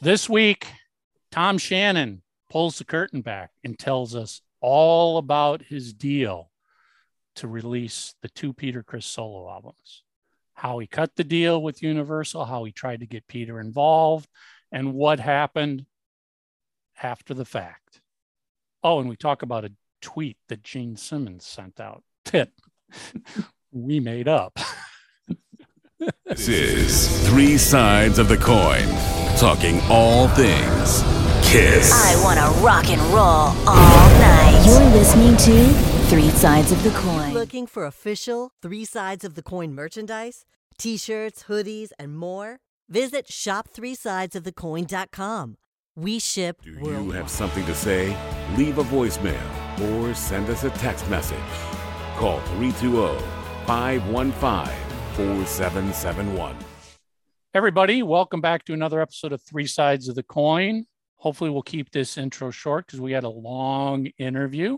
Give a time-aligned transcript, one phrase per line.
[0.00, 0.68] This week,
[1.32, 6.50] Tom Shannon pulls the curtain back and tells us all about his deal
[7.34, 10.04] to release the two Peter Criss solo albums.
[10.54, 14.28] How he cut the deal with Universal, how he tried to get Peter involved,
[14.70, 15.84] and what happened
[17.02, 18.00] after the fact.
[18.84, 22.50] Oh, and we talk about a tweet that Gene Simmons sent out that
[23.72, 24.58] we made up.
[26.24, 28.86] This is Three Sides of the Coin,
[29.38, 31.02] talking all things
[31.44, 31.92] Kiss.
[31.94, 34.62] I want to rock and roll all night.
[34.66, 35.72] You're listening to
[36.08, 37.32] Three Sides of the Coin.
[37.32, 40.44] Looking for official Three Sides of the Coin merchandise?
[40.76, 42.58] T shirts, hoodies, and more?
[42.90, 45.56] Visit shop3sidesofthecoin.com.
[45.96, 47.16] We ship Do you worldwide.
[47.16, 48.14] have something to say?
[48.56, 49.40] Leave a voicemail
[49.90, 51.38] or send us a text message.
[52.16, 53.18] Call 320
[53.66, 54.74] 515
[55.16, 56.54] 4771.
[57.54, 60.84] Everybody, welcome back to another episode of Three Sides of the Coin.
[61.16, 64.76] Hopefully, we'll keep this intro short because we had a long interview.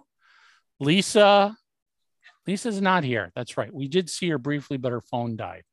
[0.78, 1.56] Lisa,
[2.46, 3.32] Lisa's not here.
[3.34, 3.74] That's right.
[3.74, 5.64] We did see her briefly, but her phone died.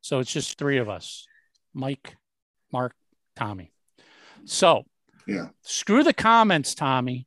[0.00, 1.26] So it's just three of us
[1.72, 2.16] Mike,
[2.72, 2.94] Mark,
[3.36, 3.72] Tommy.
[4.44, 4.84] So
[5.26, 5.48] Yeah.
[5.62, 7.26] screw the comments, Tommy.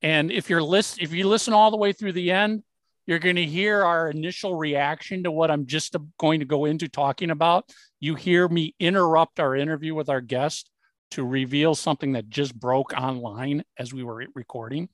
[0.00, 2.62] And if you're list, if you listen all the way through the end,
[3.06, 6.88] you're going to hear our initial reaction to what I'm just going to go into
[6.88, 7.70] talking about.
[8.00, 10.70] You hear me interrupt our interview with our guest
[11.12, 14.88] to reveal something that just broke online as we were recording.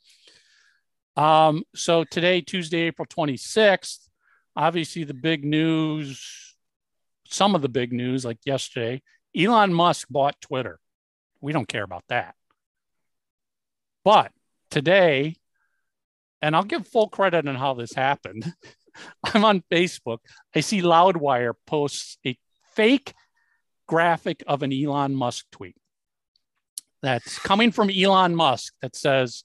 [1.16, 4.08] Um, so today, Tuesday, April 26th,
[4.54, 6.54] obviously the big news,
[7.24, 9.02] some of the big news, like yesterday,
[9.36, 10.78] Elon Musk bought Twitter.
[11.40, 12.34] We don't care about that.
[14.04, 14.32] But
[14.70, 15.36] today,
[16.42, 18.52] and I'll give full credit on how this happened.
[19.24, 20.18] I'm on Facebook.
[20.54, 22.36] I see Loudwire posts a
[22.74, 23.14] fake
[23.86, 25.76] graphic of an Elon Musk tweet
[27.00, 29.44] that's coming from Elon Musk that says,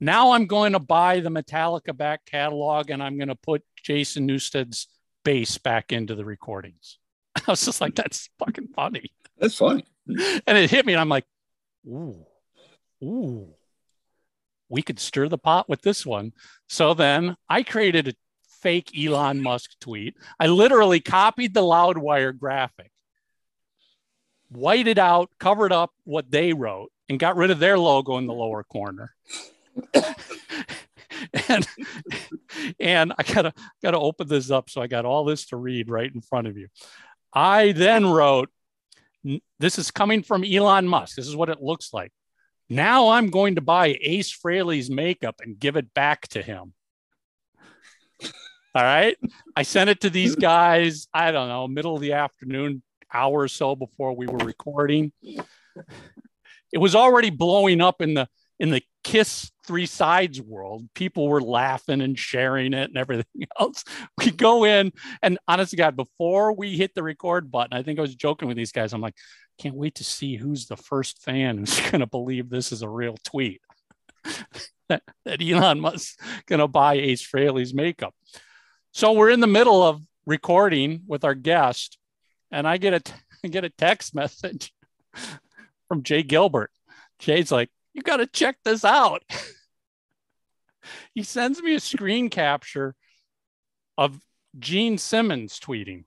[0.00, 4.26] Now I'm going to buy the Metallica back catalog and I'm going to put Jason
[4.26, 4.88] Newsted's
[5.24, 6.98] bass back into the recordings.
[7.36, 9.84] I was just like, That's fucking funny That's funny.
[10.06, 11.24] and it hit me, and I'm like,
[11.86, 12.26] ooh,
[13.02, 13.54] ooh,
[14.68, 16.32] we could stir the pot with this one.
[16.68, 18.14] So then I created a
[18.60, 20.16] fake Elon Musk tweet.
[20.40, 22.90] I literally copied the Loudwire graphic,
[24.48, 28.32] whited out, covered up what they wrote, and got rid of their logo in the
[28.32, 29.14] lower corner.
[31.48, 31.66] and
[32.80, 33.52] and I gotta
[33.82, 34.70] gotta open this up.
[34.70, 36.68] So I got all this to read right in front of you.
[37.32, 38.50] I then wrote,
[39.58, 41.16] this is coming from Elon Musk.
[41.16, 42.12] This is what it looks like.
[42.68, 46.72] Now I'm going to buy Ace Frehley's makeup and give it back to him.
[48.74, 49.16] All right.
[49.54, 52.82] I sent it to these guys, I don't know, middle of the afternoon,
[53.12, 55.12] hour or so before we were recording.
[55.22, 58.28] It was already blowing up in the
[58.58, 60.88] in the Kiss Three Sides world.
[60.94, 63.84] People were laughing and sharing it and everything else.
[64.18, 64.92] We go in,
[65.22, 68.48] and honest to God, before we hit the record button, I think I was joking
[68.48, 68.92] with these guys.
[68.92, 69.16] I'm like,
[69.58, 72.88] can't wait to see who's the first fan who's going to believe this is a
[72.88, 73.60] real tweet
[74.88, 76.16] that, Elon Musk's
[76.46, 78.14] going to buy Ace Frehley's makeup.
[78.92, 81.98] So we're in the middle of recording with our guest,
[82.50, 83.12] and I get a
[83.44, 84.72] I get a text message
[85.88, 86.70] from Jay Gilbert.
[87.18, 89.22] Jay's like, "You got to check this out."
[91.14, 92.94] he sends me a screen capture
[93.96, 94.20] of
[94.58, 96.04] Gene Simmons tweeting,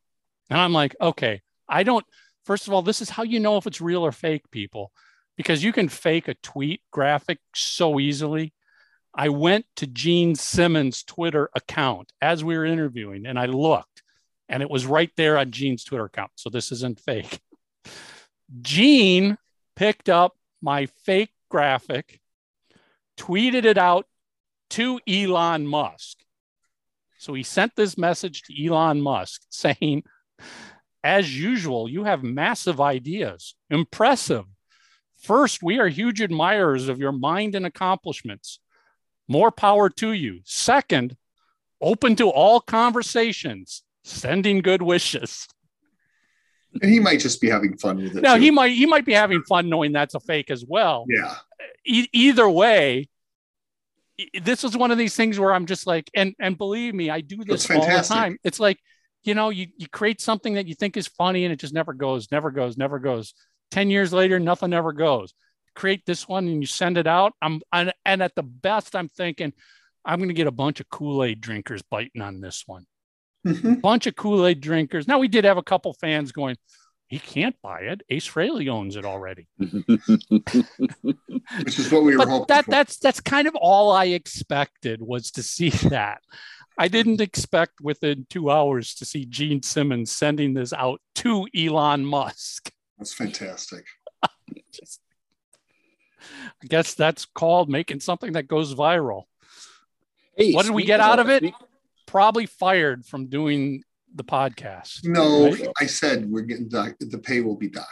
[0.49, 2.05] and I'm like, "Okay, I don't."
[2.45, 4.91] First of all, this is how you know if it's real or fake, people,
[5.35, 8.53] because you can fake a tweet graphic so easily.
[9.13, 14.03] I went to Gene Simmons' Twitter account as we were interviewing and I looked
[14.49, 16.31] and it was right there on Gene's Twitter account.
[16.35, 17.39] So this isn't fake.
[18.61, 19.37] Gene
[19.75, 22.19] picked up my fake graphic,
[23.17, 24.05] tweeted it out
[24.71, 26.17] to Elon Musk.
[27.19, 30.03] So he sent this message to Elon Musk saying,
[31.03, 33.55] as usual, you have massive ideas.
[33.69, 34.45] Impressive.
[35.17, 38.59] First, we are huge admirers of your mind and accomplishments.
[39.27, 40.41] More power to you.
[40.43, 41.17] Second,
[41.81, 45.47] open to all conversations, sending good wishes.
[46.81, 48.21] And he might just be having fun with it.
[48.21, 48.41] Now too.
[48.41, 51.05] he might he might be having fun knowing that's a fake as well.
[51.07, 51.35] Yeah.
[51.85, 53.09] E- either way,
[54.41, 57.21] this is one of these things where I'm just like, and and believe me, I
[57.21, 58.37] do this all the time.
[58.43, 58.79] It's like,
[59.23, 61.93] you know, you you create something that you think is funny and it just never
[61.93, 63.33] goes, never goes, never goes.
[63.71, 65.33] Ten years later, nothing ever goes.
[65.75, 67.33] Create this one and you send it out.
[67.41, 69.53] I'm and, and at the best, I'm thinking,
[70.05, 72.85] I'm going to get a bunch of Kool Aid drinkers biting on this one
[73.47, 73.81] Mhm.
[73.81, 75.07] bunch of Kool Aid drinkers.
[75.07, 76.57] Now we did have a couple fans going,
[77.07, 78.01] he can't buy it.
[78.09, 79.47] Ace Frehley owns it already.
[79.57, 79.71] Which
[81.79, 82.71] is what we were But hoping that for.
[82.71, 86.21] that's that's kind of all I expected was to see that.
[86.77, 92.05] I didn't expect within two hours to see Gene Simmons sending this out to Elon
[92.05, 92.71] Musk.
[92.97, 93.85] That's fantastic.
[94.23, 94.29] I
[96.67, 99.23] guess that's called making something that goes viral.
[100.35, 101.43] Hey, What did we get out of it?
[101.43, 101.53] speak-
[102.07, 103.83] Probably fired from doing
[104.15, 105.01] the podcast.
[105.03, 105.67] No, Right?
[105.79, 106.95] I said we're getting docked.
[107.11, 107.87] The pay will be docked.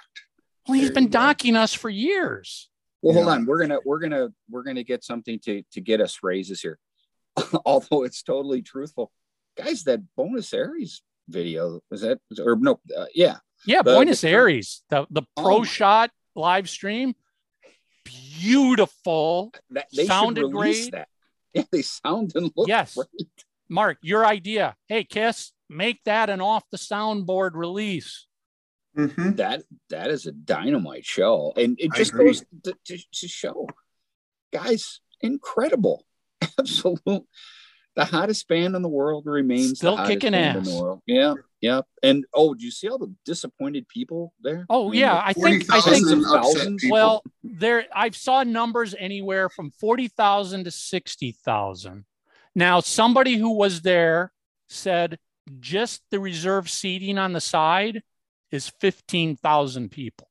[0.68, 1.20] Well, he's There been you go.
[1.20, 2.70] docking us for years.
[3.04, 3.34] Well, hold Yeah.
[3.34, 3.46] on.
[3.46, 6.80] We're gonna we're gonna we're gonna get something to to get us raises here.
[7.66, 9.12] Although it's totally truthful,
[9.58, 9.84] guys.
[9.84, 12.80] That Buenos Aires video was that or no?
[12.98, 17.14] Uh, yeah, Yeah, The- Buenos the- Aires, the, the Oh pro my- shot live stream,
[18.06, 19.52] beautiful.
[19.72, 20.92] that they Sounded great.
[20.94, 21.10] that.
[21.54, 22.96] Yeah, they sound and look Yes.
[22.96, 23.45] great.
[23.70, 24.76] Mark, your idea.
[24.88, 28.28] Hey, Kiss, make that an off the soundboard release.
[28.96, 33.68] hmm That that is a dynamite show, and it just goes to, to, to show,
[34.54, 36.06] guys, incredible,
[36.60, 37.24] absolute.
[37.96, 40.68] The hottest band in the world remains Still the hottest kicking band ass.
[40.68, 41.02] in the world.
[41.06, 41.82] Yeah, yeah.
[42.04, 44.66] And oh, do you see all the disappointed people there?
[44.70, 46.86] Oh mean, yeah, I think I think 40,000 upset thousands.
[46.90, 52.06] well, there I've saw numbers anywhere from 40,000 to 60,000.
[52.56, 54.32] Now, somebody who was there
[54.70, 55.20] said
[55.60, 58.02] just the reserve seating on the side
[58.52, 60.30] is 15,000 people.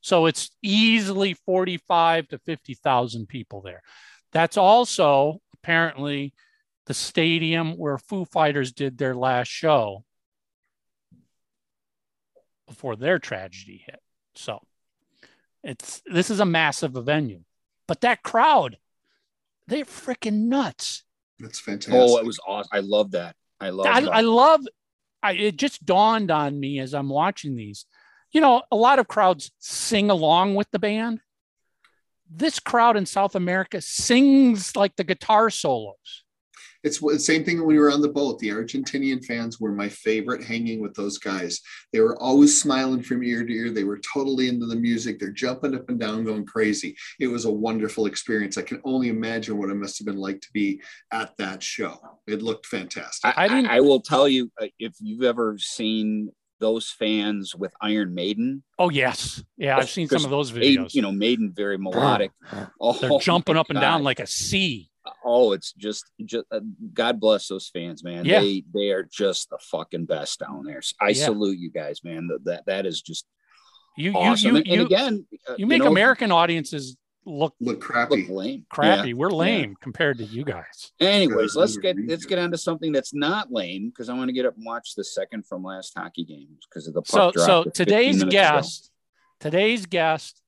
[0.00, 3.82] So it's easily 45 to 50,000 people there.
[4.32, 6.32] That's also apparently
[6.86, 10.04] the stadium where Foo Fighters did their last show
[12.66, 14.00] before their tragedy hit.
[14.34, 14.60] So
[15.62, 17.42] it's this is a massive venue.
[17.86, 18.78] But that crowd,
[19.68, 21.04] they're freaking nuts.
[21.42, 21.94] That's fantastic.
[21.94, 22.70] Oh, it was awesome.
[22.72, 23.34] I love that.
[23.60, 23.86] I love.
[23.86, 24.14] I, that.
[24.14, 24.60] I love
[25.22, 27.84] I, it just dawned on me as I'm watching these.
[28.30, 31.20] You know, a lot of crowds sing along with the band.
[32.30, 36.21] This crowd in South America sings like the guitar solos.
[36.84, 38.38] It's the same thing when we were on the boat.
[38.38, 41.60] The Argentinian fans were my favorite hanging with those guys.
[41.92, 43.70] They were always smiling from ear to ear.
[43.70, 45.18] They were totally into the music.
[45.18, 46.96] They're jumping up and down, going crazy.
[47.20, 48.58] It was a wonderful experience.
[48.58, 50.80] I can only imagine what it must have been like to be
[51.12, 51.98] at that show.
[52.26, 53.36] It looked fantastic.
[53.36, 57.74] I, I I, I will tell you uh, if you've ever seen those fans with
[57.80, 60.94] Iron Maiden, Oh yes, yeah, I've seen some of those Maiden, videos.
[60.94, 62.30] you know, Maiden very melodic.
[62.80, 64.88] Oh, They're jumping up and down like a sea.
[65.24, 66.60] Oh, it's just, just uh,
[66.94, 68.24] God bless those fans, man.
[68.24, 68.40] Yeah.
[68.40, 70.80] They they are just the fucking best down there.
[71.00, 71.24] I Yeah.
[71.26, 72.28] salute you guys, man.
[72.28, 73.26] That that, that is just
[73.96, 74.50] You awesome.
[74.50, 77.80] you and, you and you, again, uh, you make know, American audiences look Look look
[77.80, 78.26] crappy.
[78.28, 78.66] lame.
[78.68, 79.08] crappy.
[79.10, 79.14] Yeah.
[79.14, 79.36] We're yeah.
[79.36, 80.90] lame compared to you guys.
[81.00, 84.32] Anyways, let's get let's get on to something that's not lame because I want to
[84.32, 87.30] get up and watch the second from last hockey game because of the puck So
[87.32, 88.30] drop so with 15 today's minutes to go.
[88.30, 88.90] guest,
[89.40, 90.41] today's guest,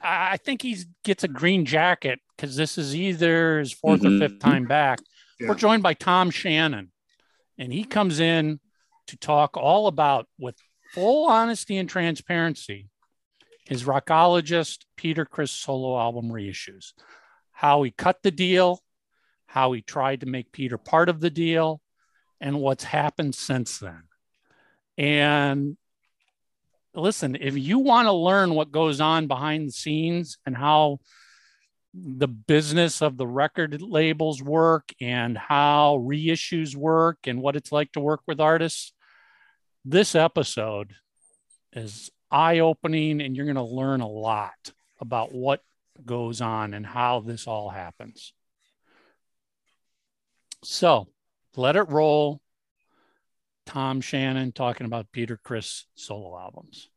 [0.00, 4.16] I think he gets a green jacket because this is either his 4th Mhm.
[4.22, 5.00] or fifth time back.
[5.40, 5.48] Yeah.
[5.48, 6.92] We're joined by Tom Shannon,
[7.58, 8.60] and he comes in
[9.08, 10.56] to talk all about, with
[10.92, 12.88] full honesty and transparency,
[13.66, 16.92] his rockologist Peter Criss solo album reissues,
[17.52, 18.82] how he cut the deal,
[19.46, 21.80] how he tried to make Peter part of the deal,
[22.40, 24.04] and what's happened since then.
[24.96, 25.76] And
[26.98, 30.98] listen, if you want to learn what goes on behind the scenes and how
[31.94, 37.92] the business of the record labels work and how reissues work and what it's like
[37.92, 38.92] to work with artists,
[39.84, 40.94] this episode
[41.72, 45.62] is eye opening and you're going to learn a lot about what
[46.04, 48.32] goes on and how this all happens.
[50.64, 51.08] So
[51.56, 52.40] let it roll.
[53.68, 56.88] Tom Shannon talking about Peter Criss solo albums.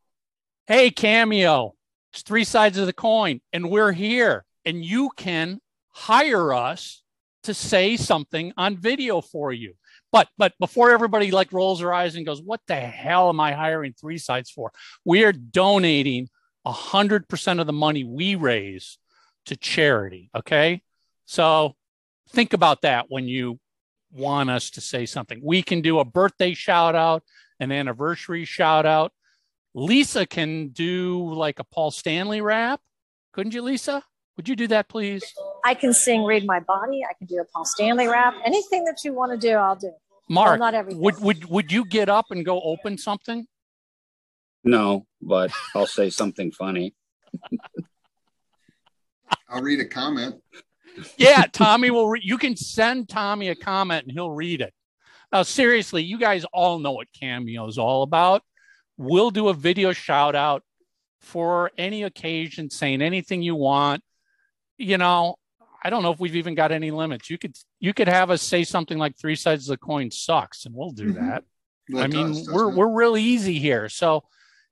[0.67, 1.73] Hey, Cameo,
[2.13, 5.59] it's three sides of the coin, and we're here, and you can
[5.89, 7.03] hire us
[7.43, 9.73] to say something on video for you.
[10.13, 13.51] But but before everybody like rolls their eyes and goes, "What the hell am I
[13.51, 14.71] hiring three sides for?"
[15.03, 16.29] We are donating
[16.65, 18.97] hundred percent of the money we raise
[19.47, 20.29] to charity.
[20.33, 20.83] Okay,
[21.25, 21.75] so
[22.29, 23.59] think about that when you
[24.11, 25.41] want us to say something.
[25.43, 27.23] We can do a birthday shout out,
[27.59, 29.13] an anniversary shout out.
[29.73, 32.81] Lisa can do like a Paul Stanley rap.
[33.33, 34.03] Couldn't you, Lisa?
[34.37, 35.23] Would you do that, please?
[35.63, 37.01] I can sing Read My Body.
[37.09, 38.33] I can do a Paul Stanley rap.
[38.45, 39.91] Anything that you want to do, I'll do.
[40.29, 41.01] Mark, not everything.
[41.01, 43.45] would, would, would you get up and go open something?
[44.63, 46.93] No, but I'll say something funny.
[49.49, 50.35] I'll read a comment.
[51.17, 52.09] Yeah, Tommy will.
[52.09, 54.73] Re- you can send Tommy a comment and he'll read it.
[55.31, 58.43] Now, seriously, you guys all know what Cameo is all about.
[58.97, 60.63] we'll do a video shout out
[61.21, 64.03] for any occasion, saying anything you want.
[64.77, 65.35] You know,
[65.83, 67.29] I don't know if we've even got any limits.
[67.29, 70.65] You could you could have us say something like three sides of the coin sucks,
[70.65, 71.15] and we'll do Mhm.
[71.15, 71.43] that.
[71.95, 72.75] I it mean, does, we're it?
[72.75, 73.87] we're real easy here.
[73.89, 74.23] So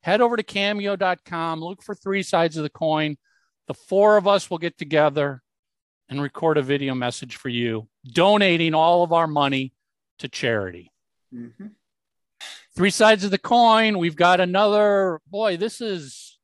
[0.01, 3.17] head over to cameo.com, look for three sides of the coin.
[3.67, 5.41] The four of us will get together
[6.09, 9.73] and record a video message for you, donating all of our money
[10.19, 10.91] to charity.
[11.33, 11.71] Mhm.
[12.75, 13.97] Three sides of the coin.
[13.99, 15.57] We've got another boy.
[15.57, 16.37] This is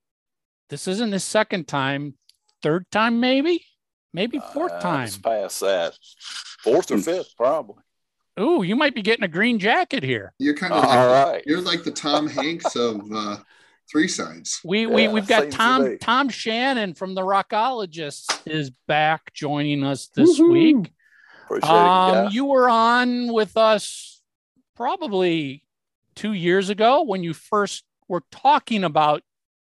[0.69, 2.17] this isn't the second time,
[2.63, 3.63] third time, maybe,
[4.13, 5.03] maybe fourth Uh, time.
[5.07, 5.93] It's past that.
[6.63, 7.83] Fourth or fifth, probably.
[8.39, 10.33] Ooh, you might be getting a green jacket here.
[10.39, 11.43] You're kind of All like, right.
[11.45, 13.37] you're like the Tom Hanks of uh,
[13.91, 14.61] Three Sides.
[14.63, 15.97] We we Yeah, we've got Tom be.
[15.97, 20.91] Tom Shannon from the Rockologists is back joining us this week.
[21.45, 22.33] Appreciate it, Um, guys.
[22.33, 24.21] you were on with us
[24.75, 25.63] probably
[26.15, 29.21] two years ago when you first were talking about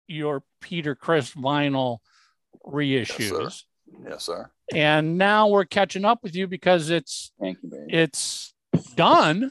[0.06, 1.98] your Peter Criss vinyl
[2.64, 3.64] reissues.
[4.08, 4.50] Yes, sir.
[4.72, 8.54] and now we're catching up with you because it's Thank you, it's
[8.96, 9.50] done.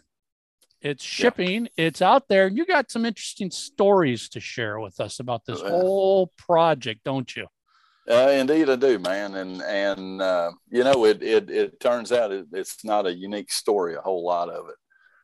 [0.83, 1.69] It's shipping.
[1.77, 2.49] It's out there.
[2.49, 7.47] You got some interesting stories to share with us about this whole project, don't you?
[8.09, 9.35] Uh, indeed, I do, man.
[9.35, 13.49] And and uh, you know, it it it turns out it, it's not a unique
[13.49, 13.95] story.
[13.95, 14.75] A whole lot of it,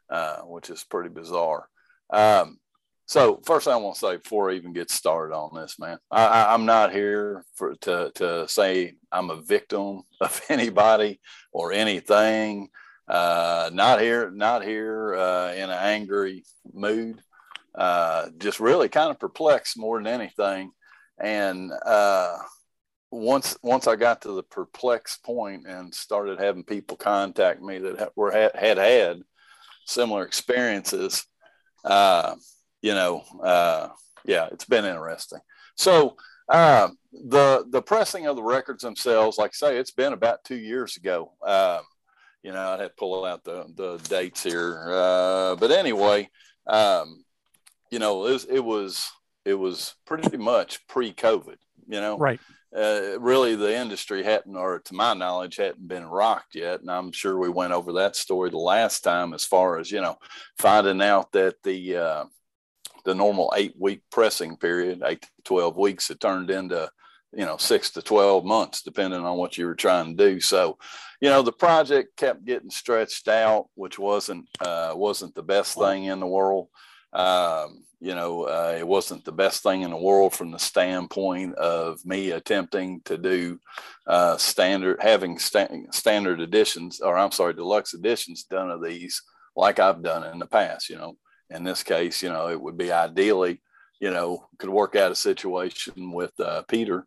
[0.10, 1.68] uh, which is pretty bizarre.
[2.10, 2.58] Um,
[3.06, 6.26] so first, I want to say before I even get started on this, man, I,
[6.26, 11.20] I, I'm not here for to to say I'm a victim of anybody
[11.52, 12.70] or anything.
[13.10, 17.22] Uh, not here, not here uh, in an angry mood.
[17.74, 20.72] Uh, just really kind of perplexed more than anything.
[21.20, 22.38] And uh,
[23.12, 28.12] once once I got to the perplexed point and started having people contact me that
[28.16, 29.22] were had had,
[29.86, 31.26] similar experiences,
[31.86, 32.36] uh,
[32.82, 33.90] you know, uh,
[34.26, 35.40] yeah, it's been interesting.
[35.76, 36.16] So
[36.48, 40.96] the the pressing of the records themselves, like I say, it's been about two years
[40.98, 41.34] ago.
[42.44, 46.30] You know, I'd have to pull out the the dates here, uh, but anyway,
[46.68, 47.24] um,
[47.92, 49.12] you know, it was it was
[49.46, 51.58] it was pretty much pre-COVID.
[51.88, 52.40] You know, Right.
[52.76, 56.82] uh, really the industry hadn't, or to my knowledge, hadn't been rocked yet.
[56.82, 60.00] And I'm sure we went over that story the last time, as far as you
[60.00, 60.18] know,
[60.60, 62.26] finding out that the uh,
[63.06, 66.90] the normal eight week pressing period, eight to twelve weeks, had turned into
[67.34, 70.40] you know six to twelve months, depending on what you were trying to do.
[70.40, 70.78] So,
[71.22, 76.06] you know, the project kept getting stretched out, which wasn't uh, wasn't the best thing
[76.06, 76.68] in the world.
[77.14, 81.56] Um, you know, uh, it wasn't the best thing in the world from the standpoint
[81.56, 83.60] of me attempting to do
[84.08, 89.22] uh, standard, having sta- standard editions, or I'm sorry, deluxe editions done of these
[89.56, 90.90] like I've done in the past.
[90.90, 91.18] You know,
[91.50, 93.62] in this case, you know, it would be ideally,
[94.00, 97.06] you know, could work out a situation with uh, Peter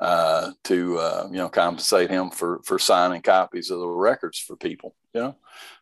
[0.00, 4.56] uh, to uh, you know compensate him for for signing copies of the records for
[4.56, 4.94] people.
[5.12, 5.36] You know,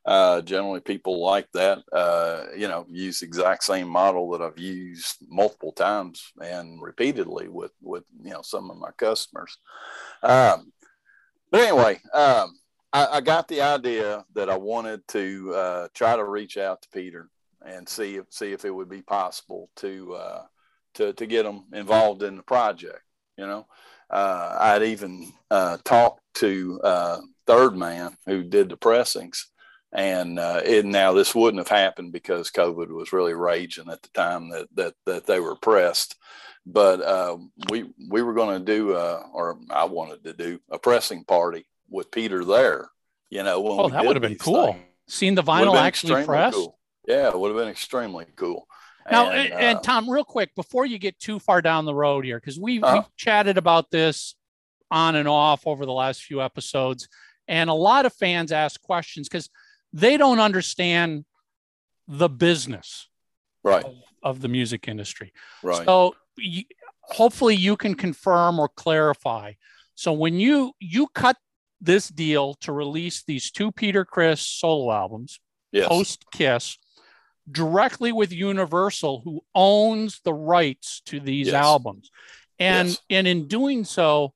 [0.05, 1.79] uh, generally people like that.
[1.93, 7.49] Uh, you know, use the exact same model that I've used multiple times and repeatedly
[7.49, 9.57] with with you know some of my customers.
[10.25, 10.73] Um,
[11.51, 12.59] but anyway, um,
[12.93, 16.89] I, I got the idea that I wanted to uh, try to reach out to
[16.91, 17.29] Peter
[17.69, 20.43] and see if see if it would be possible to uh,
[20.95, 23.03] to to get them involved in the project.
[23.37, 23.67] You know,
[24.11, 29.47] uh, I'd even uh, talked to uh, Third Man who did the pressings,
[29.93, 34.09] and uh, it, now this wouldn't have happened because COVID was really raging at the
[34.09, 36.17] time that that that they were pressed.
[36.67, 37.39] But uh,
[37.71, 42.11] we we were going to do, or I wanted to do a pressing party with
[42.11, 42.91] Peter there.
[43.31, 44.73] You know, when Oh, that would have been cool.
[44.73, 44.85] things.
[45.07, 46.57] Seeing the vinyl actually pressed.
[46.57, 46.78] Cool.
[47.09, 48.69] Yeah, it would have been extremely cool.
[49.11, 51.95] Now, And, and, and uh, Tom, real quick, before you get too far down the
[51.95, 52.97] road here, because we've, Uh-huh.
[52.97, 54.37] we've chatted about this
[54.91, 57.09] on and off over the last few episodes,
[57.49, 59.49] and a lot of fans ask questions because
[59.93, 61.25] they don't understand
[62.07, 63.09] the business
[63.63, 63.85] right,
[64.23, 65.33] of the music industry.
[65.63, 65.87] right.
[65.87, 66.65] So you,
[67.01, 69.53] hopefully you can confirm or clarify.
[69.95, 71.37] So when you you cut
[71.81, 75.41] this deal to release these two Peter Criss solo albums,
[75.73, 75.89] yes.
[75.89, 76.79] post Kiss,
[77.51, 81.55] directly with Universal, who owns the rights to these Yes.
[81.55, 82.11] albums.
[82.59, 83.01] And Yes.
[83.11, 84.35] and in doing so,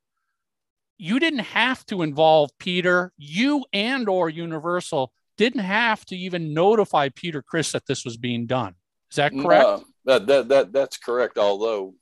[0.99, 3.13] you didn't have to involve Peter.
[3.17, 8.47] You and or Universal didn't have to even notify Peter Criss that this was being
[8.47, 8.75] done.
[9.11, 9.65] Is that correct?
[9.65, 11.39] No, that, that that that's correct.
[11.39, 11.95] Although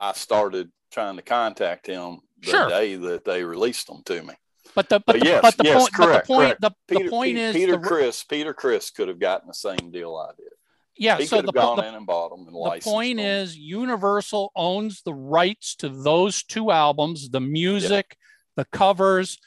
[0.00, 2.68] I started trying to contact him the Sure.
[2.68, 4.34] day that they released them to me.
[4.74, 6.60] But the but, But the, yes, but the yes, point but the point correct.
[6.60, 9.90] the, Peter, the point is Peter the- Criss Peter Criss could have gotten the same
[9.90, 10.48] deal I did.
[10.96, 11.18] Yeah.
[11.18, 13.26] He so could the, have gone the, in and bought them and the point them.
[13.26, 18.16] is Universal owns the rights to those two albums, the music,
[18.56, 19.38] the covers,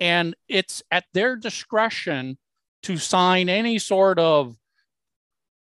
[0.00, 2.38] and it's at their discretion
[2.82, 4.56] to sign any sort of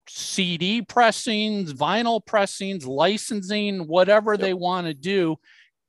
[0.08, 5.36] CD pressings, vinyl pressings, licensing, whatever they want to do.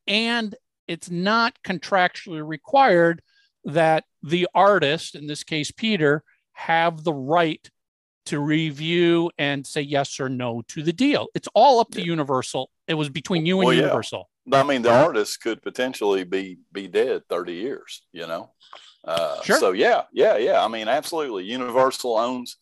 [0.08, 0.56] And
[0.88, 3.22] it's not contractually required
[3.66, 7.70] that the artist, in this case, Peter, have the right
[8.28, 11.28] to review and say yes or no to the deal.
[11.36, 12.70] It's all up to Universal.
[12.88, 13.82] It was between you and Well, yeah.
[13.84, 14.30] Universal.
[14.52, 18.52] I mean, the artist could potentially be be dead 30 years, you know?
[19.04, 19.60] Uh, Sure.
[19.60, 20.64] So, yeah, yeah, yeah.
[20.64, 21.46] I mean, absolutely.
[21.46, 22.58] Universal owns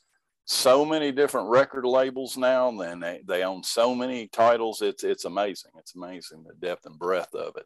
[0.46, 4.82] so many different record labels now, and they, they own so many titles.
[4.82, 5.72] It's it's amazing.
[5.78, 7.66] It's amazing the depth and breadth of it.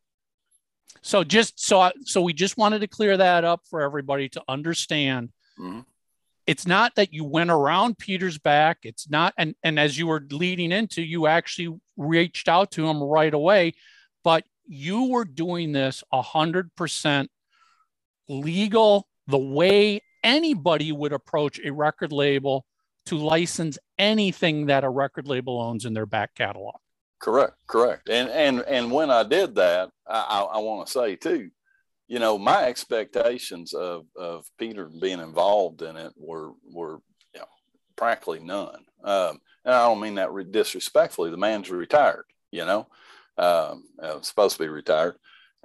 [1.01, 4.43] So just so I, so we just wanted to clear that up for everybody to
[4.47, 5.31] understand.
[5.59, 5.85] Mhm.
[6.45, 8.79] It's not that you went around Peter's back.
[8.83, 13.01] It's not, and and as you were leading into, you actually reached out to him
[13.03, 13.73] right away,
[14.23, 17.31] but you were doing this a hundred percent
[18.29, 22.65] legal, the way anybody would approach a record label
[23.05, 26.75] to license anything that a record label owns in their back catalog.
[27.19, 28.09] Correct, correct.
[28.09, 31.49] And and and when I did that, I, I, I want to say too,
[32.07, 36.99] you know, my expectations of of Peter being involved in it were were
[37.33, 37.47] you know,
[37.95, 38.85] practically none.
[39.03, 41.31] Um, and I don't mean that re- disrespectfully.
[41.31, 42.87] The man's retired, you know,
[43.37, 45.15] um, uh, supposed to be retired,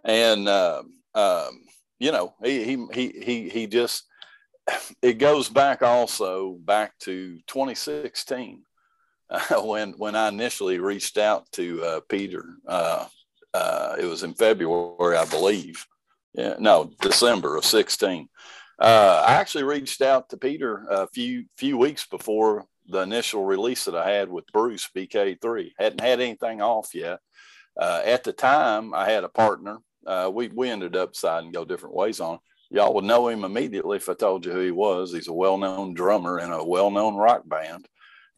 [0.04, 1.60] and um, um,
[2.00, 4.04] you know, he he he he he just.
[5.02, 8.62] It goes back also back to 2016
[9.32, 12.44] uh, when when I initially reached out to uh, Peter.
[12.66, 13.06] Uh,
[13.54, 15.84] uh, it was in February, I believe.
[16.34, 18.28] Yeah, no, December of sixteen.
[18.78, 23.84] Uh, I actually reached out to Peter a few few weeks before the initial release
[23.84, 25.72] that I had with Bruce BK3.
[25.78, 27.20] Hadn't had anything off yet.
[27.78, 29.78] Uh, at the time, I had a partner.
[30.30, 32.38] We we ended up deciding to go different ways on.
[32.70, 35.12] Y'all would know him immediately if I told you who he was.
[35.12, 37.86] He's a well-known drummer in a well-known rock band.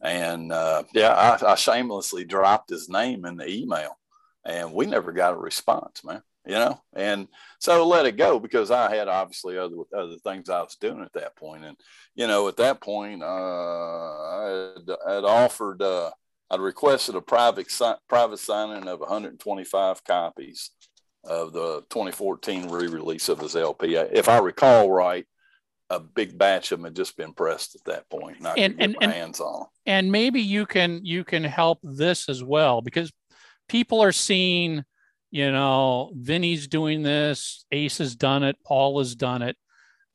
[0.01, 3.97] And uh, yeah, I, I shamelessly dropped his name in the email,
[4.45, 6.21] and we never got a response, man.
[6.47, 7.27] You know, and
[7.59, 11.13] so let it go because I had obviously other other things I was doing at
[11.13, 11.75] that point, and
[12.13, 14.75] you know, at that point, uh, I
[15.07, 16.11] had, offered, uh,
[16.51, 20.69] I'd requested a private si- private signing of 125 copies
[21.23, 23.95] of the 2014 re-release of his LP.
[23.95, 25.25] If I recall right,
[25.89, 28.81] a big batch of them had just been pressed at that point, and I And-
[28.81, 29.67] and- hands on.
[29.85, 33.11] and maybe you can you can help this as well because
[33.69, 34.83] people are seeing
[35.31, 39.57] you know vinny's doing this ace has done it paul has done it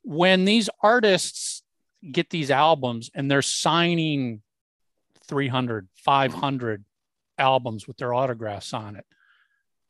[0.03, 1.61] when these artists
[2.11, 4.41] get these albums and they're signing
[5.27, 6.85] 300 500
[7.37, 9.05] albums with their autographs on it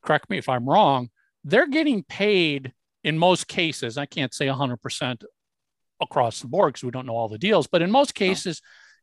[0.04, 1.10] correct me if i'm wrong
[1.44, 5.24] they're getting paid in most cases i can't say 100%
[6.02, 8.62] across the board because we don't know all the deals but in most cases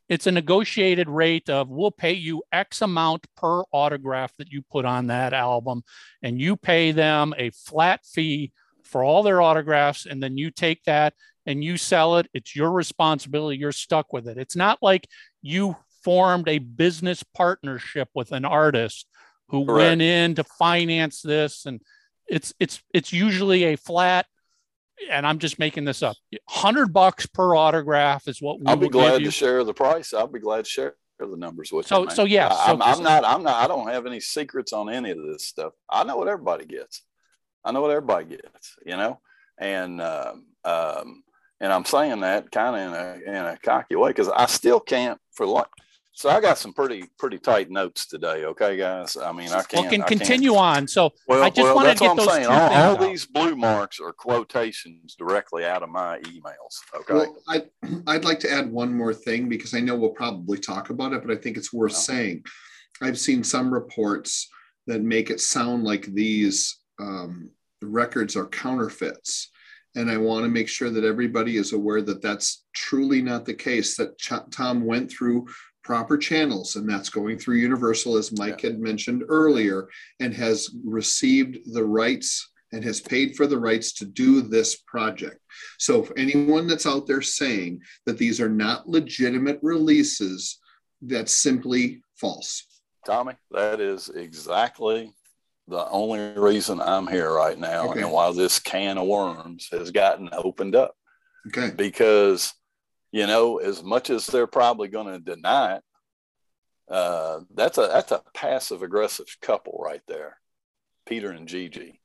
[0.08, 4.84] it's a negotiated rate of we'll pay you X amount per autograph that you put
[4.84, 5.82] on that album,
[6.22, 8.52] and you pay them a flat fee
[8.84, 11.12] for all their autographs, and then you take that
[11.44, 12.26] and you sell it.
[12.32, 13.58] It's your responsibility.
[13.58, 14.38] You're stuck with it.
[14.38, 15.06] It's not like
[15.42, 19.06] you formed a business partnership with an artist
[19.48, 19.76] who Correct.
[19.76, 21.82] went in to finance this, and
[22.26, 24.24] it's it's it's usually a flat.
[25.10, 26.16] And I'm just making this up.
[26.48, 30.12] Hundred bucks per autograph is what we I'll be glad to share the price.
[30.12, 32.06] I'll be glad to share the numbers with So- you.
[32.06, 32.14] man.
[32.16, 33.24] so yeah, I- so- I'm not.
[33.24, 33.62] I'm not.
[33.64, 35.72] I don't have any secrets on any of this stuff.
[35.90, 37.02] I know what everybody gets.
[37.64, 38.76] I know what everybody gets.
[38.86, 39.20] You know,
[39.58, 41.22] and um, um,
[41.60, 42.94] and I'm saying that kind of in
[43.34, 45.66] a in a cocky way because I still can't for like.
[46.18, 48.44] So I got some pretty pretty tight notes today.
[48.44, 49.16] Okay, guys.
[49.16, 49.72] I mean, I can't.
[49.74, 50.88] Well, can I can't- continue on.
[50.88, 52.44] So Well, I just well, wanted to get those saying.
[52.46, 56.80] two All, all these blue marks are quotations directly out of my emails.
[56.92, 57.14] Okay.
[57.14, 57.62] Well, I,
[58.08, 61.22] I'd like to add one more thing because I know we'll probably talk about it,
[61.24, 61.98] but I think it's worth Yeah.
[61.98, 62.44] saying.
[63.00, 64.48] I've seen some reports
[64.88, 67.50] that make it sound like these um,
[67.80, 69.50] records are counterfeits.
[69.94, 73.54] And I want to make sure that everybody is aware that that's truly not the
[73.54, 75.46] case, that Ch- Tom went through
[75.88, 79.88] proper channels, and that's going through Universal, as Mike had mentioned earlier,
[80.20, 85.40] and has received the rights and has paid for the rights to do this project.
[85.78, 90.58] So, if anyone that's out there saying that these are not legitimate releases,
[91.00, 92.66] that's simply false.
[93.06, 95.14] Tommy, that is exactly
[95.68, 98.02] the only reason I'm here right now Okay.
[98.02, 100.94] and why this can of worms has gotten opened up.
[101.46, 101.74] Okay.
[101.74, 102.52] Because,
[103.10, 105.82] you know, as much as they're probably going to deny it,
[106.90, 110.38] uh, that's a that's a passive aggressive couple right there,
[111.06, 112.00] Peter and Gigi,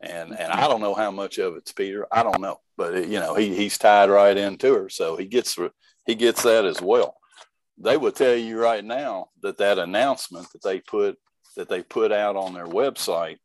[0.00, 2.06] and and I don't know how much of it's Peter.
[2.12, 5.26] I don't know, but it, you know he he's tied right into her, so he
[5.26, 5.58] gets
[6.06, 7.16] he gets that as well.
[7.78, 11.18] They would tell you right now that that announcement that they put
[11.56, 13.38] that they put out on their website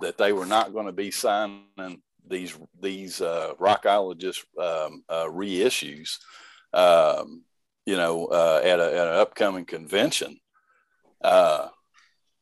[0.00, 6.18] that they were not going to be signing these these uh, rockologist um, uh, reissues.
[6.72, 7.44] Um,
[7.86, 10.38] you know, uh, at, a, at an upcoming convention,
[11.24, 11.68] uh,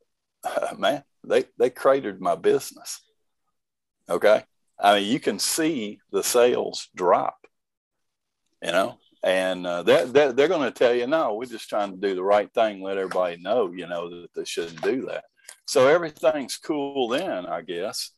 [0.77, 3.01] man, they, they cratered my business.
[4.09, 4.42] Okay.
[4.79, 7.37] I mean, you can see the sales drop,
[8.62, 11.92] you know, and uh, they're, they're, they're going to tell you, no, we're just trying
[11.92, 15.25] to do the right thing, let everybody know, you know, that they shouldn't do that.
[15.66, 18.11] So everything's cool then, I guess.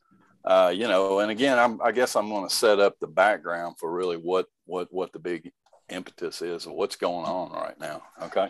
[0.49, 3.77] Uh, you know, and again, I'm, I guess I'm going to set up the background
[3.79, 5.53] for really what, what, what the big
[5.91, 8.03] impetus is of what's going on right now.
[8.23, 8.49] Okay.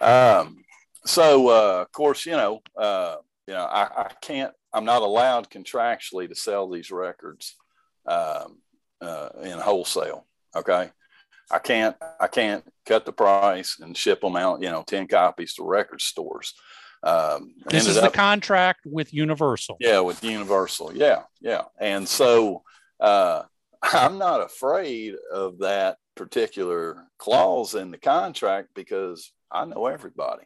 [0.00, 0.64] Um,
[1.06, 5.48] so, uh, of course, you know, uh, you know, I, I, can't, I'm not allowed
[5.50, 7.54] contractually to sell these records
[8.06, 8.58] um,
[9.00, 10.26] uh, in wholesale.
[10.56, 10.90] Okay.
[11.48, 15.54] I can't, I can't cut the price and ship them out, you know, 10 copies
[15.54, 16.54] to record stores.
[17.02, 19.78] Um, this is the contract with Universal.
[19.80, 20.94] Yeah, with Universal.
[20.94, 21.62] Yeah, yeah.
[21.78, 22.62] And so
[23.00, 23.42] uh,
[23.82, 30.44] I'm not afraid of that particular clause in the contract because I know everybody.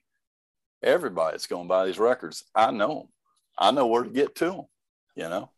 [0.83, 2.45] Everybody's going to buy these records.
[2.55, 3.09] I know them.
[3.59, 4.64] I know where to get to them,
[5.17, 5.51] you know.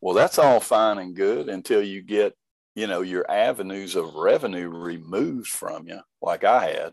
[0.00, 2.34] Well, that's all fine and good until you get,
[2.74, 6.92] you know, your avenues of revenue removed from you, like I had.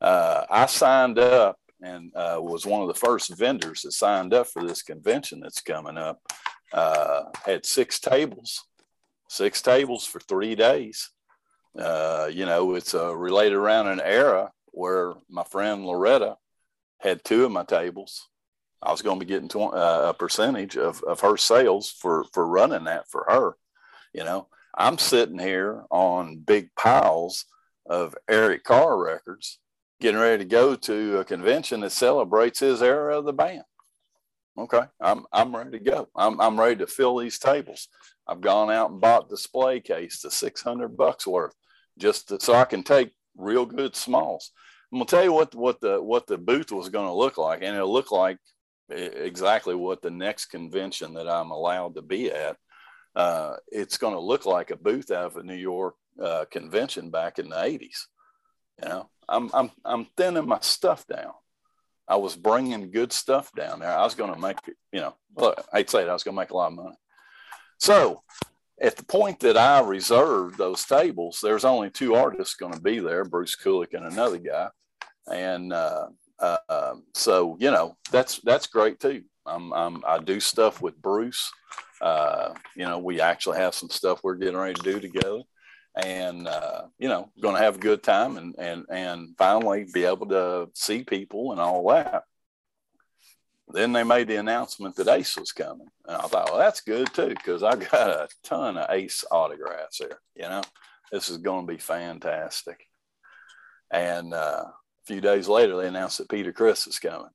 [0.00, 4.46] Uh, I signed up and uh, was one of the first vendors that signed up
[4.46, 6.20] for this convention that's coming up.
[6.72, 8.64] Uh, had six tables,
[9.28, 11.10] six tables for three days.
[11.78, 16.36] Uh, you know, it's uh, related around an era where my friend Loretta
[16.98, 18.28] had two of my tables.
[18.82, 22.24] I was going to be getting tw- uh, a percentage of, of her sales for,
[22.32, 23.56] for running that for her.
[24.12, 27.44] You know, I'm sitting here on big piles
[27.86, 29.58] of Eric Carr records,
[30.02, 33.62] getting ready to go to a convention that celebrates his era of the band.
[34.58, 36.08] Okay, I'm I'm ready to go.
[36.14, 37.88] I'm I'm ready to fill these tables.
[38.26, 41.54] I've gone out and bought display case to 600 bucks worth
[41.98, 44.50] just to, so I can take real good smalls.
[44.92, 47.74] I'm gonna tell you what what the what the booth was to look like, and
[47.74, 48.38] it'll look like
[48.90, 52.56] exactly what the next convention that I'm allowed to be at.
[53.14, 57.38] Uh, it's to look like a booth out of a New York uh, convention back
[57.38, 58.06] in the 80s.
[58.82, 61.32] You know, I'm I'm I'm thinning my stuff down.
[62.08, 63.90] I was bringing good stuff down there.
[63.90, 64.58] I was going to make,
[64.92, 66.96] you know, look, I'd say it, I was going to make a lot of money.
[67.78, 68.22] So
[68.80, 72.98] at the point that I reserved those tables, there's only two artists going to be
[72.98, 74.68] there, Bruce Kulick and another guy.
[75.32, 76.08] And uh,
[76.40, 79.22] uh, um, so, you know, that's, that's great too.
[79.46, 81.50] I'm, I'm, i do stuff with Bruce.
[82.00, 85.42] Uh, you know, we actually have some stuff we're getting ready to do together
[85.94, 90.04] and, uh, you know, going to have a good time and, and, and finally be
[90.04, 92.24] able to see people and all that
[93.72, 95.88] then they made the announcement that Ace was coming.
[96.06, 99.98] And I thought, well, that's good too, because I got a ton of Ace autographs
[99.98, 100.18] here.
[100.34, 100.62] You know,
[101.10, 102.86] this is going to be fantastic.
[103.90, 104.74] And uh, a
[105.06, 107.30] few days later, they announced that Peter Criss is coming.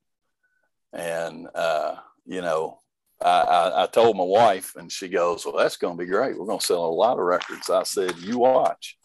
[0.94, 2.80] And, uh, you know,
[3.22, 6.38] I, I, told my wife, and she goes, Well, that's going to be great.
[6.38, 7.70] We're going to sell a lot of records.
[7.70, 8.98] I said, You watch.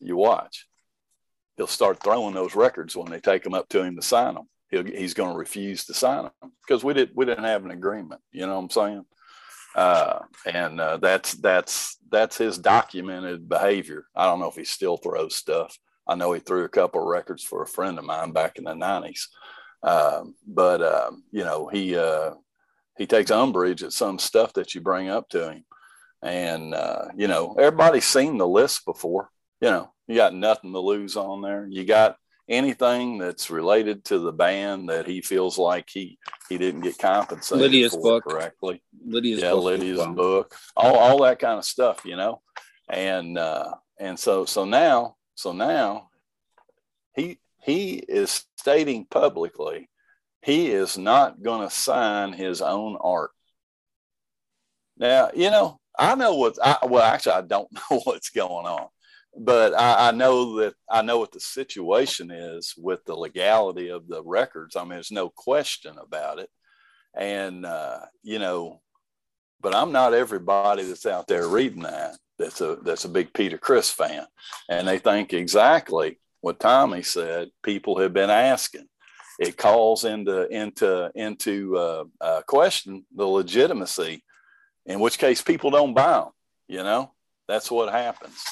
[0.00, 0.66] You watch.
[1.56, 4.48] He'll start throwing those records when they take them up to him to sign them
[4.70, 7.70] He'll, he's going to refuse to sign them because we didn't we didn't have an
[7.70, 8.20] agreement.
[8.32, 9.04] You know what I'm saying?
[9.74, 14.06] Uh, and uh, that's that's that's his documented behavior.
[14.14, 15.76] I don't know if he still throws stuff.
[16.06, 18.64] I know he threw a couple of records for a friend of mine back in
[18.64, 19.26] the '90s,
[19.82, 22.32] um, but um, you know he uh,
[22.98, 25.64] he takes umbrage at some stuff that you bring up to him,
[26.22, 29.30] and uh, you know everybody's seen the list before.
[29.60, 31.66] You know you got nothing to lose on there.
[31.68, 32.16] You got
[32.48, 37.62] anything that's related to the band that he feels like he he didn't get compensated
[37.62, 38.82] Lydia's for book correctly.
[39.04, 42.40] Lydia's yeah, book Lydia's book, all all that kind of stuff, you know.
[42.88, 46.08] And uh, and so so now so now
[47.14, 49.88] he he is stating publicly
[50.48, 53.30] he is not going to sign his own art.
[54.96, 58.88] Now you know I know what I well actually I don't know what's going on
[59.36, 64.08] but I, I, know that I know what the situation is with the legality of
[64.08, 64.74] the records.
[64.74, 66.50] I mean, there's no question about it.
[67.14, 68.80] And, uh, you know,
[69.60, 72.16] but I'm not everybody that's out there reading that.
[72.38, 74.26] That's a, that's a big Peter Criss fan.
[74.68, 78.88] And they think exactly what Tommy said, people have been asking.
[79.38, 84.24] It calls into into into uh, uh, question the legitimacy,
[84.86, 86.30] in which case people don't buy them.
[86.66, 87.12] You know,
[87.46, 88.42] that's what happens.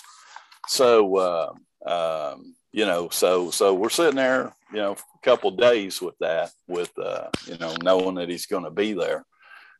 [0.68, 1.52] So uh,
[1.86, 6.50] um, you know, so so we're sitting there, you know, a couple days with that,
[6.68, 9.24] with uh, you know, knowing that he's going to be there,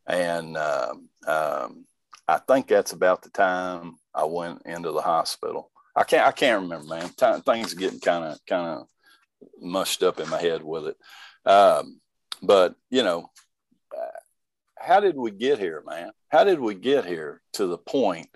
[0.07, 1.85] and um, um,
[2.27, 5.71] I think that's about the time I went into the hospital.
[5.95, 7.09] I can't I can't remember, man.
[7.11, 8.87] Time, things are getting kind of kind of
[9.61, 10.97] mushed up in my head with it.
[11.49, 12.01] Um,
[12.43, 13.31] but you know,
[14.79, 16.13] how did we get here, man?
[16.29, 18.29] How did we get here to the point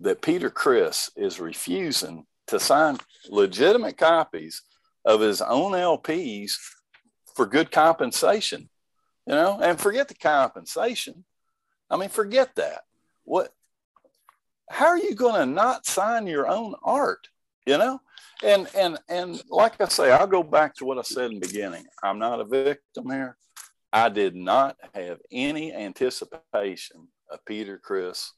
[0.00, 2.98] that Peter Criss is refusing to sign
[3.28, 4.62] legitimate copies
[5.04, 6.52] of his own LPs
[7.34, 8.68] for good compensation?
[9.26, 11.24] You know, and forget the compensation.
[11.90, 12.80] I mean, forget that.
[13.24, 13.52] What
[14.70, 17.28] how are you going to not sign your own art?
[17.66, 18.00] You know,
[18.42, 21.46] and and and like I say, I'll go back to what I said in the
[21.46, 21.84] beginning.
[22.02, 23.36] I'm not a victim here.
[23.92, 28.32] I did not have any anticipation of Peter Criss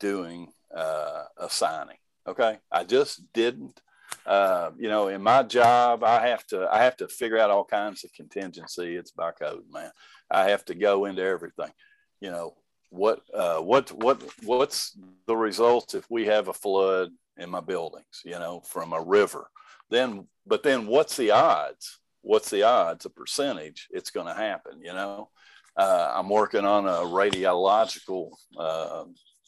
[0.00, 1.96] doing uh, a signing.
[2.26, 3.80] Okay, I just didn't.
[4.26, 7.64] Uh, you know, in my job, I have to I have to figure out all
[7.64, 8.96] kinds of contingency.
[8.96, 9.90] It's by code, man.
[10.30, 11.72] I have to go into everything.
[12.20, 12.54] You know,
[12.90, 18.22] what uh, what what what's the results if we have a flood in my buildings
[18.24, 19.48] you know from a river.
[19.90, 22.00] Then but then what's the odds?
[22.22, 25.30] What's the odds a percentage it's going to happen you know?
[25.76, 29.02] Uh, i'm working on a radiological uh,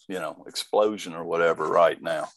[0.08, 2.28] you know explosion or whatever right now.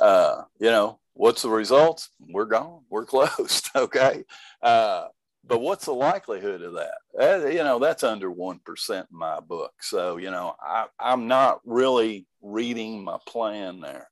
[0.00, 2.10] Uh, you know what's the results?
[2.30, 2.82] We're gone.
[2.88, 4.24] We're closed okay?
[4.62, 5.08] Uh,
[5.44, 6.98] but what's the likelihood of that?
[7.18, 9.72] Uh, you know, that's under 1% in my book.
[9.80, 14.08] So, you know, I, I'm not really reading my plan there.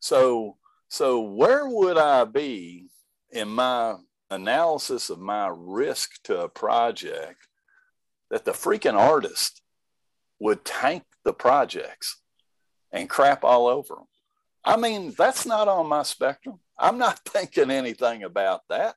[0.00, 0.56] So,
[0.88, 2.88] so where would I be
[3.30, 3.96] in my
[4.30, 7.46] analysis of my risk to a project
[8.30, 9.62] that the freaking artist
[10.38, 12.20] would tank the projects
[12.92, 14.04] and crap all over them?
[14.64, 16.60] I mean, that's not on my spectrum.
[16.78, 18.96] I'm not thinking anything about that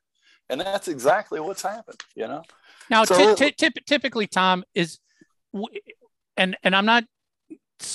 [0.52, 2.42] and that's exactly what's happened you know
[2.90, 4.98] now so, t- t- typically tom is
[6.36, 7.04] and and i'm not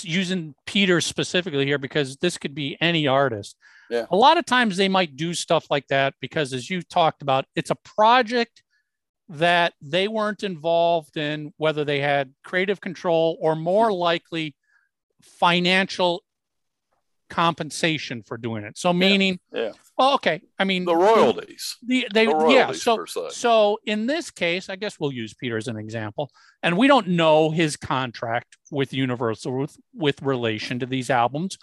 [0.04, 3.56] using peter specifically here because this could be any artist
[3.90, 4.06] yeah.
[4.12, 7.46] a lot of times they might do stuff like that because as you talked about
[7.56, 8.64] it's a project
[9.30, 14.56] that they weren't involved in whether they had creative control or more likely
[15.22, 16.24] financial
[17.30, 18.78] compensation for doing it.
[18.78, 19.62] So meaning, yeah.
[19.62, 19.72] yeah.
[19.98, 20.42] Well, okay.
[20.60, 21.78] I mean, the royalties.
[21.86, 22.96] The they the royalties yeah.
[23.06, 26.88] So so in this case, I guess we'll use Peter as an example, and we
[26.88, 31.58] don't know his contract with Universal with with relation to these albums,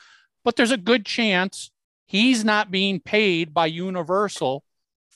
[0.44, 1.70] but there's a good chance
[2.06, 4.64] he's not being paid by Universal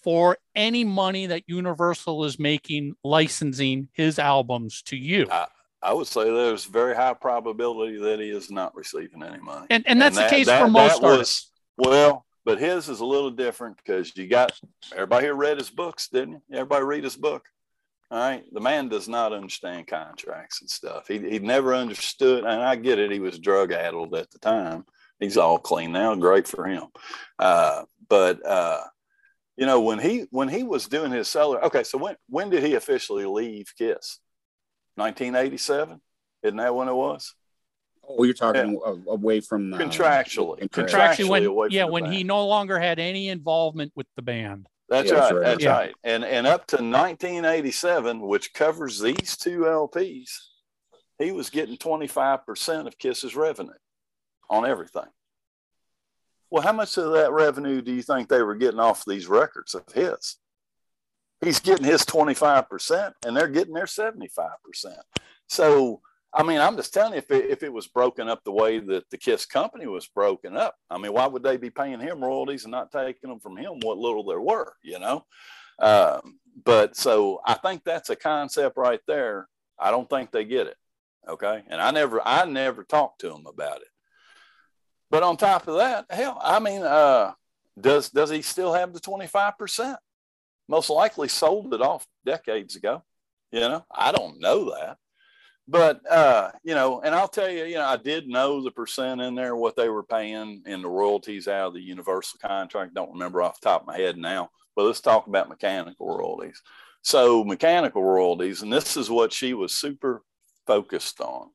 [0.02, 5.26] for any money that Universal is making licensing his albums to you.
[5.30, 5.46] Uh,
[5.82, 9.66] I would say there's very high probability that he is not receiving any money.
[9.70, 11.50] And and that's and that, the case that, for most artists.
[11.76, 14.58] Was, well, but his is a little different because you got
[14.92, 16.42] everybody here read his books, didn't you?
[16.52, 17.46] Everybody read his book.
[18.10, 18.42] All right.
[18.52, 21.06] The man does not understand contracts and stuff.
[21.06, 24.84] He he never understood, and I get it, he was drug addled at the time.
[25.20, 26.84] He's all clean now, great for him.
[27.38, 28.82] Uh, but uh,
[29.56, 32.62] you know, when he when he was doing his seller, okay, so when when did
[32.62, 34.20] he officially leave Kiss?
[34.98, 36.00] 1987.
[36.42, 37.34] Isn't that when it was?
[38.08, 38.94] Oh, you're talking yeah.
[39.06, 42.14] away from the, contractually, uh, contractually, when, yeah, when band.
[42.14, 44.66] he no longer had any involvement with the band.
[44.88, 45.34] That's yeah, right.
[45.34, 45.42] right.
[45.42, 45.70] That's yeah.
[45.70, 45.94] right.
[46.04, 50.30] And and up to 1987, which covers these two LPs,
[51.18, 53.72] he was getting 25% of Kiss's revenue
[54.48, 55.08] on everything.
[56.50, 59.74] Well, how much of that revenue do you think they were getting off these records
[59.74, 60.36] of his?
[61.40, 64.28] He's getting his 25% and they're getting their 75%.
[65.46, 66.00] So,
[66.32, 68.78] I mean, I'm just telling you, if it, if it was broken up the way
[68.80, 72.22] that the Kiss company was broken up, I mean, why would they be paying him
[72.22, 75.24] royalties and not taking them from him what little there were, you know?
[75.78, 79.48] Um, but so I think that's a concept right there.
[79.78, 80.76] I don't think they get it.
[81.28, 81.62] Okay.
[81.68, 83.88] And I never, I never talked to them about it.
[85.10, 87.32] But on top of that, hell, I mean, uh,
[87.80, 89.96] does, does he still have the 25%?
[90.68, 93.02] Most likely sold it off decades ago.
[93.50, 94.98] You know, I don't know that.
[95.70, 99.20] But, uh, you know, and I'll tell you, you know, I did know the percent
[99.20, 102.94] in there, what they were paying in the royalties out of the Universal contract.
[102.94, 106.62] Don't remember off the top of my head now, but let's talk about mechanical royalties.
[107.02, 110.22] So, mechanical royalties, and this is what she was super
[110.66, 111.50] focused on.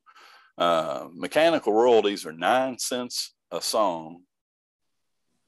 [0.60, 4.22] Uh, mechanical royalties are nine cents a song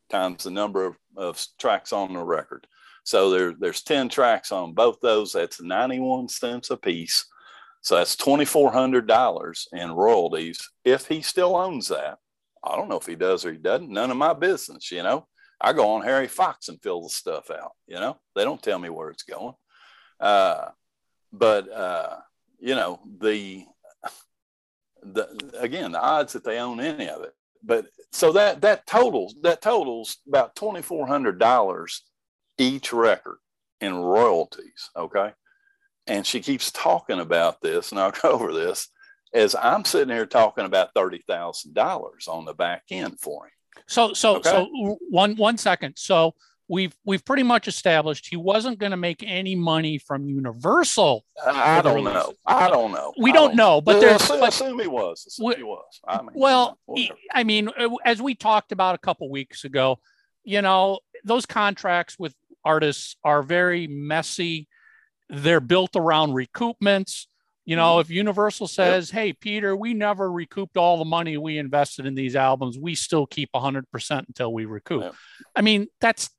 [0.09, 2.65] times the number of, of tracks on the record.
[3.05, 5.31] So there, there's 10 tracks on both those.
[5.31, 7.25] That's 91 cents a piece.
[7.81, 12.17] So that's $2,400 in royalties if he still owns that.
[12.63, 13.91] I don't know if he does or he doesn't.
[13.91, 15.27] None of my business, you know.
[15.61, 18.17] I go on Harry Fox and fill the stuff out, you know.
[18.35, 19.53] They don't tell me where it's going.
[20.19, 20.69] Uh,
[21.31, 22.17] but, uh,
[22.59, 23.65] you know, the,
[25.03, 27.33] the, again, the odds that they own any of it.
[27.63, 31.99] But so that, that totals, that totals about $2,400
[32.57, 33.37] each record
[33.81, 34.89] in royalties.
[34.95, 35.31] Okay.
[36.07, 38.89] And she keeps talking about this, and I'll go over this
[39.33, 43.51] as I'm sitting here talking about thirty thousand dollars on the back end for him.
[43.87, 44.49] So so okay?
[44.49, 45.95] so one one second.
[45.97, 46.35] So
[46.67, 51.25] we've we've pretty much established he wasn't going to make any money from Universal.
[51.45, 52.33] I, don't know.
[52.45, 53.13] I don't know.
[53.17, 55.25] We don't, don't, know, but there's assume, but, assume he was.
[55.27, 55.99] Assume we, he was.
[56.07, 56.79] I mean, well,
[57.31, 57.69] I mean,
[58.03, 59.99] as we talked about a couple weeks ago,
[60.43, 62.35] you know, those contracts with
[62.65, 64.67] artists are very messy.
[65.29, 67.27] They're built around recoupments.
[67.63, 68.01] You know, mm-hmm.
[68.01, 69.21] if Universal says, yep.
[69.21, 72.77] "Hey, Peter, we never recouped all the money we invested in these albums.
[72.77, 75.15] We still keep 100% until we recoup." Yep.
[75.55, 76.29] I mean, that's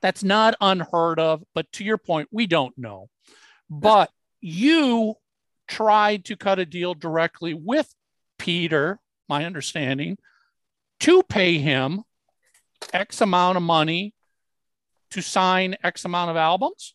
[0.00, 3.08] that's not unheard of, but to your point, we don't know.
[3.68, 4.10] But
[4.40, 5.14] you
[5.66, 7.92] tried to cut a deal directly with
[8.38, 10.16] Peter, my understanding,
[11.00, 12.04] to pay him
[12.92, 14.14] X amount of money
[15.10, 16.94] to sign X amount of albums?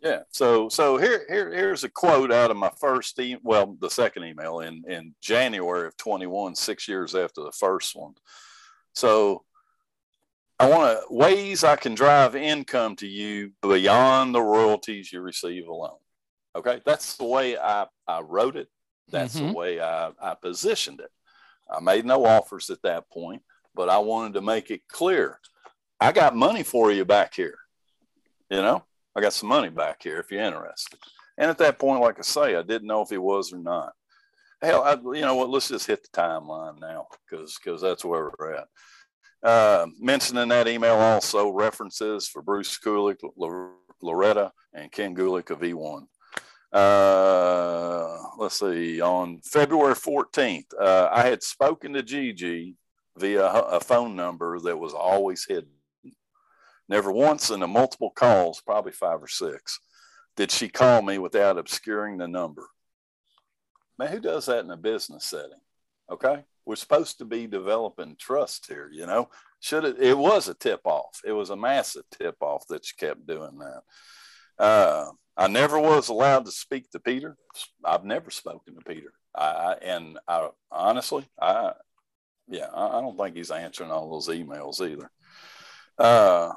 [0.00, 0.20] Yeah.
[0.30, 4.24] So so here here here's a quote out of my first e- well the second
[4.24, 8.14] email in in January of 21, six years after the first one.
[8.94, 9.44] So
[10.60, 15.66] I want to ways I can drive income to you beyond the royalties you receive
[15.66, 15.98] alone.
[16.54, 18.68] Okay, that's the way I I wrote it.
[19.10, 19.48] That's mm-hmm.
[19.48, 21.10] the way I I positioned it.
[21.70, 23.42] I made no offers at that point,
[23.74, 25.38] but I wanted to make it clear
[26.00, 27.58] I got money for you back here.
[28.50, 28.84] You know,
[29.16, 30.98] I got some money back here if you're interested.
[31.36, 33.92] And at that point, like I say, I didn't know if he was or not.
[34.62, 35.50] Hell, I, you know what?
[35.50, 38.68] Let's just hit the timeline now because because that's where we're at.
[39.40, 43.18] Uh, that email also references for Bruce Kulick,
[44.02, 46.06] Loretta, and Ken Gulick of E1.
[46.72, 52.74] Uh, let's see, on February 14th, uh, I had spoken to Gigi
[53.16, 55.70] via a phone number that was always hidden.
[56.88, 59.80] Never once in the multiple calls, probably five or six,
[60.36, 62.68] did she call me without obscuring the number.
[63.98, 65.60] Man, who does that in a business setting?
[66.10, 66.44] Okay.
[66.64, 69.30] We're supposed to be developing trust here, you know.
[69.60, 71.20] Should it it was a tip off.
[71.24, 74.62] It was a massive tip off that she kept doing that.
[74.62, 77.36] Uh, I never was allowed to speak to Peter.
[77.84, 79.12] I've never spoken to Peter.
[79.34, 81.72] I, and I honestly, I
[82.48, 85.10] yeah, I, don't think he's answering all those emails either.
[85.98, 86.52] Uh,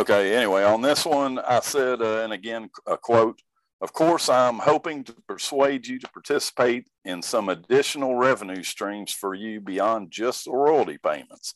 [0.00, 3.42] Okay, anyway, on this one, I said, uh, and again, a quote
[3.82, 9.34] Of course, I'm hoping to persuade you to participate in some additional revenue streams for
[9.34, 11.54] you beyond just the royalty payments,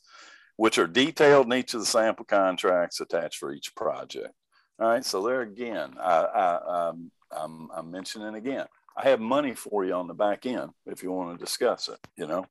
[0.57, 4.35] which are detailed in each of the sample contracts attached for each project.
[4.79, 9.55] All right, so there again, I, I, I'm, I'm, I'm mentioning again, I have money
[9.55, 12.45] for you on the back end if you want to discuss it, you know.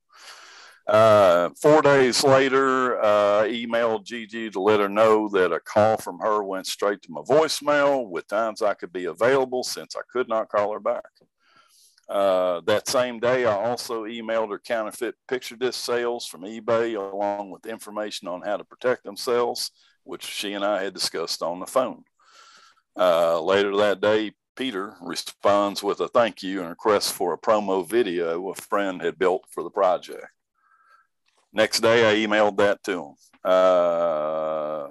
[0.85, 6.19] Uh, four days later, uh, emailed Gigi to let her know that a call from
[6.19, 10.27] her went straight to my voicemail with times I could be available since I could
[10.27, 11.05] not call her back.
[12.09, 17.49] Uh, that same day, I also emailed her counterfeit picture disc sales from eBay along
[17.49, 19.71] with information on how to protect themselves,
[20.03, 22.03] which she and I had discussed on the phone.
[22.97, 27.87] Uh, later that day, Peter responds with a thank you and request for a promo
[27.87, 30.32] video a friend had built for the project.
[31.55, 33.15] Next day, I emailed that to him.
[33.45, 34.87] Uh,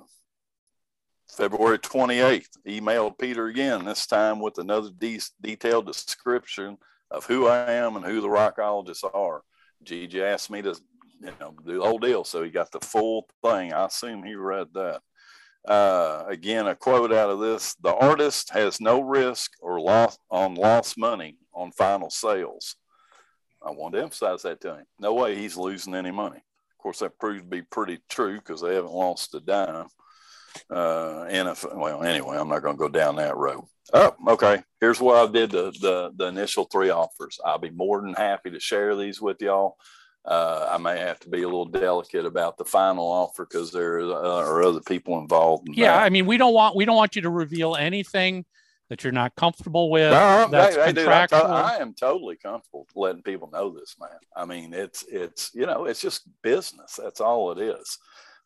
[1.29, 6.79] February 28th, emailed Peter again, this time with another de- detailed description
[7.11, 9.43] of who I am and who the rockologists are.
[9.83, 10.81] Gigi asked me to,
[11.21, 12.23] you know, do the whole deal.
[12.23, 13.73] So he got the full thing.
[13.73, 15.01] I assume he read that.
[15.67, 20.55] Uh, again, a quote out of this the artist has no risk or loss on
[20.55, 22.77] lost money on final sales.
[23.65, 24.87] I want to emphasize that to him.
[25.01, 26.43] No way he's losing any money
[26.83, 29.87] course, that proved to be pretty true because they haven't lost a dime.
[30.71, 33.65] Uh, and if, well, anyway, I'm not going to go down that road.
[33.95, 34.63] Oh, okay.
[34.81, 37.39] Here's what I did the, the, the initial three offers.
[37.45, 39.77] I'll be more than happy to share these with y'all.
[40.25, 43.99] Uh, I may have to be a little delicate about the final offer because there
[43.99, 45.69] are other people involved.
[45.69, 46.05] In yeah, that.
[46.05, 48.45] I mean, we don't want we don't want you to reveal anything
[48.93, 50.11] that you're not comfortable with.
[50.11, 51.41] No, that's I, contractual.
[51.41, 54.11] Dude, to- I am totally comfortable letting people know this, man.
[54.37, 57.01] I mean, it's it's you know, it's just business.
[57.03, 57.97] That's all it is.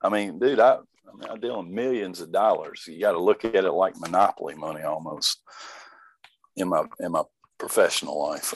[0.02, 2.84] I mean, dude, I, I mean, I deal in millions of dollars.
[2.86, 5.42] You got to look at it like monopoly money almost
[6.54, 7.24] in my in my
[7.58, 8.54] professional life.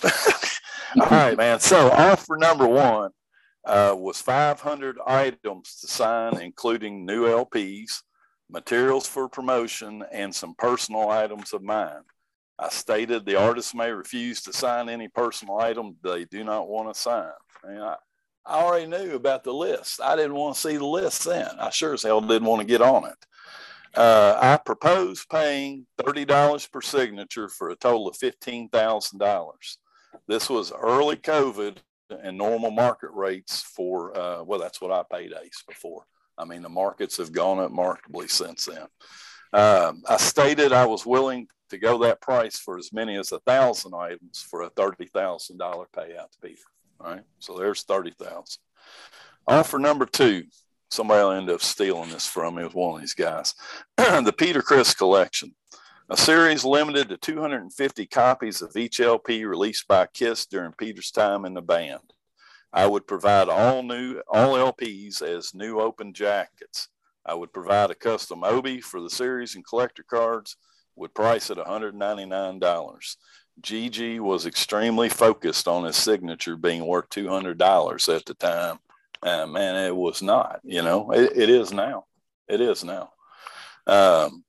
[1.00, 1.58] All right, man.
[1.58, 3.10] So offer number one
[3.66, 8.02] uh, was 500 items to sign, including new LPs,
[8.50, 12.02] materials for promotion, and some personal items of mine.
[12.58, 16.92] I stated the artist may refuse to sign any personal item they do not want
[16.92, 17.32] to sign.
[17.64, 17.96] And I,
[18.44, 20.00] I already knew about the list.
[20.02, 21.48] I didn't want to see the list then.
[21.58, 23.26] I sure as hell didn't want to get on it.
[23.96, 29.52] Uh, I proposed paying $30 per signature for a total of $15,000.
[30.28, 31.78] This was early COVID
[32.10, 36.04] and normal market rates for, uh, well, that's what I paid Ace before.
[36.40, 38.86] I mean, the markets have gone up markedly since then.
[39.52, 43.40] Um, I stated I was willing to go that price for as many as a
[43.40, 46.62] thousand items for a $30,000 payout to Peter.
[47.00, 47.24] All right.
[47.38, 48.42] So there's 30,000.
[49.46, 50.44] Offer number two,
[50.90, 53.54] somebody will end up stealing this from me with one of these guys.
[53.96, 55.54] the Peter Criss collection,
[56.08, 61.44] a series limited to 250 copies of each LP released by Kiss during Peter's time
[61.44, 62.12] in the band.
[62.72, 66.88] I would provide all new all LPs as new open jackets.
[67.26, 70.56] I would provide a custom Obi for the series and collector cards,
[70.96, 73.16] would price at $199.
[73.60, 78.78] Gigi was extremely focused on his signature being worth $200 at the time.
[79.22, 82.04] And man, it was not, you know, it, it is now.
[82.48, 83.10] It is now.
[83.86, 84.44] Um,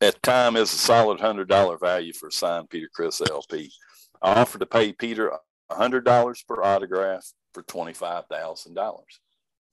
[0.00, 3.70] at time is a solid $100 value for signed Peter Criss LP.
[4.22, 5.32] I offered to pay Peter
[5.76, 8.98] $100 per autograph for $25,000.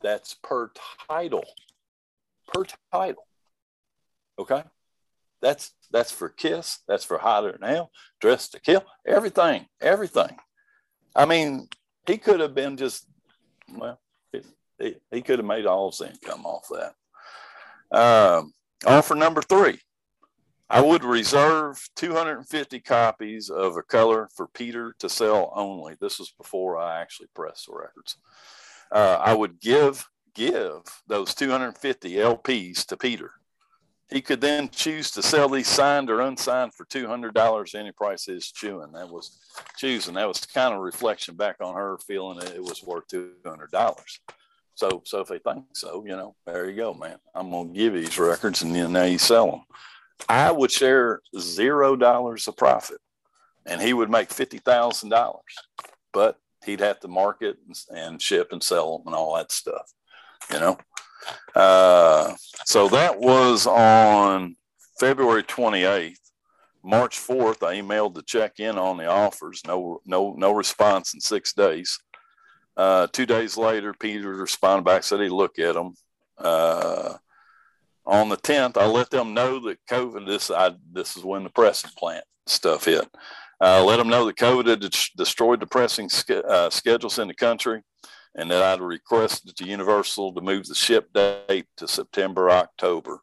[0.02, 0.72] That's per
[1.08, 1.46] title.
[2.54, 3.28] Per title.
[4.38, 4.64] Okay?
[5.42, 6.80] That's that's for Kiss.
[6.88, 10.38] That's for Hotter Hell, Dressed to Kill, everything, everything.
[11.16, 11.68] I mean,
[12.06, 13.06] he could have been just
[13.70, 14.00] well,
[14.80, 17.98] he, he could have made all his income off that.
[17.98, 18.54] Um,
[18.86, 19.80] offer number three.
[20.70, 25.96] I would reserve 250 copies of a color for Peter to sell only.
[26.00, 28.18] This was before I actually pressed the records.
[28.92, 33.32] Uh, I would give give those 250 LPs to Peter
[34.10, 37.92] he could then choose to sell these signed or unsigned for two hundred dollars any
[37.92, 38.92] price is chewing.
[38.94, 39.38] That was
[39.78, 40.16] choosing.
[40.16, 43.72] That was kind of reflection back on her feeling that it was worth two hundred
[43.72, 44.20] dollars.
[44.74, 47.18] So so if they think so, you know, there you go, man.
[47.36, 49.62] I'm gonna give you these records and then now you sell them.
[50.28, 53.00] I would share zero dollars of profit,
[53.66, 55.56] and he would make fifty thousand dollars,
[56.12, 57.58] but he'd have to market
[57.90, 59.92] and ship and sell them and all that stuff,
[60.52, 60.78] you know.
[61.56, 64.56] Uh, so that was on
[65.00, 66.16] February 28th.
[66.84, 69.62] March 4th, I emailed to check in on the offers.
[69.68, 72.00] No, no, no response in six days.
[72.78, 75.94] Uh, two days later, Peter responded back, said he'd look at them.
[76.38, 77.16] Uh,
[78.10, 81.50] on the 10th, I let them know that COVID, this, I, this is when the
[81.50, 83.08] pressing plant stuff hit.
[83.62, 87.34] Uh, let them know that COVID had destroyed the pressing ske- uh, schedules in the
[87.34, 87.84] country
[88.36, 93.20] and that I'd requested to Universal to move the ship date to September, October.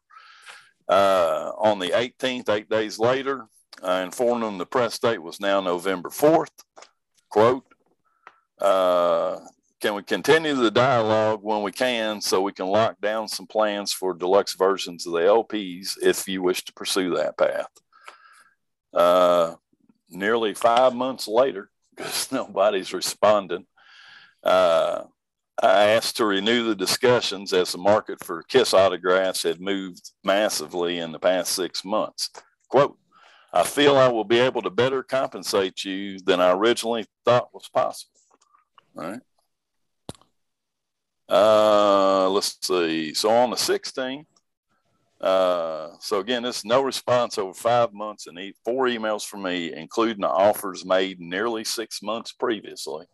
[0.87, 3.47] Uh, on the 18th, eight days later,
[3.83, 6.49] I informed them the press date was now November 4th.
[7.29, 7.65] Quote,
[8.61, 9.39] uh,
[9.79, 13.93] can we continue the dialogue when we can so we can lock down some plans
[13.93, 17.69] for deluxe versions of the LPs if you wish to pursue that path?
[18.93, 19.55] Uh,
[20.09, 23.65] nearly five months later, because nobody's responding,
[24.43, 25.03] uh,
[25.61, 30.99] I asked to renew the discussions as the market for KISS autographs had moved massively
[30.99, 32.29] in the past six months.
[32.69, 32.97] Quote,
[33.53, 37.67] I feel I will be able to better compensate you than I originally thought was
[37.69, 38.11] possible.
[38.97, 39.21] All right.
[41.29, 43.13] Uh, let's see.
[43.13, 44.25] So on the 16th,
[45.19, 50.21] uh, so again, this no response over five months and four emails from me, including
[50.21, 53.07] the offers made nearly six months previously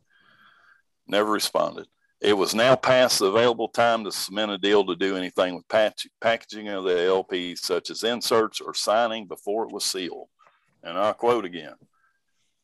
[1.07, 1.87] never responded.
[2.21, 5.67] It was now past the available time to cement a deal to do anything with
[5.67, 10.29] patch- packaging of the LP, such as inserts or signing before it was sealed.
[10.83, 11.75] And I'll quote again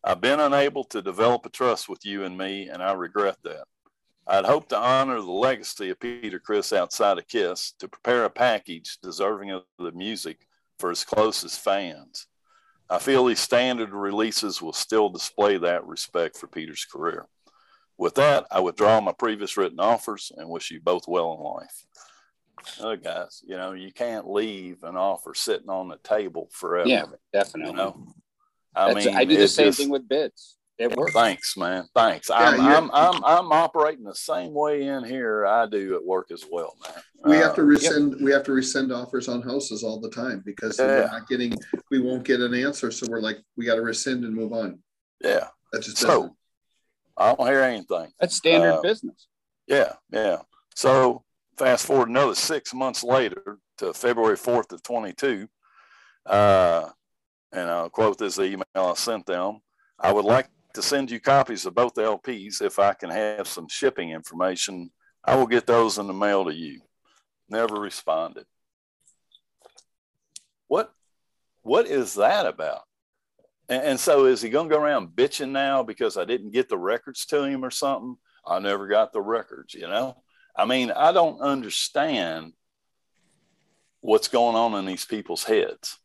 [0.04, 3.66] I've been unable to develop a trust with you and me, and I regret that.
[4.30, 8.30] I'd hope to honor the legacy of Peter Criss outside of Kiss to prepare a
[8.30, 10.46] package deserving of the music
[10.78, 12.28] for his closest fans.
[12.92, 17.26] I feel these standard releases will still display that respect for Peter's career.
[17.98, 21.86] With that, I withdraw my previous written offers and wish you both well in life.
[22.82, 26.88] Oh, guys, you know, you can't leave an offer sitting on the table forever.
[26.88, 27.72] Yeah, definitely.
[27.72, 28.08] You know,
[28.76, 30.58] I That's, mean, I do the same just- thing with bids.
[30.80, 31.12] It works.
[31.12, 31.86] Thanks, man.
[31.94, 32.30] Thanks.
[32.30, 36.46] I'm, I'm I'm I'm operating the same way in here I do at work as
[36.50, 37.04] well, man.
[37.26, 40.42] We have to Uh, rescind, we have to rescind offers on houses all the time
[40.46, 41.54] because we're not getting,
[41.92, 42.92] we won't get an answer.
[42.92, 44.80] So we're like, we gotta rescind and move on.
[45.22, 45.48] Yeah.
[45.74, 45.98] That's just.
[45.98, 46.38] So
[47.18, 48.14] I don't hear anything.
[48.18, 49.28] That's standard Uh, business.
[49.68, 50.38] Yeah, yeah.
[50.76, 51.26] So
[51.58, 55.46] fast forward another six months later to February 4th of 22.
[56.26, 56.88] Uh,
[57.52, 59.60] and I'll quote this email I sent them.
[60.00, 63.68] I would like to send you copies of both LPs if I can have some
[63.68, 64.92] shipping information.
[65.24, 66.82] I will get those in the mail to you.
[67.50, 68.46] Never responded.
[70.68, 70.94] What
[71.64, 72.82] what is that about?
[73.68, 76.78] And, and so is he gonna go around bitching now because I didn't get the
[76.78, 78.18] records to him or something?
[78.46, 80.22] I never got the records, you know?
[80.56, 82.54] I mean, I don't understand
[84.02, 85.98] what's going on in these people's heads.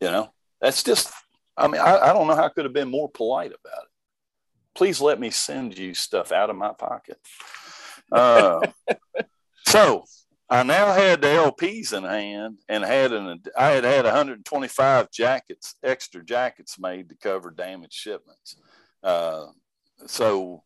[0.00, 1.12] You know, that's just,
[1.56, 3.90] I mean, I, I don't know how I could have been more polite about it.
[4.74, 7.18] Please let me send you stuff out of my pocket.
[8.12, 8.66] Uh,
[9.66, 10.04] so
[10.48, 15.74] I now had the LPs in hand and had an, I had had 125 jackets,
[15.82, 18.56] extra jackets made to cover damaged shipments.
[19.02, 19.46] Uh,
[20.06, 20.62] so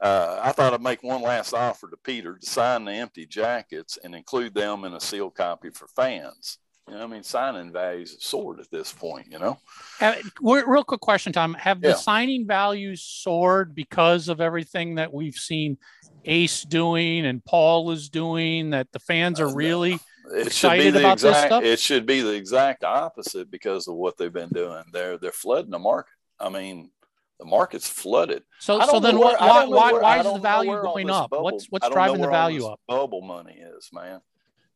[0.00, 3.98] uh, I thought I'd make one last offer to Peter to sign the empty jackets
[4.02, 6.58] and include them in a sealed copy for fans.
[6.88, 9.58] You know, I mean, signing values have soared at this point, you know?
[10.00, 11.54] Uh, real quick question, Tom.
[11.54, 11.90] Have Yeah.
[11.92, 15.78] the signing values soared because of everything that we've seen
[16.26, 18.70] Ace doing and Paul is doing?
[18.70, 19.94] That the fans Uh, are really
[20.34, 21.64] It Excited should be the about this exact, stuff?
[21.64, 24.82] It should be the exact opposite because of what they've been doing.
[24.92, 26.12] They're they're flooding the market.
[26.40, 26.90] I mean,
[27.38, 28.42] the market's flooded.
[28.58, 28.80] so.
[28.80, 29.64] So then, where- Why?
[29.66, 31.28] Why, where- why is the value going up?
[31.30, 32.80] bubble- what's What's driving the value up?
[32.88, 34.20] Bubble money is, man.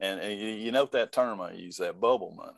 [0.00, 2.52] And, and you, you note that term I use, that bubble money.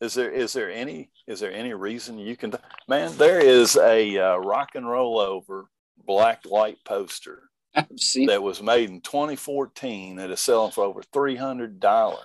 [0.00, 2.52] Is there is there any is there any reason you can
[2.86, 3.16] man?
[3.16, 7.44] There is a uh, rock and roll over black light poster
[7.74, 12.18] that was made in 2014 that is selling for over $300.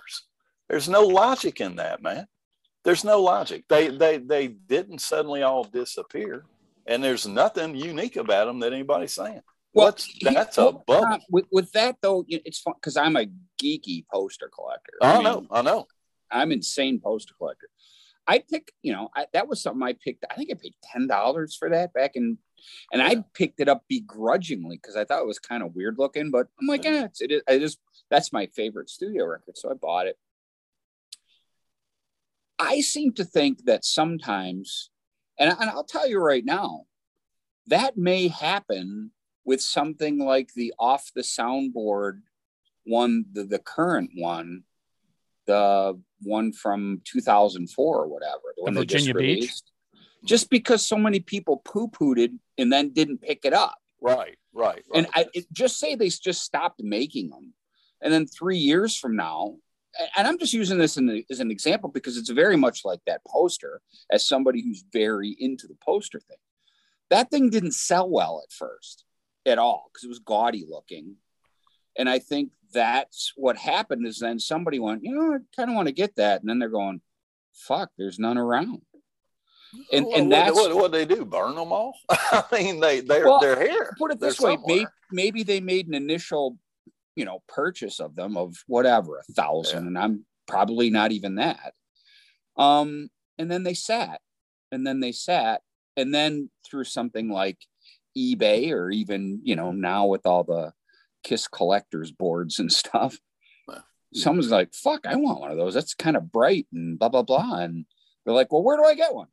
[0.68, 2.26] There's no logic in that, man.
[2.84, 3.64] There's no logic.
[3.68, 6.44] They they they didn't suddenly all disappear,
[6.86, 9.40] and there's nothing unique about them that anybody's saying.
[9.72, 11.18] Well, What's that's a bubble.
[11.30, 13.26] With, with that though, it's fun because I'm a
[13.62, 14.94] geeky poster collector.
[15.00, 15.86] I mean, know, I know.
[16.30, 17.68] I'm insane poster collector.
[18.26, 20.24] I pick, you know, I, that was something I picked.
[20.30, 22.38] I think I paid ten dollars for that back in,
[22.92, 26.30] and I picked it up begrudgingly because I thought it was kind of weird looking.
[26.30, 27.42] But I'm like, yeah, it's, it is.
[27.48, 27.78] I just
[28.10, 30.16] that's my favorite studio record, so I bought it.
[32.58, 34.90] I seem to think that sometimes,
[35.38, 36.82] and, and I'll tell you right now,
[37.66, 39.10] that may happen
[39.44, 42.20] with something like the off the soundboard
[42.84, 44.64] one, the, the current one,
[45.46, 49.36] the one from 2004 or whatever, the, one they just Virginia Beach?
[49.36, 49.70] released.
[50.24, 53.74] Just because so many people poo pooed it and then didn't pick it up.
[54.00, 54.82] Right, right, right.
[54.94, 57.54] And I it, just say they just stopped making them.
[58.00, 59.56] And then three years from now,
[60.16, 63.00] and I'm just using this in the, as an example because it's very much like
[63.06, 63.80] that poster
[64.10, 66.38] as somebody who's very into the poster thing.
[67.10, 69.04] That thing didn't sell well at first
[69.44, 71.16] at all because it was gaudy looking.
[71.96, 75.76] And I think that's what happened is then somebody went, you know, I kind of
[75.76, 76.40] want to get that.
[76.40, 77.00] And then they're going,
[77.52, 78.82] fuck, there's none around.
[79.92, 81.24] And, What- and what, that's what, what they do?
[81.24, 81.94] Burn them all?
[82.10, 83.94] I mean, they they're Well, they're here.
[83.98, 86.58] put it They're this way maybe, maybe they made an initial
[87.14, 91.74] you know purchase of them of whatever a thousand and i'm probably not even that
[92.56, 94.22] um and then they sat
[94.70, 95.60] and then they sat
[95.98, 97.58] and then through something like
[98.16, 100.72] ebay or even you know now with all the
[101.22, 103.18] kiss collectors boards and stuff
[104.14, 107.22] someone's like fuck i want one of those that's kind of bright and blah blah
[107.22, 107.86] blah and
[108.24, 109.28] they're like well where do i get one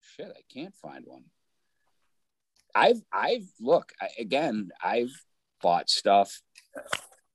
[0.00, 1.24] shit i can't find one
[2.74, 4.68] I've I've look I, again.
[4.84, 5.10] I've
[5.62, 6.42] bought stuff.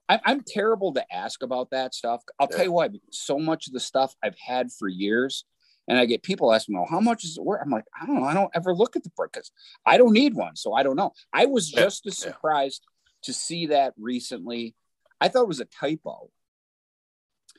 [0.08, 2.22] I, I'm terrible to ask about that stuff.
[2.40, 2.90] I'll tell you why.
[3.12, 5.46] So much of the stuff I've had for years,
[5.88, 8.18] and I get people asking, "Well, how much is it worth?" I'm like, I don't
[8.20, 8.26] know.
[8.26, 9.52] I don't ever look at the price because
[9.84, 11.12] I don't need one, so I don't know.
[11.34, 12.34] I was Yeah, just as yeah.
[12.34, 12.86] surprised
[13.24, 14.76] to see that recently.
[15.20, 16.30] I thought it was a typo.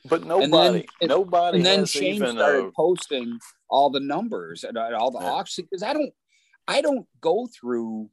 [0.05, 3.39] But And nobody, then nobody and then Shane even started a, posting
[3.69, 5.31] all the numbers and uh, all the Yeah.
[5.31, 6.13] auctions because I don't
[6.67, 8.09] I don't go through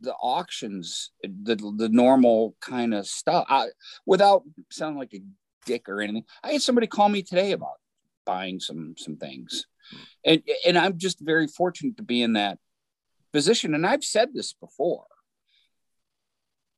[0.00, 3.68] the auctions the the normal kind of stuff I,
[4.04, 5.22] without sounding like a
[5.64, 6.24] dick or anything.
[6.42, 7.80] I had somebody call me today about
[8.26, 9.66] buying some some things,
[10.26, 12.58] and and I'm just very fortunate to be in that
[13.32, 13.74] position.
[13.74, 15.06] And I've said this before.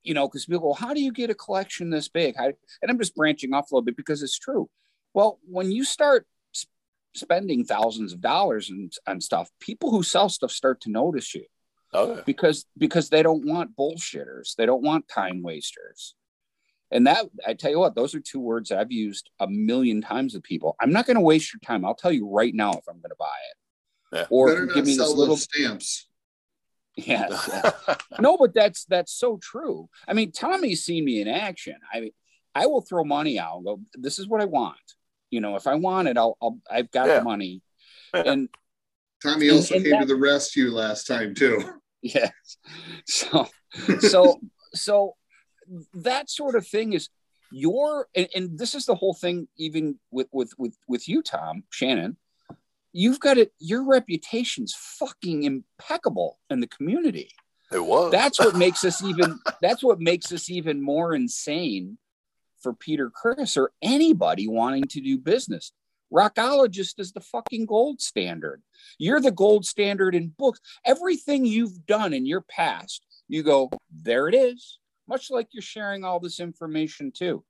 [0.07, 2.91] You know, because people go, "How do you get a collection this big?" How, and
[2.91, 4.71] I'm just branching off a little bit because it's true.
[5.15, 6.67] Well, when you start s-
[7.15, 11.45] spending thousands of dollars and on stuff, people who sell stuff start to notice you
[11.93, 12.21] Oh, yeah.
[12.25, 14.55] because because they don't want bullshitters.
[14.55, 16.15] They don't want time wasters.
[16.93, 20.35] And that I tell you what, those are two words I've used a million times
[20.35, 20.77] with people.
[20.81, 21.85] I'm not going to waste your time.
[21.85, 23.57] I'll tell you right now if I'm going to buy it.
[24.19, 24.27] Yeah.
[24.31, 26.07] Or give me sell this little stamps.
[26.97, 27.51] Yes.
[28.21, 29.89] no, but that's that's so true.
[30.09, 31.77] I mean, Tommy's seen me in action.
[31.93, 32.11] I mean,
[32.55, 34.77] I will throw money out and go, this is what I want.
[35.31, 37.19] You know, if I want it, I'll, I'll I've got Yeah.
[37.19, 37.63] the money.
[38.15, 38.49] And
[39.23, 41.63] Tommy And- also and came that- to the rescue last time too.
[42.03, 42.33] yes.
[43.07, 43.49] So
[44.01, 44.41] so
[44.73, 45.17] so
[45.95, 47.09] that sort of thing is
[47.53, 51.63] your and, and this is the whole thing even with with with with you tom
[51.71, 52.17] shannon
[52.97, 57.31] you've got it your reputation's fucking impeccable in the community.
[57.71, 58.11] It was.
[58.11, 61.99] that's what makes us even that's what makes us even more insane
[62.63, 65.73] for peter criss or anybody wanting to do business.
[66.13, 68.63] Rockologist is the fucking gold standard.
[68.97, 70.61] You're the gold standard in books.
[70.85, 74.79] Everything you've done in your past you go there it is.
[75.09, 77.45] Much like you're sharing all this information too.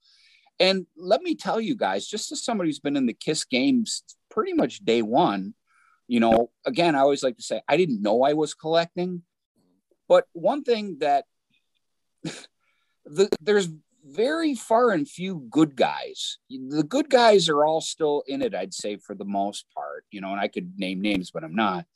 [0.59, 4.03] And let me tell you guys just as somebody who's been in the kiss games
[4.37, 5.55] pretty much day one
[6.07, 9.23] you know again i always like to say i didn't know i was collecting
[10.09, 11.25] but one thing that
[13.05, 13.69] the, there's
[14.09, 16.39] very far and few good guys.
[16.49, 20.05] The good guys are all still in it, I'd say, for the most part.
[20.11, 21.87] You know, and I could name names, but I'm not.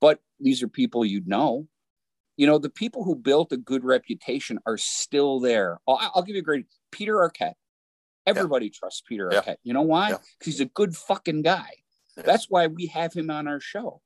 [0.00, 1.66] But these are people you'd know.
[2.36, 5.78] You know, the people who built a good reputation are still there.
[5.86, 7.54] Oh, I'll, I'll give you a great Peter Arquette.
[8.26, 9.40] Everybody trusts Peter Yeah.
[9.40, 9.56] Arquette.
[9.62, 10.10] You know why?
[10.10, 10.16] Yeah.
[10.38, 11.70] Because he's a good fucking guy.
[12.18, 12.24] Yeah.
[12.26, 14.02] That's why we have him on our show.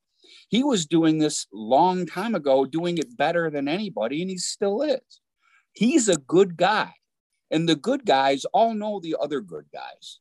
[0.48, 4.82] He was doing this long time ago, doing it better than anybody, and he still
[4.82, 5.20] is.
[5.72, 6.92] He's a good guy.
[7.50, 10.20] And the good guys all know the other good guys.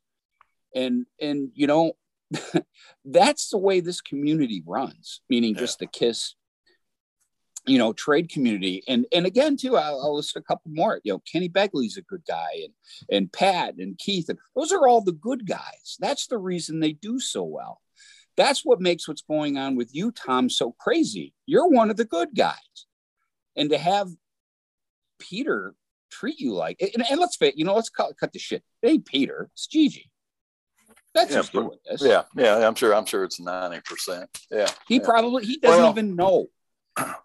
[0.74, 1.92] And and you know,
[3.04, 6.34] that's the way this community runs, meaning just the kiss,
[7.66, 8.82] you know, trade community.
[8.88, 11.00] And and again, too, I'll, I'll list a couple more.
[11.04, 12.72] You know, Kenny Begley's a good guy, and
[13.10, 15.96] and Pat and Keith, and those are all the good guys.
[16.00, 17.81] That's the reason they do so well.
[18.36, 21.34] That's what makes what's going on with you, Tom, so crazy.
[21.46, 22.56] You're one of the good guys.
[23.56, 24.08] And to have
[25.18, 25.74] Peter
[26.10, 28.62] treat you like and, and let's fit, you know, let's cut, cut the shit.
[28.82, 30.10] It ain't Peter, it's Gigi.
[31.14, 31.42] That's Yeah,
[31.90, 32.02] this.
[32.02, 32.66] yeah, yeah.
[32.66, 32.94] I'm sure.
[32.94, 34.30] I'm sure it's ninety percent.
[34.50, 34.68] Yeah.
[34.88, 35.04] He yeah.
[35.04, 36.46] probably he doesn't Well- even know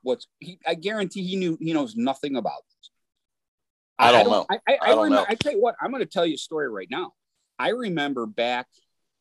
[0.01, 2.91] what's he I guarantee he knew he knows nothing about this.
[3.99, 4.45] I don't know.
[4.49, 5.25] I, I, I, I don't remember, know.
[5.27, 7.13] I tell you what, I'm going to tell you a story right now.
[7.57, 8.67] I remember back,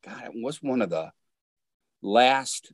[0.05, 1.11] God, it was one of the
[2.07, 2.73] last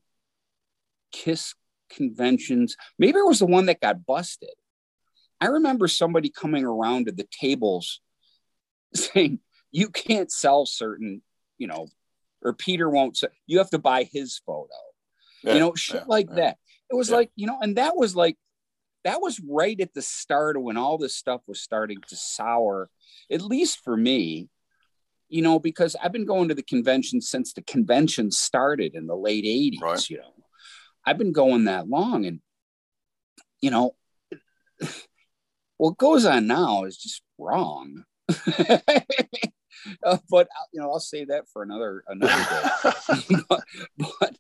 [1.13, 1.55] Kiss
[1.91, 2.77] conventions.
[2.99, 4.51] Maybe it was the one that got busted.
[5.41, 8.01] I remember somebody coming around to the tables
[8.95, 11.23] saying, "You can't sell certain,
[11.59, 11.89] you know,
[12.43, 13.31] or Peter won't sell.
[13.47, 14.69] You have to buy his photo."
[15.43, 16.37] Yeah, you know, shit yeah, like yeah.
[16.37, 16.59] that.
[16.91, 18.37] It was like, you know, and that was like,
[19.05, 22.89] that was right at the start of when all this stuff was starting to sour,
[23.31, 24.49] at least for me,
[25.33, 29.17] you know, because I've been going to the convention since the convention started in the
[29.17, 30.11] late 80s, Right.
[30.11, 30.35] you know.
[31.07, 32.41] I've been going that long and,
[33.63, 33.97] you know,
[35.79, 38.05] what goes on now is just wrong.
[40.05, 43.65] Uh, but you know, I'll say that for another another day but,
[43.99, 44.37] but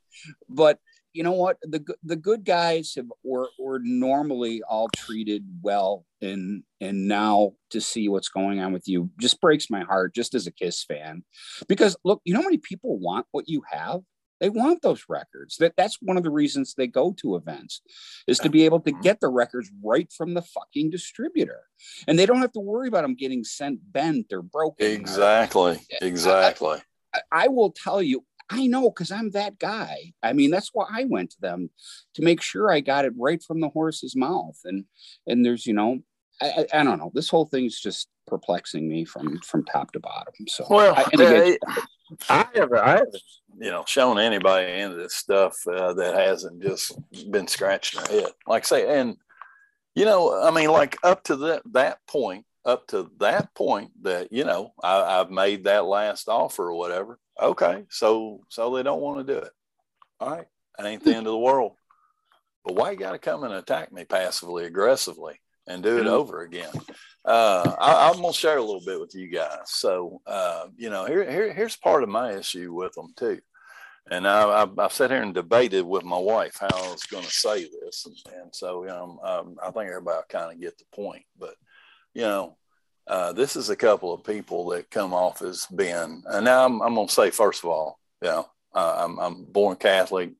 [0.49, 0.78] but
[1.13, 1.59] you know what?
[1.63, 7.53] The good- the good guys have were were normally all treated well and and now
[7.71, 10.85] to see what's going on with you just breaks my heart just as a kiss
[10.85, 11.25] fan.
[11.69, 14.01] Because look you know how many people want what you have?
[14.41, 15.57] They want those records.
[15.59, 17.81] That that's one of the reasons they go to events
[18.27, 19.01] is to be able to mm-hmm.
[19.01, 21.61] get the records right from the fucking distributor.
[22.09, 25.81] And they don't have to worry about them getting sent bent or broken or- Exactly.
[26.01, 26.79] Exactly.
[27.15, 30.12] I- I will tell you, I know because I'm that guy.
[30.22, 31.70] I mean, that's why I went to them
[32.14, 34.59] to make sure I got it right from the horse's mouth.
[34.64, 34.84] And
[35.26, 36.00] and there's, you know,
[36.40, 37.11] I, I, I don't know.
[37.14, 40.34] This whole thing's just perplexing me from from top to bottom.
[40.46, 41.57] So Well, I, again,
[42.28, 43.22] I have, I haven't,
[43.59, 46.98] you know, shown anybody any of this stuff uh, that hasn't just
[47.30, 48.32] been scratching their head.
[48.46, 49.16] Like I say, and
[49.94, 54.33] you know, I mean, like up to that that point, up to that point, that
[54.33, 57.19] you know, I, I've made that last offer or whatever.
[57.41, 59.53] Okay, so so they don't want to do it.
[60.21, 60.47] All right,
[60.77, 61.73] that ain't the end of the world.
[62.65, 66.43] But why you got to come and attack me passively aggressively and do it over
[66.43, 66.71] again?
[67.25, 69.59] uh, I, I'm gonna share a little bit with you guys.
[69.67, 73.41] So, uh, you know, here, here, here's part of my issue with them too.
[74.11, 77.25] And I, I, I've sat here and debated with my wife how I was going
[77.25, 80.77] to say this, and, and so you know, um, I think everybody kind of get
[80.79, 81.25] the point.
[81.39, 81.55] But
[82.15, 82.57] you know,
[83.07, 86.81] uh, this is a couple of people that come off as being, and now I'm,
[86.83, 90.31] I'm going to say first of all, you know, uh, I'm, I'm born Catholic,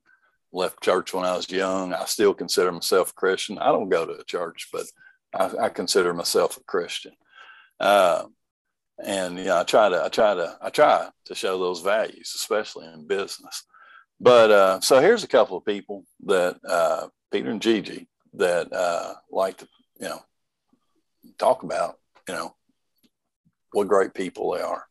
[0.53, 1.93] left church when I was young.
[1.93, 3.57] I still consider myself a Christian.
[3.57, 4.85] I don't go to a church, but
[5.33, 7.13] I, I consider myself a Christian.
[7.79, 8.25] Uh,
[9.03, 12.31] and you know, I try to, I try to, I try to show those values,
[12.35, 13.65] especially in business.
[14.19, 19.15] But uh, so here's a couple of people that uh, Peter and Gigi that uh,
[19.31, 19.67] like to,
[19.99, 20.21] you know,
[21.37, 22.55] talk about, you know,
[23.71, 24.85] what great people they are.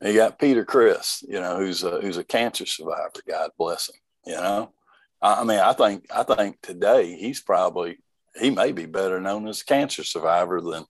[0.00, 3.10] And you got Peter Criss, you know, who's a, who's a cancer survivor.
[3.28, 3.96] God bless him.
[4.26, 4.72] You know,
[5.20, 7.98] I, I mean, I think I think today he's probably
[8.38, 10.84] he may be better known as a cancer survivor than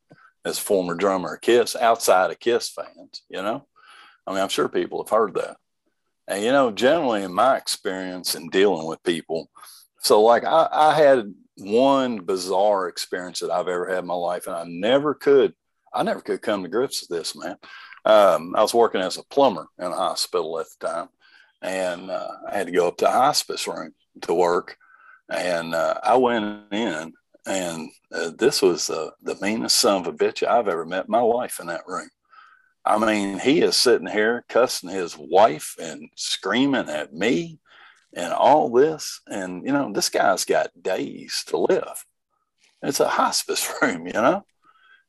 [0.44, 3.22] as former drummer Kiss outside of Kiss fans.
[3.28, 3.66] You know,
[4.26, 5.56] I mean, I'm sure people have heard that.
[6.28, 9.50] And you know, generally in my experience in dealing with people,
[10.00, 14.46] so like I, I had one bizarre experience that I've ever had in my life,
[14.46, 15.54] and I never could,
[15.92, 17.56] I never could come to grips with this, man.
[18.04, 21.08] Um, I was working as a plumber in a hospital at the time,
[21.62, 23.92] and uh, I had to go up to hospice room
[24.22, 24.76] to work.
[25.28, 27.12] And uh, I went in,
[27.46, 31.20] and uh, this was the meanest son of a bitch I've ever met in my
[31.20, 32.08] life in that room.
[32.84, 37.59] I mean, he is sitting here cussing his wife and screaming at me
[38.14, 39.20] and all this.
[39.26, 42.04] And, you know, this guy's got days to live.
[42.82, 44.44] It's a hospice room, you know?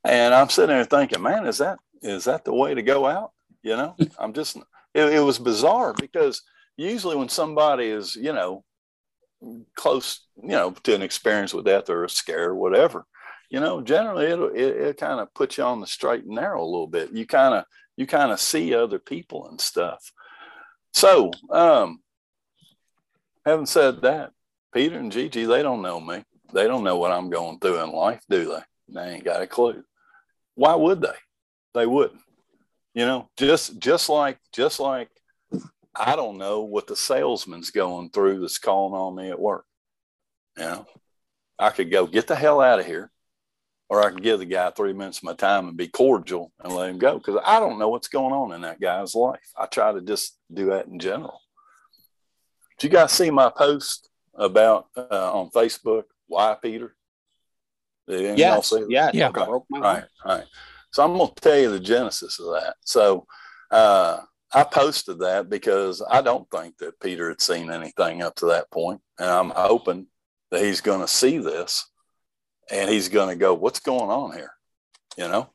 [0.03, 3.31] And I'm sitting there thinking, man, is that is that the way to go out?
[3.61, 4.57] You know, I'm just
[4.93, 6.41] it, it was bizarre because
[6.75, 8.63] usually when somebody is, you know,
[9.75, 13.05] close, you know, to an experience with death or a scare or whatever,
[13.49, 16.63] you know, generally it'll, it, it kind of puts you on the straight and narrow
[16.63, 17.11] a little bit.
[17.11, 17.65] You kind of
[17.97, 20.11] you kind of see other people and stuff.
[20.93, 22.01] So, um,
[23.45, 24.31] having said that,
[24.73, 26.23] Peter and Gigi, they don't know me.
[26.53, 28.61] They don't know what I'm going through in life, do they?
[28.93, 29.83] They ain't got a clue.
[30.55, 31.15] Why would they?
[31.73, 32.21] They wouldn't.
[32.93, 35.09] You know, just just like just like
[35.95, 39.65] I don't know what the salesman's going through that's calling on me at work.
[40.57, 40.85] You know,
[41.57, 43.09] I could go get the hell out of here,
[43.89, 46.73] or I could give the guy three minutes of my time and be cordial and
[46.73, 49.39] let him go because I don't know what's going on in that guy's life.
[49.57, 51.39] I try to just do that in general.
[52.81, 56.05] Did you guys see my post about uh, on Facebook?
[56.25, 56.95] Why Peter?
[58.07, 58.73] Did yes.
[58.89, 59.11] Yeah.
[59.13, 59.29] Yeah.
[59.29, 59.45] Okay.
[59.69, 60.03] Right.
[60.25, 60.45] Right.
[60.89, 62.77] So I'm going to tell you the genesis of that.
[62.83, 63.27] So
[63.69, 64.21] uh,
[64.51, 68.71] I posted that because I don't think that Peter had seen anything up to that
[68.71, 70.07] point, and I'm hoping
[70.49, 71.87] that he's going to see this,
[72.71, 74.53] and he's going to go, "What's going on here?"
[75.17, 75.51] You know.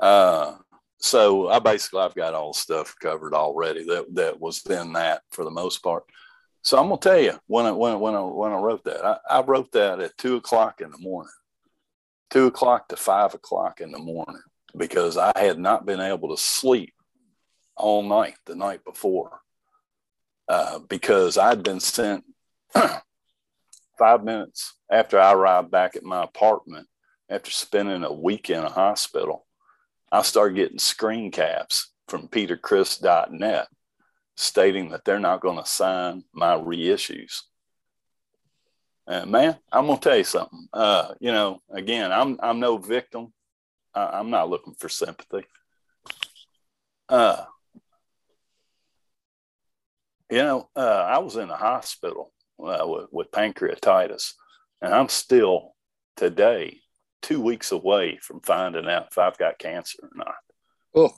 [0.00, 0.56] Uh,
[0.98, 5.22] so I basically I've got all the stuff covered already that that was in that
[5.30, 6.02] for the most part.
[6.66, 9.18] So I'm gonna tell you when I when when I when I wrote that I,
[9.30, 11.32] I wrote that at two o'clock in the morning,
[12.28, 14.42] two o'clock to five o'clock in the morning
[14.76, 16.92] because I had not been able to sleep
[17.76, 19.38] all night the night before
[20.48, 22.24] uh, because I'd been sent
[23.96, 26.88] five minutes after I arrived back at my apartment
[27.30, 29.46] after spending a week in a hospital.
[30.10, 33.68] I started getting screen caps from petercriss.net
[34.36, 37.42] stating that they're not going to sign my reissues.
[39.08, 40.66] And man, I'm gonna tell you something.
[40.72, 43.32] Uh, you know, again, I'm I'm no victim
[43.96, 45.46] I, am not looking for sympathy.
[47.08, 47.44] Uh,
[50.30, 52.32] you know, uh, I was in the hospital
[52.62, 54.32] uh, with, with pancreatitis,
[54.82, 55.74] and I'm still
[56.16, 56.80] today
[57.22, 60.34] two weeks away from finding out if I've got cancer or not.
[60.94, 61.14] Oh.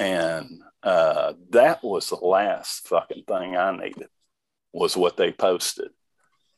[0.00, 4.08] And uh, that was the last fucking thing I needed
[4.72, 5.90] was what they posted.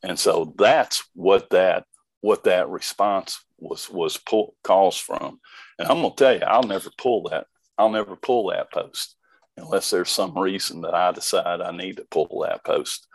[0.01, 1.85] And so that's what that
[2.21, 5.41] what that response was was pull calls from.
[5.77, 7.47] And I'm gonna tell you, I'll never pull that.
[7.77, 9.17] I'll never pull that post
[9.57, 13.07] unless there's some reason that I decide I need to pull that post.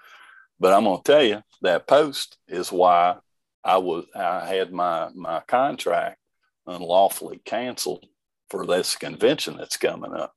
[0.61, 3.17] But I'm gonna tell you that post is why
[3.65, 6.19] I was I had my my contract
[6.67, 8.05] unlawfully canceled
[8.51, 10.33] for this convention that's coming up.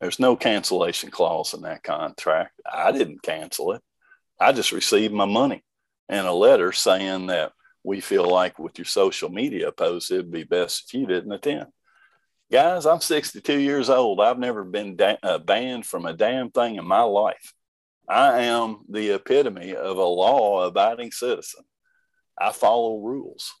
[0.00, 2.60] There's no cancellation clause in that contract.
[2.70, 3.82] I didn't cancel it.
[4.40, 5.62] I just received my money
[6.08, 10.44] and a letter saying that we feel like with your social media posts, it'd be
[10.44, 11.66] best if you didn't attend.
[12.50, 14.20] Guys, I'm 62 years old.
[14.20, 17.54] I've never been da- uh, banned from a damn thing in my life.
[18.08, 21.64] I am the epitome of a law abiding citizen.
[22.38, 23.52] I follow rules.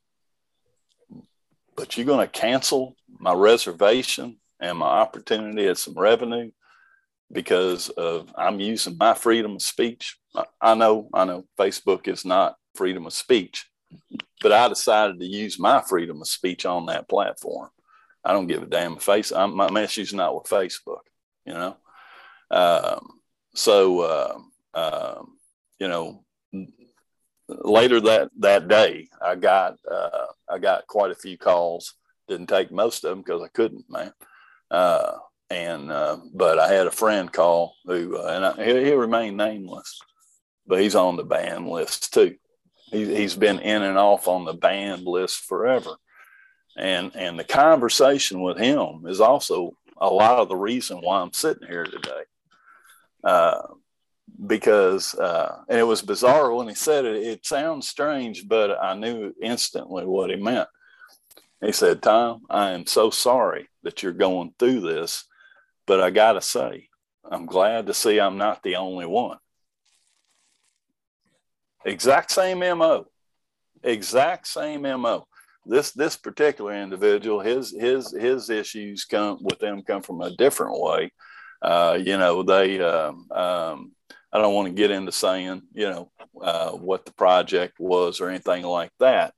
[1.76, 6.50] But you're going to cancel my reservation and my opportunity at some revenue
[7.32, 10.18] because of I'm using my freedom of speech.
[10.60, 13.66] I know, I know Facebook is not freedom of speech,
[14.42, 17.70] but I decided to use my freedom of speech on that platform.
[18.22, 19.32] I don't give a damn face.
[19.32, 21.04] I'm, my issue's not with Facebook,
[21.46, 21.76] you know.
[22.50, 23.20] Um,
[23.54, 24.38] so uh,
[24.74, 25.38] um,
[25.78, 26.24] you know,
[27.48, 31.94] later that that day, I got uh, I got quite a few calls.
[32.28, 34.12] Didn't take most of them because I couldn't, man.
[34.70, 35.18] Uh,
[35.50, 39.36] and uh, but I had a friend call who, uh, and I, he, he remained
[39.36, 40.00] nameless,
[40.66, 42.36] but he's on the ban list too.
[42.90, 45.96] He, he's been in and off on the banned list forever,
[46.76, 51.32] and and the conversation with him is also a lot of the reason why I'm
[51.32, 52.22] sitting here today.
[53.22, 53.62] Uh,
[54.46, 57.16] because uh, and it was bizarre when he said it.
[57.16, 60.68] It sounds strange, but I knew instantly what he meant.
[61.64, 65.24] He said, "Tom, I am so sorry that you're going through this,
[65.86, 66.88] but I got to say,
[67.24, 69.38] I'm glad to see I'm not the only one."
[71.84, 73.06] Exact same mo,
[73.82, 75.26] exact same mo.
[75.66, 80.78] This this particular individual, his his his issues come with them come from a different
[80.80, 81.10] way.
[81.62, 83.92] Uh, you know, they um, um,
[84.32, 86.10] I don't want to get into saying, you know,
[86.42, 89.32] uh, what the project was or anything like that,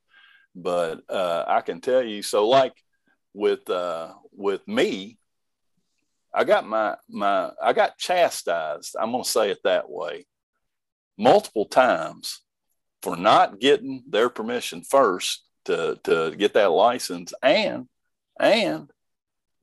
[0.57, 2.23] but uh, I can tell you.
[2.23, 2.73] So, like
[3.33, 5.17] with uh, with me,
[6.33, 8.95] I got my my I got chastised.
[8.99, 10.25] I'm going to say it that way,
[11.17, 12.41] multiple times
[13.01, 17.87] for not getting their permission first to to get that license, and
[18.39, 18.89] and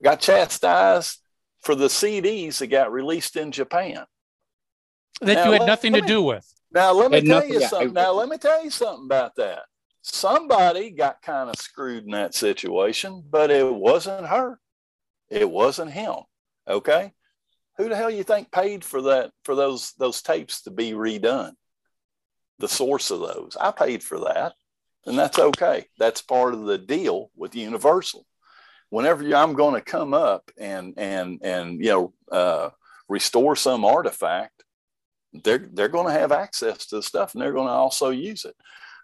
[0.01, 1.19] got chastised
[1.61, 4.05] for the CDs that got released in Japan
[5.21, 6.53] that now, you had let, nothing to me, do with.
[6.71, 7.93] Now let me tell you something.
[7.93, 9.63] Now let me tell you something about that.
[10.07, 14.59] Somebody got kind of screwed in that situation, but it wasn't her.
[15.31, 16.17] It wasn't him.
[16.67, 17.11] Okay.
[17.77, 21.53] Who the hell you think paid for that for those those tapes to be redone?
[22.59, 23.57] The source of those.
[23.59, 24.53] I paid for that.
[25.07, 25.85] And that's okay.
[25.97, 28.27] That's part of the deal with Universal.
[28.91, 32.69] Whenever I'm going to come up and and and you know uh,
[33.09, 34.65] restore some artifact,
[35.33, 38.45] they're they're going to have access to the stuff and they're going to also use
[38.45, 38.55] it.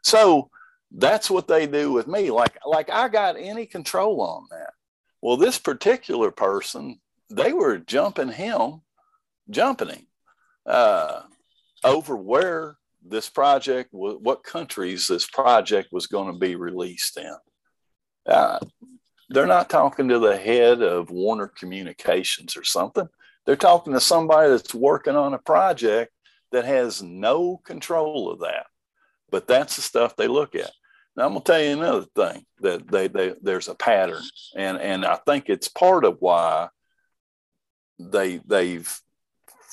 [0.03, 0.51] So
[0.93, 2.31] that's what they do with me.
[2.31, 4.73] Like like I got any control on that.
[5.21, 8.81] Well, this particular person, they were jumping him,
[9.49, 10.07] jumping him
[10.65, 11.21] uh,
[11.83, 17.35] over where this project, what countries this project was going to be released in.
[18.25, 18.59] Uh,
[19.29, 23.07] they're not talking to the head of Warner Communications or something.
[23.45, 26.11] They're talking to somebody that's working on a project
[26.51, 28.65] that has no control of that.
[29.31, 30.71] But that's the stuff they look at.
[31.21, 34.23] Now I'm gonna tell you another thing that they, they there's a pattern,
[34.57, 36.69] and and I think it's part of why
[37.99, 38.91] they they've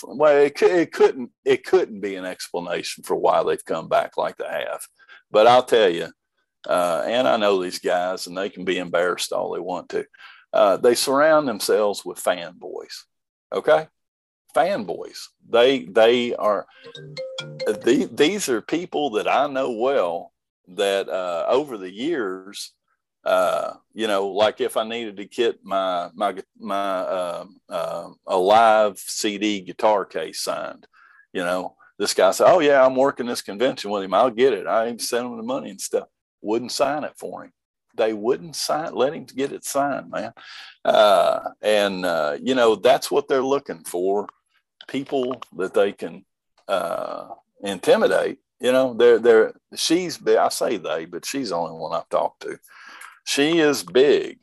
[0.06, 4.36] well it, it couldn't it couldn't be an explanation for why they've come back like
[4.36, 4.82] they have,
[5.30, 6.08] but I'll tell you,
[6.68, 10.04] uh, and I know these guys, and they can be embarrassed all they want to.
[10.52, 13.04] Uh, they surround themselves with fanboys.
[13.54, 13.88] Okay,
[14.54, 15.28] fanboys.
[15.48, 16.66] They they are
[17.38, 20.34] the, these are people that I know well
[20.76, 22.72] that uh, over the years,
[23.24, 28.36] uh, you know, like if I needed to get my my my uh, uh, a
[28.36, 30.86] live CD guitar case signed,
[31.32, 34.14] you know, this guy said, "Oh yeah, I'm working this convention with him.
[34.14, 34.66] I'll get it.
[34.66, 36.08] I even sent him the money and stuff."
[36.40, 37.52] Wouldn't sign it for him.
[37.96, 40.32] They wouldn't sign, let him get it signed, man.
[40.84, 44.28] Uh, and uh, you know that's what they're looking for
[44.86, 46.24] people that they can
[46.68, 47.28] uh,
[47.62, 48.38] intimidate.
[48.60, 52.42] You know, they're they're she's I say they, but she's the only one I've talked
[52.42, 52.58] to.
[53.24, 54.38] She is big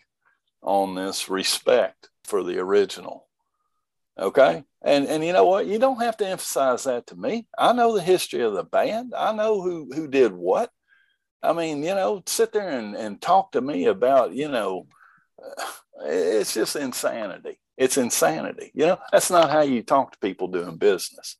[0.61, 3.28] on this respect for the original.
[4.18, 4.63] Okay.
[4.82, 5.66] And and you know what?
[5.66, 7.47] You don't have to emphasize that to me.
[7.57, 9.13] I know the history of the band.
[9.16, 10.72] I know who who did what.
[11.43, 14.88] I mean, you know, sit there and, and talk to me about, you know,
[15.43, 15.63] uh,
[16.05, 17.59] it's just insanity.
[17.78, 18.72] It's insanity.
[18.74, 21.38] You know, that's not how you talk to people doing business.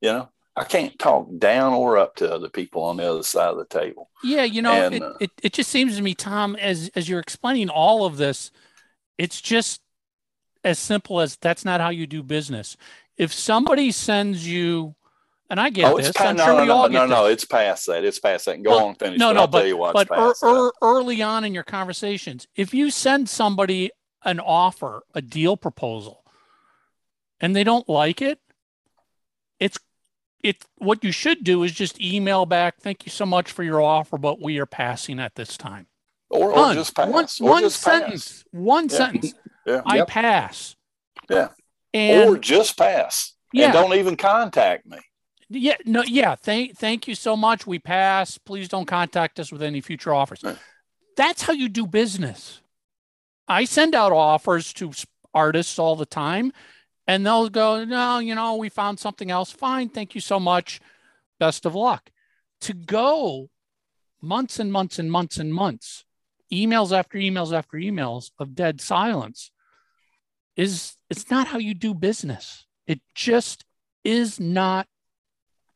[0.00, 3.50] You know, I can't talk down or up to other people on the other side
[3.50, 4.08] of the table.
[4.24, 7.08] Yeah, you know, and, it, uh, it, it just seems to me, Tom, as as
[7.08, 8.50] you're explaining all of this,
[9.18, 9.82] it's just
[10.64, 12.76] as simple as that's not how you do business.
[13.18, 14.94] If somebody sends you,
[15.50, 17.24] and I get oh, this, I'm no, sure no, we no, all no, get no,
[17.24, 17.34] this.
[17.34, 18.04] it's past that.
[18.04, 18.54] It's past that.
[18.56, 19.18] And go well, on, finish.
[19.18, 21.64] No, but no, I'll but, tell you why but er, er, early on in your
[21.64, 23.90] conversations, if you send somebody
[24.24, 26.24] an offer, a deal proposal,
[27.40, 28.40] and they don't like it,
[29.60, 29.78] it's
[30.42, 33.80] it what you should do is just email back, thank you so much for your
[33.80, 35.86] offer, but we are passing at this time.
[36.30, 37.08] Or, or just pass.
[37.08, 38.42] One, or one just sentence.
[38.42, 38.44] Pass.
[38.50, 38.96] One Yeah.
[38.96, 39.34] sentence.
[39.66, 39.82] Yeah.
[39.86, 40.08] I Yep.
[40.08, 40.76] pass.
[41.30, 41.48] Yeah.
[41.94, 43.32] And or just pass.
[43.52, 43.66] Yeah.
[43.66, 44.98] And don't even contact me.
[45.48, 46.34] yeah, no, yeah.
[46.34, 47.66] Thank thank you so much.
[47.66, 48.38] We pass.
[48.38, 50.40] Please don't contact us with any future offers.
[50.42, 50.58] Right.
[51.16, 52.60] That's how you do business.
[53.48, 54.92] I send out offers to
[55.32, 56.52] artists all the time,
[57.06, 59.50] and they'll go, no, you know, we found something else.
[59.50, 60.80] Fine, thank you so much.
[61.38, 62.10] Best of luck.
[62.62, 63.50] To go
[64.20, 66.04] months and months and months and months,
[66.52, 69.50] emails after emails after emails of dead silence
[70.56, 72.66] is it's not how you do business.
[72.86, 73.64] It just
[74.04, 74.86] is not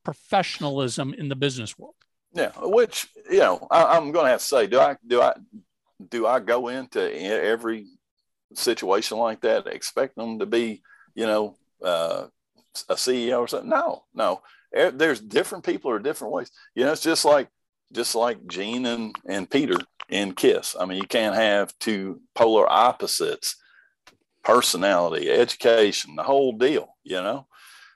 [0.05, 1.95] professionalism in the business world.
[2.33, 5.35] Yeah, which you know, I, am going to have to say, do I do I
[6.09, 7.87] do I go into every
[8.55, 10.83] situation like that expect them to be,
[11.15, 12.27] you know, uh,
[12.89, 13.71] a CEO or something?
[13.71, 14.43] No, no.
[14.73, 16.51] There's different people or different ways.
[16.75, 17.49] You know, it's just like
[17.93, 19.77] just like Gene and and Peter
[20.09, 20.77] in Kiss.
[20.79, 23.57] I mean, you can't have two polar opposites
[24.43, 27.47] personality, education, the whole deal, you know?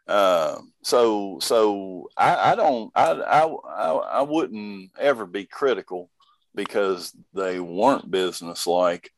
[0.06, 6.10] Uh, so, so I, I don't, I, I, I wouldn't ever be critical
[6.54, 9.10] because they weren't business like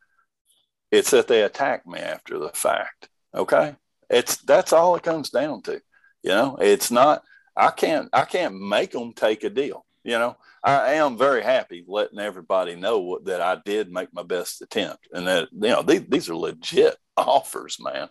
[0.93, 3.09] it's that they attacked me after the fact.
[3.35, 3.75] Okay.
[4.09, 5.81] It's, that's all it comes down to,
[6.23, 7.23] you know, it's not,
[7.57, 9.85] I can't, I can't make them take a deal.
[10.05, 14.63] You know, I am very happy letting everybody know that I did make my best
[14.63, 18.09] attempt and that, you know, these, these are legit offers, man.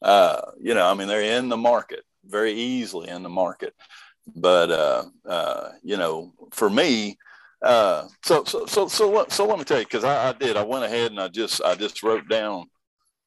[0.00, 3.74] Uh, you know, I mean, they're in the market very easily in the market.
[4.34, 7.18] But, uh, uh, you know, for me,
[7.62, 10.62] uh, so, so, so, so, so let me tell you, cause I, I did, I
[10.62, 12.66] went ahead and I just, I just wrote down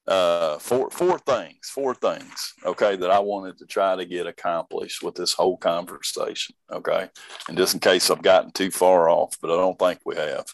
[0.07, 5.03] uh, four four things, four things, okay, that I wanted to try to get accomplished
[5.03, 7.09] with this whole conversation, okay,
[7.49, 10.45] and just in case I've gotten too far off, but I don't think we have.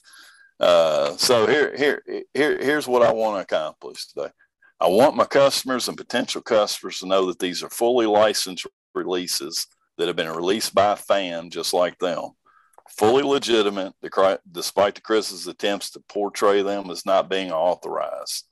[0.60, 4.30] Uh, so here here here here's what I want to accomplish today.
[4.80, 9.68] I want my customers and potential customers to know that these are fully licensed releases
[9.98, 12.32] that have been released by a fan just like them,
[12.90, 13.94] fully legitimate,
[14.52, 18.46] despite the Criss's attempts to portray them as not being authorized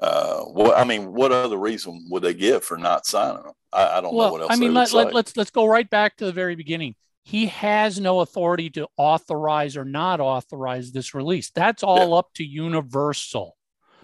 [0.00, 3.52] uh, what I mean, what other reason would they give for not signing them?
[3.72, 4.52] I, I don't well, know what else.
[4.52, 6.94] I mean, let, let, let's let's go right back to the very beginning.
[7.24, 11.50] He has no authority to authorize or not authorize this release.
[11.50, 12.16] That's all yeah.
[12.16, 13.56] up to Universal.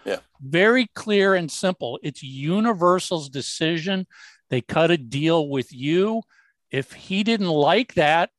[0.04, 0.18] Yeah.
[0.40, 1.98] Very clear and simple.
[2.02, 4.06] It's Universal's decision.
[4.50, 6.22] They cut a deal with you.
[6.70, 8.30] If he didn't like that,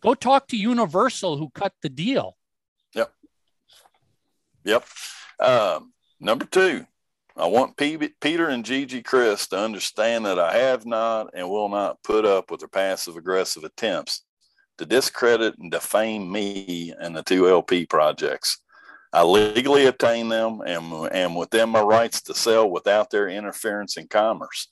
[0.00, 2.36] go talk to Universal who cut the deal.
[2.94, 3.12] Yep.
[4.64, 4.86] Yep.
[5.40, 5.92] Um,
[6.22, 6.84] Number two,
[7.34, 12.02] I want Peter and Gigi Criss to understand that I have not and will not
[12.02, 14.24] put up with their passive aggressive attempts
[14.76, 18.58] to discredit and defame me and the two LP projects.
[19.14, 24.06] I legally obtained them and, am within my rights to sell without their interference in
[24.06, 24.68] commerce.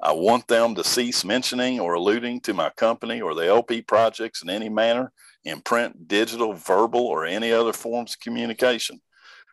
[0.00, 4.42] I want them to cease mentioning or alluding to my company or the LP projects
[4.42, 5.12] in any manner
[5.44, 9.00] in print, digital, verbal, or any other forms of communication.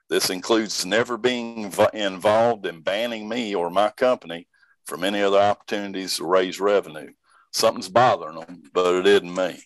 [0.10, 4.48] This includes never being involved in banning me or my company
[4.86, 7.12] from any other opportunities to raise revenue.
[7.52, 9.62] Something's bothering them, but it isn't me.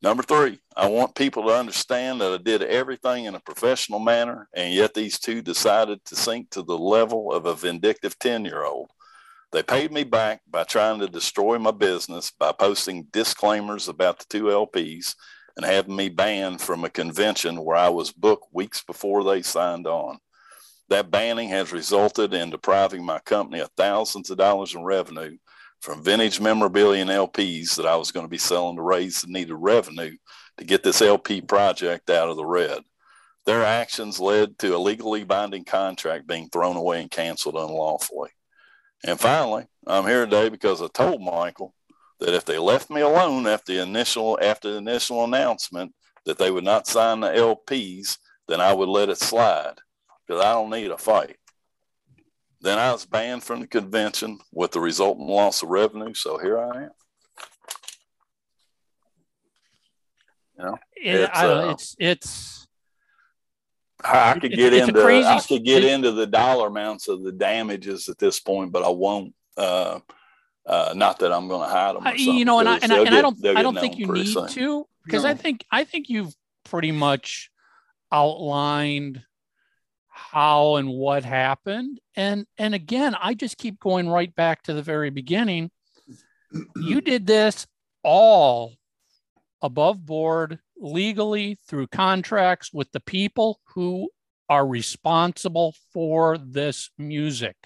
[0.00, 4.48] Number three, I want people to understand that I did everything in a professional manner,
[4.52, 8.64] and yet these two decided to sink to the level of a vindictive 10 year
[8.64, 8.90] old.
[9.52, 14.24] They paid me back by trying to destroy my business by posting disclaimers about the
[14.28, 15.14] two LPs
[15.56, 19.86] and having me banned from a convention where I was booked weeks before they signed
[19.86, 20.18] on.
[20.88, 25.36] That banning has resulted in depriving my company of thousands of dollars in revenue
[25.80, 29.28] from vintage memorabilia and LPs that I was going to be selling to raise the
[29.28, 30.16] needed revenue
[30.58, 32.82] to get this LP project out of the red.
[33.46, 38.30] Their actions led to a legally binding contract being thrown away and canceled unlawfully.
[39.04, 41.74] And finally, I'm here today because I told Michael
[42.22, 45.92] that if they left me alone after the initial after the initial announcement
[46.24, 48.16] that they would not sign the LPs,
[48.46, 49.74] then I would let it slide
[50.26, 51.36] because I don't need a fight.
[52.60, 56.14] Then I was banned from the convention with the resultant loss of revenue.
[56.14, 56.90] So here I am.
[60.56, 62.68] You know, it's, uh, it's, it's
[64.04, 68.08] I could get it's, into I could get into the dollar amounts of the damages
[68.08, 69.34] at this point, but I won't.
[69.56, 69.98] Uh,
[70.66, 72.12] uh, not that I'm going to hide them.
[72.16, 74.28] you know, and I and, I, and get, I don't I don't think you need
[74.28, 74.48] soon.
[74.48, 75.30] to because no.
[75.30, 76.34] I think I think you've
[76.64, 77.50] pretty much
[78.12, 79.22] outlined
[80.12, 84.82] how and what happened and and again i just keep going right back to the
[84.82, 85.70] very beginning
[86.76, 87.66] you did this
[88.04, 88.74] all
[89.62, 94.08] above board legally through contracts with the people who
[94.50, 97.56] are responsible for this music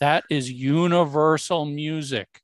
[0.00, 2.40] that is universal music.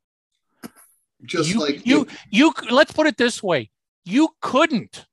[1.24, 3.70] Just you, like you, you, you, let's put it this way.
[4.04, 5.06] You couldn't,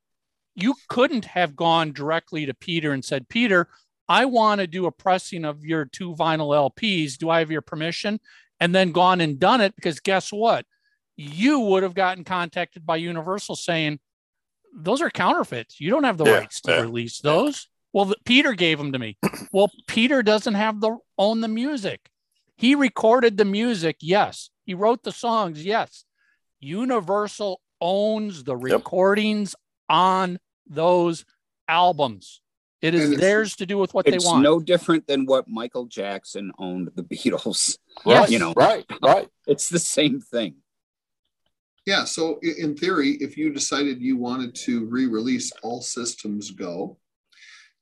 [0.56, 3.68] you couldn't have gone directly to Peter and said, Peter,
[4.08, 7.18] I want to do a pressing of your two vinyl LPs.
[7.18, 8.20] Do I have your permission?
[8.60, 10.66] And then gone and done it because guess what?
[11.18, 14.00] You would have gotten contacted by Universal saying,
[14.74, 15.80] those are counterfeits.
[15.80, 17.68] You don't have the Yeah, rights to yeah, release those.
[17.94, 19.18] Well, the, Peter gave them to me.
[19.52, 22.10] well, Peter doesn't have the own the music.
[22.58, 23.98] He recorded the music.
[24.02, 24.50] Yes.
[24.66, 25.64] He wrote the songs.
[25.64, 26.04] Yes.
[26.60, 29.56] Universal owns the recordings
[29.88, 31.24] on those
[31.68, 32.42] albums.
[32.82, 34.40] It is theirs to do with what they want.
[34.40, 37.78] It's no different than what Michael Jackson owned the Beatles.
[38.06, 38.30] Yes.
[38.30, 39.28] You know, Right, right.
[39.48, 40.58] it's the same thing.
[41.88, 42.04] Yeah.
[42.04, 46.98] So in theory, if you decided you wanted to re-release All Systems Go,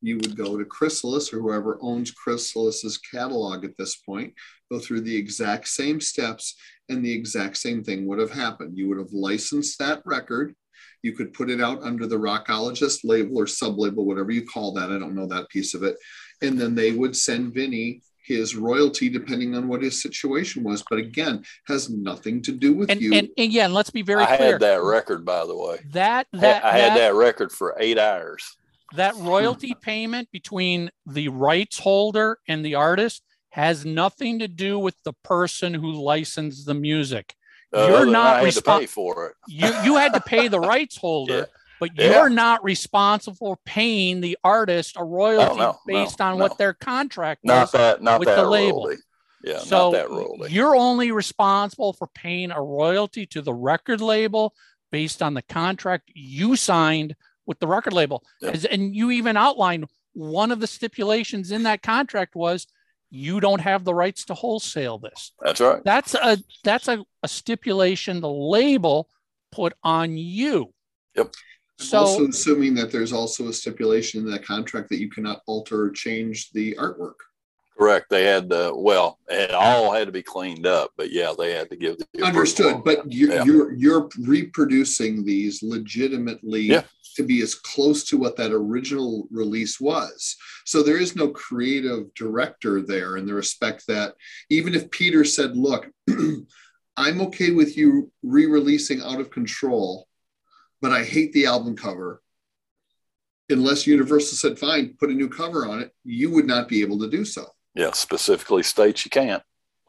[0.06, 4.34] you would go to Chrysalis or whoever owns Chrysalis's catalog at this point,
[4.72, 6.56] go through the exact same steps,
[6.90, 8.78] and the exact same thing would have happened.
[8.78, 10.56] You would have licensed that record.
[11.02, 14.92] You could put it out under the Rockologist label or sub-label, whatever you call that.
[14.92, 15.98] I don't know that piece of it.
[16.42, 20.84] And then they would send Vinnie his royalty depending on what his situation was.
[20.90, 23.14] But again, has nothing to do with and, you.
[23.14, 24.50] and again, let's be very I clear.
[24.50, 25.80] I had that record, by the way.
[25.92, 28.58] that I- that I had that, that record for eight hours.
[28.96, 34.96] That royalty payment between the rights holder and the artist has nothing to do with
[35.04, 37.34] the person who licensed the music.
[37.74, 39.34] Uh, You're not I had to respon- pay for it.
[39.48, 41.46] You you had to pay the rights holder, Yeah.
[41.80, 42.12] but Yeah.
[42.12, 46.74] you're not responsible for paying the artist a royalty no, based no, on what their
[46.74, 47.48] contract is.
[47.48, 48.86] Not that, not with that the label.
[48.86, 49.02] royalty.
[49.44, 50.54] Yeah, so not that royalty.
[50.54, 54.54] you're only responsible for paying a royalty to the record label
[54.92, 57.16] based on the contract you signed
[57.46, 58.24] with the record label.
[58.42, 58.52] Yeah.
[58.52, 62.68] As- And you even outlined one of the stipulations in that contract was
[63.10, 65.32] you don't have the rights to wholesale this.
[65.42, 65.82] That's right.
[65.84, 69.10] That's a that's a, a stipulation the label
[69.52, 70.74] put on you.
[71.16, 71.34] Yep.
[71.78, 75.84] So also assuming that there's also a stipulation in that contract that you cannot alter
[75.84, 77.16] or change the artwork.
[77.78, 78.10] Correct.
[78.10, 81.70] They had to, well, it all had to be cleaned up, but yeah, they had
[81.72, 82.28] to give the approval.
[82.30, 83.44] Understood, but you're, Yeah.
[83.44, 86.84] you're you're reproducing these legitimately Yeah.
[87.16, 90.36] To be as close to what that original release was.
[90.66, 94.16] So there is no creative director there in the respect that
[94.50, 95.90] even if Peter said, "Look,
[96.98, 100.08] I'm okay with you re-releasing Out of Control,
[100.82, 102.22] but I hate the album cover."
[103.50, 107.00] Unless Universal said, "Fine, put a new cover on it," you would not be able
[107.00, 107.48] to do so.
[107.76, 109.44] Yeah, specifically states you can't.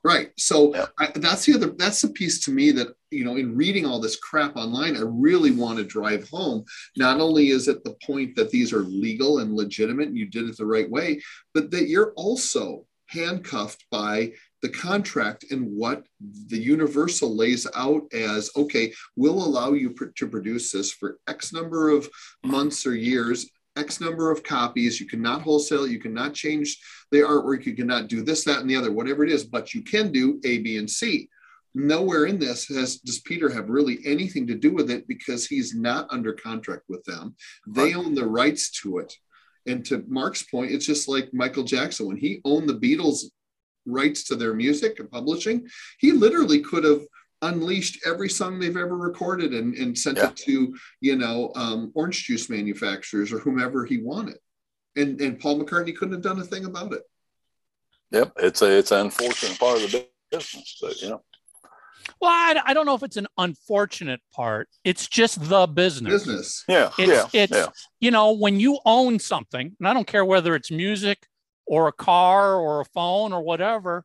[0.07, 0.31] Right.
[0.39, 0.87] So Yeah.
[1.01, 1.71] I, that's the other.
[1.77, 5.01] That's the piece to me that you know, in reading all this crap online, I
[5.03, 6.65] really want to drive home.
[6.97, 10.49] Not only is it the point that these are legal and legitimate, and you did
[10.49, 11.21] it the right way,
[11.55, 14.33] but that you're also handcuffed by
[14.63, 16.05] the contract and what
[16.49, 21.53] the universal lays out as okay we'll allow you pr- to produce this for x
[21.53, 22.09] number of
[22.43, 25.01] months or years x number of copies.
[25.01, 26.79] You cannot wholesale you cannot change
[27.11, 29.83] the artwork you cannot do this that and the other whatever it is but you
[29.83, 31.29] can do a b and c.
[31.75, 35.75] Nowhere in this has does peter have really anything to do with it because he's
[35.75, 37.37] not under contract with them.
[37.67, 39.15] They own the rights to it.
[39.67, 43.25] And to mark's point it's just like michael jackson when he owned the beatles
[43.85, 45.67] rights to their music and publishing
[45.99, 47.03] he literally could have
[47.43, 50.29] unleashed every song they've ever recorded and, and sent Yeah.
[50.29, 54.39] it to you know um, orange juice manufacturers or whomever he wanted
[54.97, 57.03] and and paul mccartney couldn't have done a thing about it
[58.13, 61.23] Yep, it's a it's an unfortunate part of the business, but you know,
[62.21, 64.69] well, I, I don't know if it's an unfortunate part.
[64.85, 66.25] It's just the business.
[66.25, 67.67] business yeah, It's yeah, it's yeah,
[67.99, 71.27] you know when you own something, and I don't care whether it's music
[71.67, 74.05] or a car or a phone or whatever.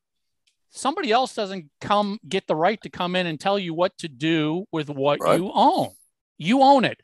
[0.72, 4.08] Somebody else doesn't come get the right to come in and tell you what to
[4.08, 5.38] do with what Right.
[5.40, 5.90] you own.
[6.38, 7.00] You own it.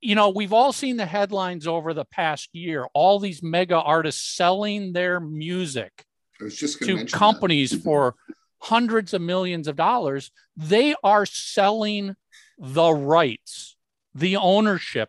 [0.00, 2.86] You know, we've all seen the headlines over the past year.
[2.92, 6.04] All these mega artists selling their music
[6.38, 7.12] to that.
[7.12, 8.16] companies for
[8.58, 12.16] hundreds of millions of dollars, they are selling
[12.58, 13.76] the rights,
[14.14, 15.08] the ownership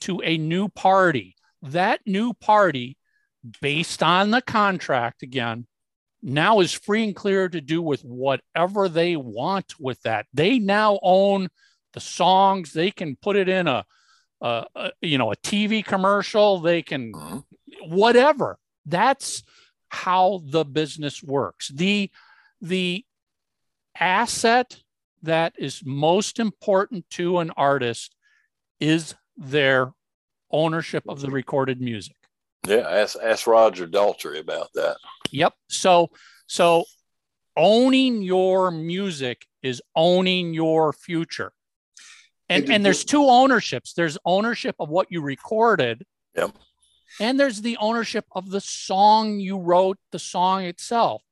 [0.00, 1.34] to a new party.
[1.62, 2.98] That new party,
[3.60, 5.66] based on the contract again,
[6.22, 10.26] now is free and clear to do with whatever they want with that.
[10.32, 11.48] They now own
[11.92, 12.72] the songs.
[12.72, 13.84] They can put it in a,
[14.40, 16.60] a, a you know a TV commercial.
[16.60, 17.44] They can Mhm.
[17.86, 18.58] whatever.
[18.84, 19.42] That's
[19.88, 21.68] how the business works.
[21.68, 22.10] The
[22.60, 23.04] the
[23.98, 24.82] asset
[25.22, 28.14] that is most important to an artist
[28.80, 29.92] is their
[30.50, 32.16] ownership of the recorded music.
[32.66, 32.88] Yeah.
[32.88, 34.96] Ask ask Roger Daltrey about that.
[35.30, 35.54] Yep.
[35.68, 36.10] So
[36.46, 36.84] so
[37.56, 41.52] owning your music is owning your future.
[42.48, 43.92] And And and there's two ownerships.
[43.94, 46.04] There's ownership of what you recorded.
[46.36, 46.52] Yep.
[47.20, 51.22] and there's the ownership of the song you wrote, the song itself.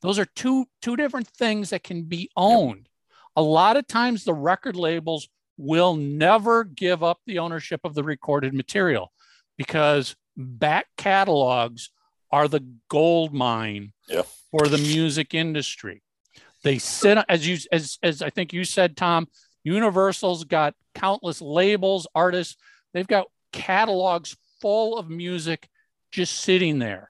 [0.00, 2.88] Those are two two different things that can be owned.
[3.34, 8.02] A lot of times the record labels will never give up the ownership of the
[8.02, 9.12] recorded material
[9.56, 11.90] because back catalogs
[12.30, 14.22] are the gold mine Yeah.
[14.50, 16.02] for the music industry.
[16.62, 19.28] They sit as you as as I think you said, Tom.
[19.64, 22.56] Universal's got countless labels, artists.
[22.92, 25.68] They've got catalogs full of music
[26.10, 27.08] just sitting there,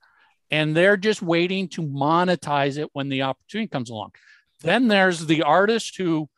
[0.50, 4.12] and they're just waiting to monetize it when the opportunity comes along.
[4.60, 6.28] Then there's the artist who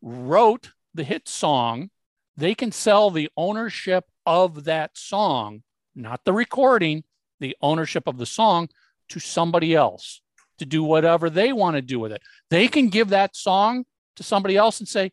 [0.00, 1.90] wrote the hit song.
[2.36, 5.62] They can sell the ownership of that song,
[5.94, 7.04] not the recording,
[7.40, 8.68] the ownership of the song
[9.08, 10.20] to somebody else
[10.58, 12.22] to do whatever they want to do with it.
[12.50, 13.84] They can give that song
[14.16, 15.12] to somebody else and say,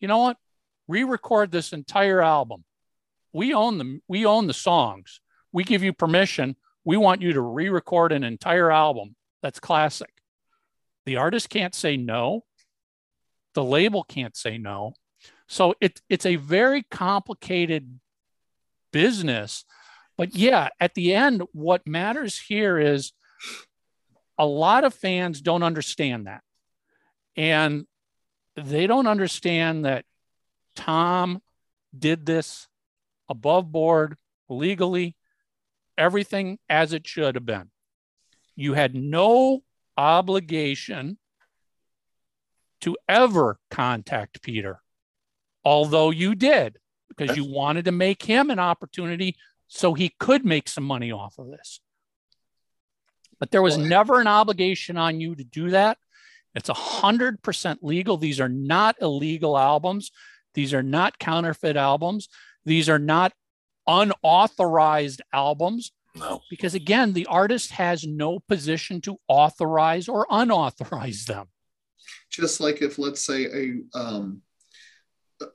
[0.00, 0.36] you know what?
[0.88, 2.64] Re-record this entire album.
[3.32, 4.02] We own them.
[4.08, 5.20] We own the songs.
[5.52, 6.56] We give you permission.
[6.84, 10.12] We want you to re-record an entire album that's classic.
[11.06, 12.44] The artist can't say no.
[13.54, 14.94] The label can't say no.
[15.48, 18.00] So it, it's a very complicated
[18.92, 19.64] business.
[20.20, 23.14] But yeah, at the end, what matters here is
[24.36, 26.42] a lot of fans don't understand that.
[27.38, 27.86] And
[28.54, 30.04] they don't understand that
[30.76, 31.40] Tom
[31.98, 32.68] did this
[33.30, 34.18] above board,
[34.50, 35.16] legally,
[35.96, 37.70] everything as it should have been.
[38.54, 39.62] You had no
[39.96, 41.16] obligation
[42.82, 44.82] to ever contact Peter,
[45.64, 46.76] although you did
[47.08, 49.34] because you wanted to make him an opportunity
[49.72, 51.80] so he could make some money off of this.
[53.38, 55.96] But there was Well, never an obligation on you to do that.
[56.54, 58.16] It's a hundred percent legal.
[58.16, 60.10] These are not illegal albums.
[60.54, 62.28] These are not counterfeit albums.
[62.64, 63.32] These are not
[63.86, 66.40] unauthorized albums No.
[66.50, 71.46] because again, the artist has no position to authorize or unauthorize them.
[72.30, 74.42] just like if let's say a um,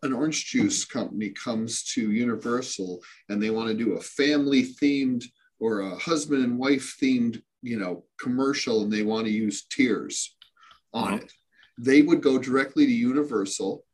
[0.03, 5.23] an orange juice company comes to universal and they want to do a family themed
[5.59, 10.35] or a husband and wife themed you know commercial and they want to use tears
[10.93, 11.23] on Mhm.
[11.23, 11.33] it
[11.77, 13.85] they would go directly to universal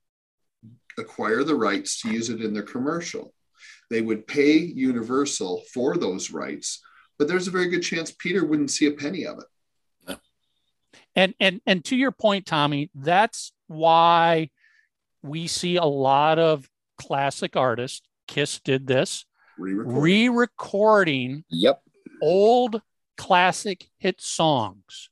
[0.97, 3.33] acquire the rights to use it in their commercial.
[3.89, 6.81] They would pay universal for those rights
[7.17, 9.45] but there's a very good chance peter wouldn't see a penny of it.
[11.15, 14.49] And and and to your point, Tommy, that's why
[15.23, 18.01] we see a lot of classic artists.
[18.27, 19.25] Kiss did this,
[19.57, 20.03] re-record.
[20.03, 21.81] re-recording Yep.
[22.21, 22.81] old
[23.17, 25.09] classic hit songs.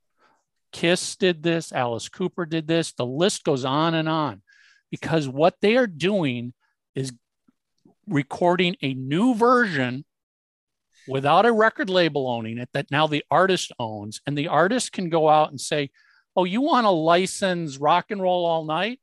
[0.72, 4.42] Kiss did this, Alice Cooper did this, the list goes on and on
[4.92, 6.54] because what they are doing
[6.96, 7.12] is
[8.08, 10.06] recording a new version
[11.08, 14.22] without a record label owning it that now the artist owns.
[14.26, 15.90] And the artist can go out and say,
[16.36, 19.00] Oh, you want to license rock and roll all night?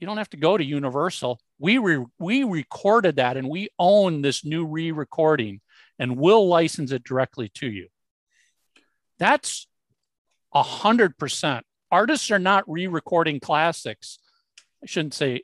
[0.00, 1.38] You don't have to go to Universal.
[1.58, 5.60] We, re- we recorded that and we own this new re recording
[5.98, 7.88] and we'll license it directly to you.
[9.18, 9.66] That's
[10.54, 11.66] a hundred percent.
[11.92, 14.18] Artists are not re-recording classics.
[14.82, 15.42] I shouldn't say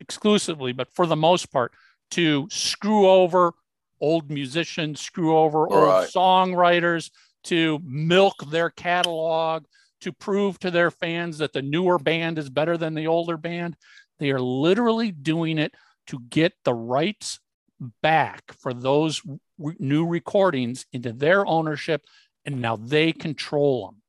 [0.00, 1.72] exclusively, but for the most part,
[2.10, 3.52] to screw over
[4.00, 6.10] old musicians, screw over old Right.
[6.10, 7.10] songwriters,
[7.44, 9.64] to milk their catalog,
[10.04, 13.74] to prove to their fans that the newer band is better than the older band.
[14.18, 15.74] They are literally doing it
[16.08, 17.40] to get the rights
[18.02, 19.22] back for those
[19.58, 22.02] re- new recordings into their ownership,
[22.44, 24.02] and now they control them.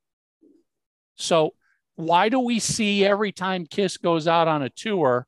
[1.16, 1.54] So,
[1.96, 5.28] why do we see every time Kiss goes out on a tour,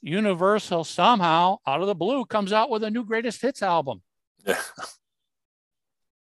[0.00, 4.02] Universal somehow out of the blue comes out with a new greatest hits album?
[4.46, 4.60] Yeah.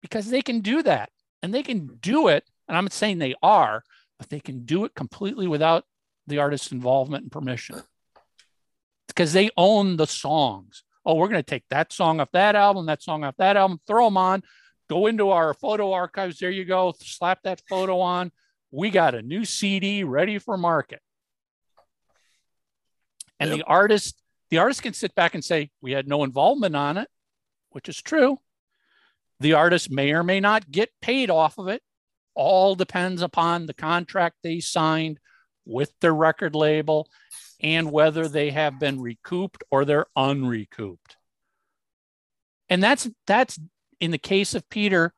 [0.01, 1.09] Because they can do that
[1.41, 2.43] and they can do it.
[2.67, 3.83] And I'm not saying they are,
[4.17, 5.85] but they can do it completely without
[6.27, 7.81] the artist's involvement and permission
[9.07, 10.83] because they own the songs.
[11.05, 13.79] Oh, we're going to take that song off that album, that song off that album,
[13.85, 14.41] throw them on,
[14.89, 16.39] go into our photo archives.
[16.39, 16.93] There you go.
[16.99, 18.31] Slap that photo on.
[18.71, 21.01] We got a new CD ready for market.
[23.39, 23.59] And Yep.
[23.59, 27.09] the artist, the artist can sit back and say, we had no involvement on it,
[27.69, 28.39] which is true.
[29.39, 31.83] The artist may or may not get paid off of it.
[32.35, 35.19] All depends upon the contract they signed
[35.65, 37.09] with their record label
[37.61, 41.15] and whether they have been recouped or they're unrecouped.
[42.69, 43.59] And that's that's
[43.99, 45.13] in the case of Peter,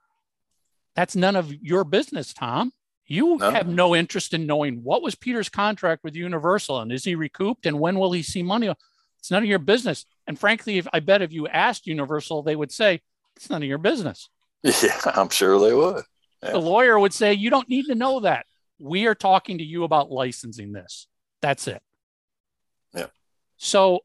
[0.96, 2.72] that's none of your business, Tom.
[3.06, 3.52] You No.
[3.52, 7.66] have no interest in knowing what was Peter's contract with Universal and is he recouped
[7.66, 8.72] and when will he see money?
[9.20, 10.06] It's none of your business.
[10.28, 13.02] And frankly, if I bet if you asked Universal, they would say,
[13.36, 14.30] It's none of your business.
[14.64, 16.04] Yeah, I'm sure they would.
[16.44, 16.52] Yeah.
[16.52, 18.46] The lawyer would say, You don't need to know that.
[18.80, 21.08] We are talking to you about licensing this.
[21.42, 21.82] That's it.
[22.94, 23.08] Yeah.
[23.58, 24.02] So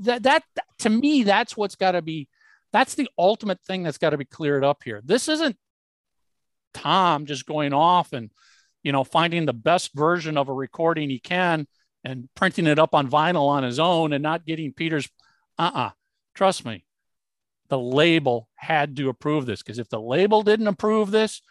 [0.00, 0.44] that that
[0.80, 2.28] to me, that's what's got to be
[2.72, 5.00] that's the ultimate thing that's got to be cleared up here.
[5.04, 5.56] This isn't
[6.74, 8.30] Tom just going off and
[8.82, 11.66] you know finding the best version of a recording he can
[12.04, 15.08] and printing it up on vinyl on his own and not getting Peter's
[15.58, 15.90] uh-uh.
[16.34, 16.84] Trust me.
[17.68, 21.42] The label had to approve this because if the label didn't approve this,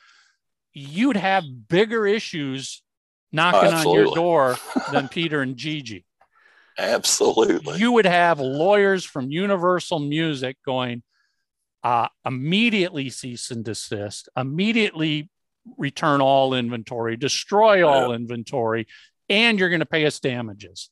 [0.74, 2.84] you'd have bigger issues
[3.32, 4.58] knocking on your door
[4.92, 6.06] than Peter and Gigi.
[6.78, 7.78] Absolutely.
[7.78, 11.04] You would have lawyers from Universal Music going,
[11.84, 15.30] uh, immediately cease and desist, immediately
[15.78, 18.88] return all inventory, destroy all inventory,
[19.30, 20.90] and you're going to pay us damages.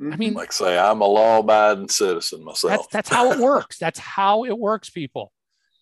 [0.00, 2.72] I mean, like say, I'm a law abiding citizen myself.
[2.72, 3.78] that's that's how it works.
[3.80, 5.32] That's how it works, people.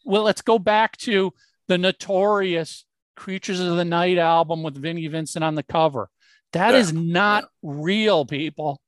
[0.04, 1.32] Well, let's go back to
[1.68, 2.84] the notorious
[3.14, 6.08] Creatures of the Night album with Vinnie Vincent on the cover.
[6.52, 6.80] That Yeah.
[6.80, 8.80] is not real, people.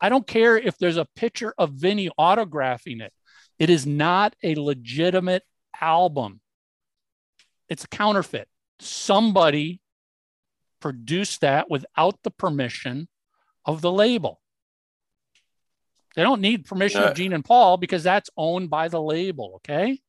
[0.00, 3.12] I don't care if there's a picture of Vinnie autographing it.
[3.58, 5.44] It is not a legitimate
[5.80, 6.40] album.
[7.68, 8.48] It's a counterfeit.
[8.80, 9.80] Somebody
[10.80, 13.08] produced that without the permission
[13.66, 14.40] of the label.
[16.16, 17.08] They don't need permission Yeah.
[17.10, 19.52] of Gene and Paul because that's owned by the label.
[19.56, 20.00] Okay.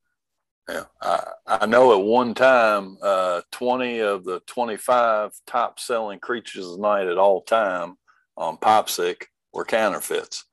[0.70, 6.66] Yeah, I, I know at one time, uh, 20 of the 25 top selling creatures
[6.66, 7.98] of the night at all time
[8.38, 9.24] on Popsike
[9.54, 10.46] were counterfeits.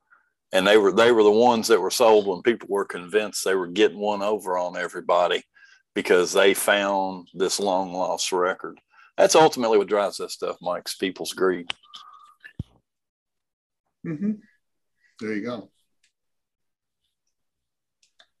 [0.51, 3.55] And they were they were the ones that were sold when people were convinced they
[3.55, 5.43] were getting one over on everybody
[5.93, 8.79] because they found this long lost record.
[9.17, 11.71] That's ultimately what drives that stuff, Mike's people's greed.
[14.03, 14.31] hmm
[15.19, 15.69] There you go.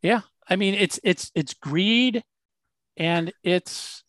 [0.01, 0.21] Yeah.
[0.49, 2.23] I mean, it's it's it's greed
[2.97, 4.03] and it's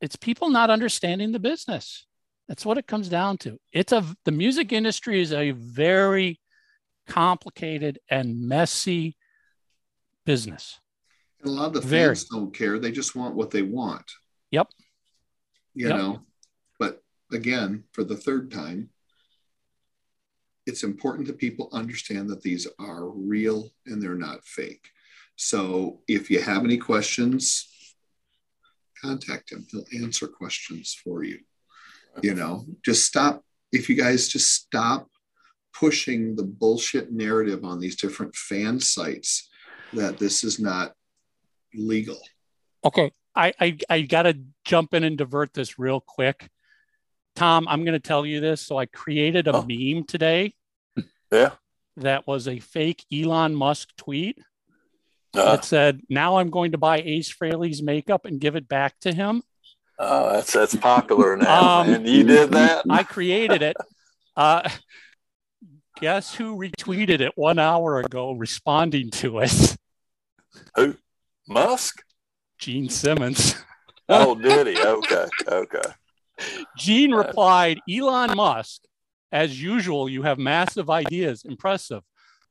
[0.00, 2.06] it's people not understanding the business.
[2.46, 3.58] That's what it comes down to.
[3.72, 6.40] It's a the music industry is a very
[7.06, 9.16] complicated and messy
[10.26, 10.78] business.
[11.40, 12.08] And a lot of the Very.
[12.08, 12.78] fans don't care.
[12.78, 14.10] They just want what they want.
[14.50, 14.68] Yep.
[15.74, 15.96] You Yep.
[15.96, 16.20] know,
[16.78, 17.02] but
[17.32, 18.90] again, for the third time,
[20.66, 24.90] it's important that people understand that these are real and they're not fake.
[25.48, 27.68] So if you have any questions,
[29.00, 29.64] contact him.
[29.70, 31.38] He'll answer questions for you.
[32.22, 33.44] You know, just stop.
[33.70, 35.06] If you guys just stop
[35.72, 39.48] pushing the bullshit narrative on these different fan sites
[39.92, 40.92] that this is not
[41.72, 42.18] legal.
[42.84, 43.12] Okay.
[43.36, 46.48] I I, I gotta jump in and divert this real quick.
[47.36, 48.60] Tom, I'm gonna tell you this.
[48.62, 49.66] So I created a Oh.
[49.68, 50.54] meme today
[51.30, 51.52] Yeah.
[51.98, 54.38] that was a fake Elon Musk tweet.
[55.34, 58.98] Uh, that said, "Now I'm going to buy Ace Frehley's makeup and give it back
[59.00, 59.42] to him."
[59.98, 61.80] oh, that's that's popular now.
[61.80, 62.84] Um, and you did that?
[62.88, 63.76] I created it.
[64.36, 64.68] Uh,
[66.00, 69.76] guess who retweeted it one hour ago, responding to it?
[70.76, 70.94] Who?
[71.48, 72.02] Musk?
[72.58, 73.56] Gene Simmons.
[74.08, 74.80] Oh, did he?
[74.80, 75.26] Okay.
[75.46, 75.90] Okay.
[76.76, 78.82] Gene replied, "Elon Musk,
[79.32, 81.44] as usual, you have massive ideas.
[81.44, 82.02] Impressive."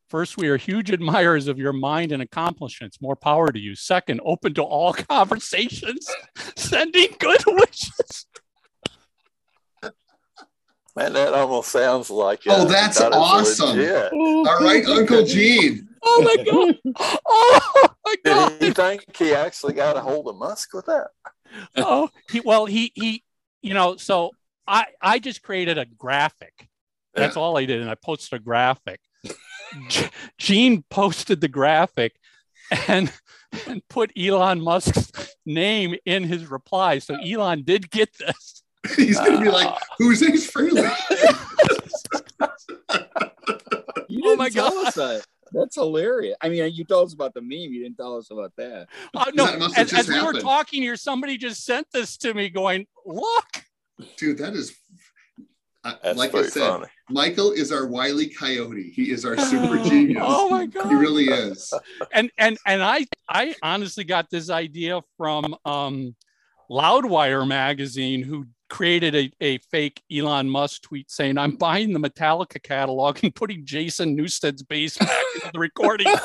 [0.09, 3.01] First, we are huge admirers of your mind and accomplishments.
[3.01, 3.75] More power to you.
[3.75, 6.09] Second, open to all conversations.
[6.55, 8.25] Sending good wishes.
[10.95, 12.45] Man, that almost sounds like.
[12.47, 12.49] It.
[12.51, 13.77] Oh, uh, that's that is awesome.
[13.77, 14.11] legit.
[14.13, 15.88] All right, Uncle Gene.
[16.01, 16.95] Oh my god!
[17.27, 18.59] Oh my god!
[18.59, 21.07] Did you think he actually got a hold of Musk with that?
[21.75, 23.23] oh, he, well, he he,
[23.61, 24.31] you know, so
[24.65, 26.67] I I just created a graphic.
[27.13, 27.41] That's Yeah.
[27.43, 29.01] all I did, and I posted a graphic.
[29.89, 32.15] G- Gene posted the graphic,
[32.88, 33.11] and
[33.68, 36.99] and put Elon Musk's name in his reply.
[36.99, 38.64] So Elon did get this.
[38.95, 40.89] He's gonna be like, "Who's Ace Frehley?"
[44.10, 44.88] You Oh didn't my tell God.
[44.88, 45.26] us that.
[45.52, 46.35] That's hilarious.
[46.41, 47.52] I mean, you told us about the meme.
[47.73, 48.88] You didn't tell us about that.
[49.14, 52.49] Uh, no, That as, as we were talking here, somebody just sent this to me,
[52.49, 53.45] going, "Look."
[54.18, 54.76] Dude, that is.
[55.88, 56.85] I- That's like I said, funny.
[57.09, 58.91] Michael is our wily coyote.
[58.91, 60.23] He is our super genius.
[60.26, 60.88] Oh my god!
[60.89, 61.73] He really is.
[62.14, 66.15] and and and I I honestly got this idea from um,
[66.69, 72.61] Loudwire magazine, who created a, a fake Elon Musk tweet saying, "I'm buying the Metallica
[72.61, 76.07] catalog and putting Jason Newsted's bass back into the recording."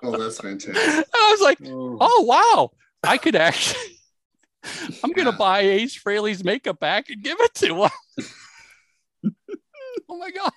[0.00, 0.74] Oh, that's fantastic.
[1.12, 2.70] I was like, "Oh wow,
[3.02, 3.97] I could actually."
[5.02, 7.90] I'm gonna buy Ace Frehley's makeup back and give it to him.
[10.08, 10.52] oh my god!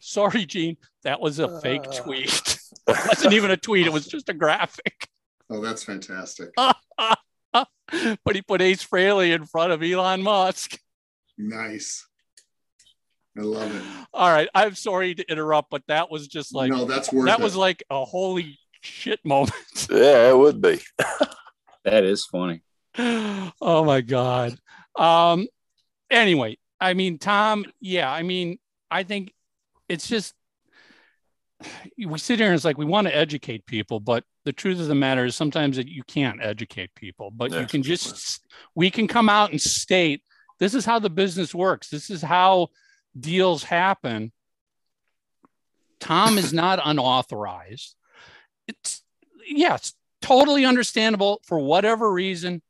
[0.00, 1.92] sorry, Gene, that was a fake uh.
[1.92, 2.58] tweet.
[2.88, 5.08] it wasn't even a tweet, it was just a graphic.
[5.50, 6.50] Oh, that's fantastic.
[6.56, 10.78] but he put Ace Fraley in front of Elon Musk.
[11.36, 12.06] Nice.
[13.36, 13.82] I love it.
[14.12, 14.48] All right.
[14.54, 17.42] I'm sorry to interrupt, but that was just like no, that's worth that it.
[17.42, 19.52] was like a holy shit moment.
[19.90, 20.80] Yeah, it would be.
[21.84, 22.62] That is funny.
[23.60, 24.58] oh my god.
[24.96, 25.46] Um
[26.10, 28.58] anyway, I mean Tom, yeah, I mean,
[28.90, 29.32] I think
[29.88, 30.34] it's just
[31.96, 34.88] we sit here and it's like we want to educate people, but the truth of
[34.88, 38.40] the matter is sometimes that you can't educate people, but you can just
[38.74, 40.22] we can come out and state
[40.62, 41.88] this is how the business works.
[41.88, 42.68] This is how
[43.18, 44.30] deals happen.
[45.98, 47.96] Tom is not unauthorized.
[48.68, 49.02] It's
[49.44, 52.62] yes, totally understandable for whatever reason.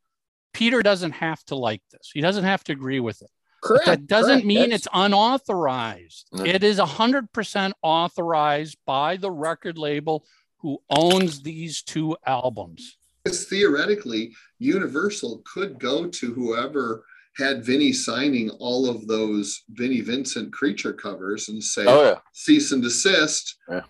[0.52, 2.10] Peter doesn't have to like this.
[2.12, 3.30] He doesn't have to agree with it.
[3.62, 3.86] Correct.
[3.86, 4.46] But that doesn't correct.
[4.46, 6.28] mean That's- it's unauthorized.
[6.32, 6.44] No.
[6.44, 10.24] It is 100% authorized by the record label
[10.58, 12.96] who owns these two albums.
[13.24, 17.04] Because theoretically, Universal could go to whoever
[17.36, 22.18] had Vinnie signing all of those Vinnie Vincent creature covers and say, Oh yeah.
[22.32, 23.82] cease and desist, Yeah.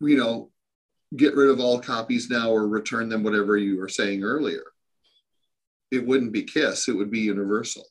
[0.00, 0.50] you know,
[1.16, 4.64] get rid of all copies now or return them, whatever you were saying earlier.
[5.90, 7.84] It wouldn't be Kiss, it would be Universal.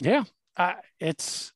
[0.00, 0.24] Yeah,
[0.56, 1.52] uh, it's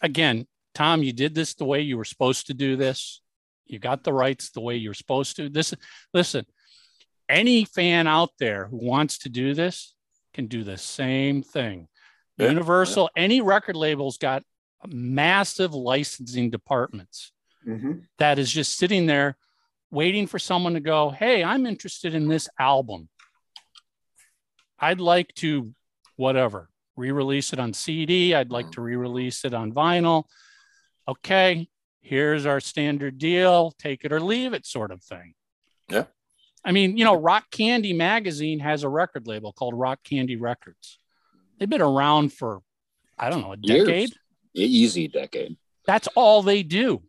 [0.00, 1.02] again, Tom.
[1.02, 3.20] You did this the way you were supposed to do this.
[3.66, 5.48] You got the rights the way you're supposed to.
[5.48, 5.74] This,
[6.12, 6.44] listen,
[7.28, 9.94] any fan out there who wants to do this
[10.34, 11.88] can do the same thing.
[12.38, 14.42] Yeah, Universal, any record label's got
[14.86, 17.32] massive licensing departments
[17.66, 18.06] Mhm.
[18.18, 19.36] that is just sitting there
[19.92, 23.08] waiting for someone to go, Hey, I'm interested in this album.
[24.80, 25.72] I'd like to,
[26.16, 28.34] whatever, re release it on CD.
[28.34, 28.72] I'd like mm.
[28.72, 30.24] to re release it on vinyl.
[31.06, 31.68] Okay,
[32.00, 35.34] here's our standard deal, take it or leave it, sort of thing.
[35.88, 36.04] Yeah.
[36.64, 40.98] I mean, you know, Rock Candy Magazine has a record label called Rock Candy Records.
[41.58, 42.62] They've been around for,
[43.18, 43.76] I don't know, a decade.
[43.86, 44.10] Years.
[44.10, 44.18] decade.
[44.54, 45.56] easy decade.
[45.86, 47.02] That's all they do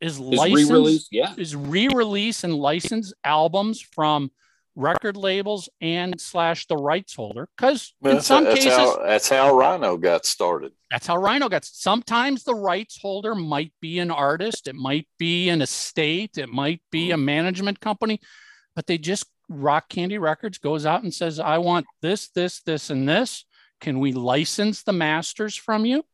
[0.00, 1.08] is Is license re-release?
[1.10, 1.34] Yeah.
[1.36, 4.30] is re-release and license albums from
[4.76, 9.28] record labels and slash the rights holder because in That's, some that's cases how that's
[9.28, 10.72] how Rhino got started.
[10.90, 15.48] that's how rhino gets sometimes the rights holder might be an artist it might be
[15.48, 17.24] an estate it might be a mm-hmm.
[17.24, 18.20] management company
[18.74, 22.90] but they just rock candy records goes out and says i want this this this
[22.90, 23.44] and this
[23.80, 26.04] can we license the masters from you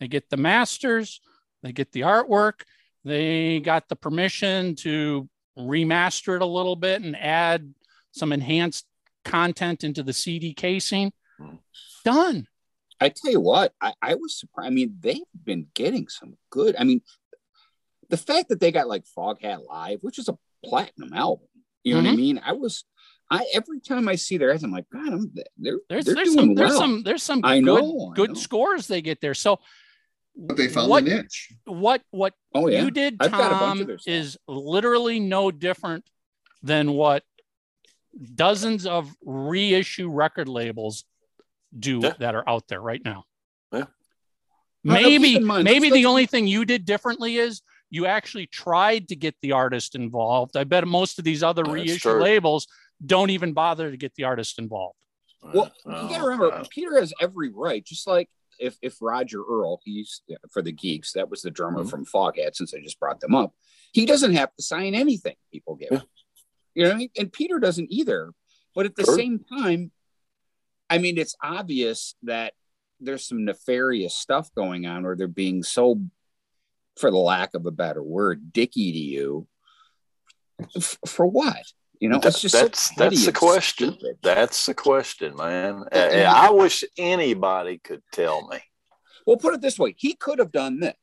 [0.00, 1.20] they get the masters
[1.62, 2.62] they get the artwork
[3.04, 7.72] they got the permission to remaster it a little bit and add
[8.12, 8.86] some enhanced
[9.24, 11.12] content into the cd casing
[12.04, 12.46] done
[13.00, 14.66] I tell you what, I, I was surprised.
[14.66, 16.74] I mean, they've been getting some good.
[16.76, 17.00] I mean,
[18.08, 21.46] the fact that they got like Foghat Live, which is a platinum album,
[21.84, 22.16] you know what I Mhm.
[22.16, 22.40] mean?
[22.44, 22.82] I was,
[23.30, 26.34] I every time I see their ads, I'm like, God, I'm, they're there's they're there's
[26.34, 28.34] doing some there's some there's some I good know, I good know.
[28.34, 29.34] scores they get there.
[29.34, 29.60] So
[30.40, 31.52] But they found what the niche.
[31.64, 35.18] what what Oh yeah, you did, I've got a bunch Tom, of their is literally
[35.18, 36.08] no different
[36.62, 37.24] than what
[38.34, 41.04] dozens of reissue record labels
[41.78, 42.14] do Yeah.
[42.20, 43.24] that are out there right now.
[43.72, 43.84] Yeah.
[44.84, 47.60] Maybe in mind, maybe let's- the let's- only thing you did differently is
[47.90, 50.56] you actually tried to get the artist involved.
[50.56, 52.22] I bet most of these other That's reissue true.
[52.22, 52.66] labels
[53.04, 54.96] don't even bother to get the artist involved.
[55.42, 56.64] Well, uh, Oh, you got to remember, wow.
[56.70, 57.84] Peter has every right.
[57.84, 58.28] Just like
[58.58, 61.90] if if Roger Earl, he's for the Geeks, that was the drummer Mhm.
[61.90, 62.54] from Foghat.
[62.56, 63.54] Since I just brought them up,
[63.92, 66.02] he doesn't have to sign anything people give him.
[66.74, 67.10] You know, I mean?
[67.18, 68.32] and Peter doesn't either.
[68.74, 69.16] But at the Sure.
[69.16, 69.90] same time,
[70.90, 72.54] I mean, it's obvious that
[73.00, 76.00] there's some nefarious stuff going on, or they're being so,
[76.96, 79.48] for the lack of a better word, dicky to you.
[80.76, 81.62] F- for what?
[82.00, 83.92] You know, it's just that's petty that's the question.
[83.92, 84.18] stupid.
[84.22, 85.84] That's the question, man.
[85.92, 88.58] I wish anybody could tell me.
[89.26, 90.96] Well, put it this way: he could have done this,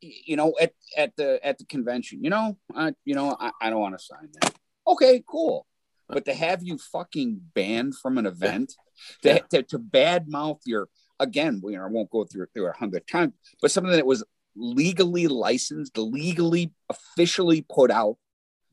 [0.00, 2.24] you know, at at the at the convention.
[2.24, 4.54] You know, I you know, I, I don't want to sign that.
[4.86, 5.66] Okay, cool.
[6.08, 8.74] But to have you fucking banned from an event,
[9.22, 10.88] to, to, to badmouth your
[11.18, 14.24] again, we I won't go through through a hundred times, but something that was
[14.54, 18.16] legally licensed, legally officially put out,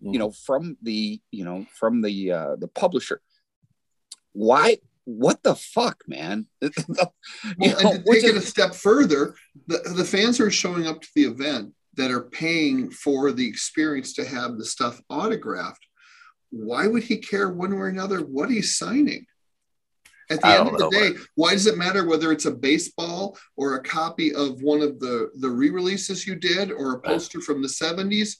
[0.03, 0.13] Mm.
[0.13, 3.21] you know, from the you know from the uh, the publisher.
[4.33, 4.77] Why?
[5.05, 6.45] What the fuck, man?
[6.61, 6.69] You
[7.57, 9.35] Well, know, and to take it a step further,
[9.67, 14.13] the, the fans are showing up to the event that are paying for the experience
[14.13, 15.85] to have the stuff autographed.
[16.51, 19.25] Why would he care one way or another what he's signing?
[20.29, 21.25] At the I end of the day, man.
[21.35, 25.31] why does it matter whether it's a baseball or a copy of one of the
[25.39, 28.35] the re-releases you did or a poster from the 70s?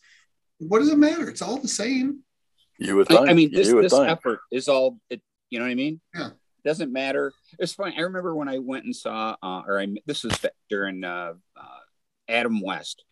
[0.60, 1.30] What does it matter?
[1.30, 2.20] It's all the same.
[2.78, 3.30] You would I- think.
[3.30, 4.08] I mean, this you would this think.
[4.10, 5.22] effort is all it.
[5.50, 6.00] You know what I mean?
[6.14, 6.30] Yeah.
[6.66, 7.34] Doesn't matter.
[7.58, 7.96] It's funny.
[7.98, 10.38] I remember when I went and saw, uh, or I this was
[10.70, 11.80] during uh, uh,
[12.28, 13.04] Adam West.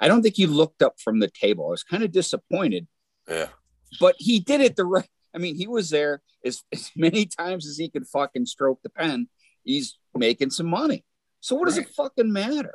[0.00, 1.66] I don't think you looked up from the table.
[1.66, 2.86] I was kind of disappointed,
[3.28, 3.48] Yeah.
[4.00, 5.08] but he did it the right.
[5.34, 8.90] I mean, he was there as, as many times as he could fucking stroke the
[8.90, 9.28] pen.
[9.64, 11.04] He's making some money.
[11.40, 12.74] So what does it fucking matter?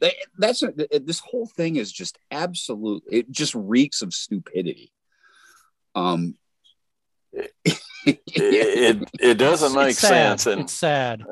[0.00, 3.02] They, that's a, this whole thing is just absolute.
[3.10, 4.92] It just reeks of stupidity.
[5.94, 6.36] Um,
[7.32, 10.46] It, it, it doesn't make it's sense.
[10.46, 11.22] And it's sad.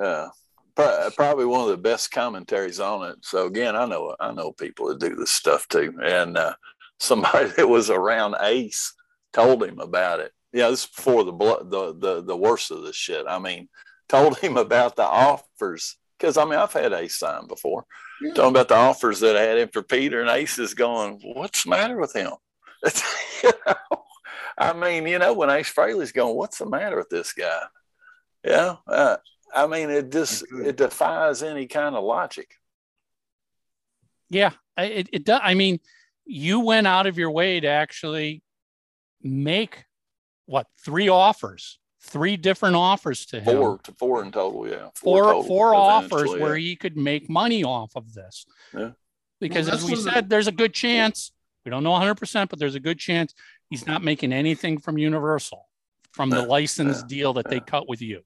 [0.79, 3.17] uh, probably one of the best commentaries on it.
[3.23, 6.55] So again, I know I know people that do this stuff too, and uh,
[7.01, 8.95] somebody that was around Ace
[9.33, 10.33] told him about it.
[10.53, 13.27] Yeah, this is before the blood, the the the worst of the shit.
[13.29, 13.69] I mean,
[14.09, 17.85] told him about the offers because I mean I've had Ace sign before.
[18.21, 18.35] Yeah.
[18.35, 21.65] Talking about the offers that I had in for Peter, and Ace is going, "What's
[21.65, 22.33] the matter with him?"
[23.43, 24.05] you know?
[24.57, 27.63] I mean, you know, when Ace Frehley's going, "What's the matter with this guy?"
[28.45, 29.19] Yeah, uh,
[29.55, 32.51] I mean, it just it defies any kind of logic.
[34.31, 35.41] Yeah, it, it does.
[35.43, 35.81] I mean,
[36.25, 38.43] you went out of your way to actually
[39.23, 39.85] make
[40.47, 41.79] what three offers,
[42.09, 43.57] three different offers to him.
[43.57, 44.89] Four to four in total, yeah.
[44.95, 48.47] four total four offers eventually, where he could make money off of this.
[48.75, 48.91] Yeah.
[49.41, 51.33] Because Well, as we one of the- said, there's a good chance.
[51.65, 53.35] We don't know 100%, but there's a good chance
[53.71, 55.67] he's not making anything from Universal
[56.13, 58.23] from the license yeah, deal that they cut with you.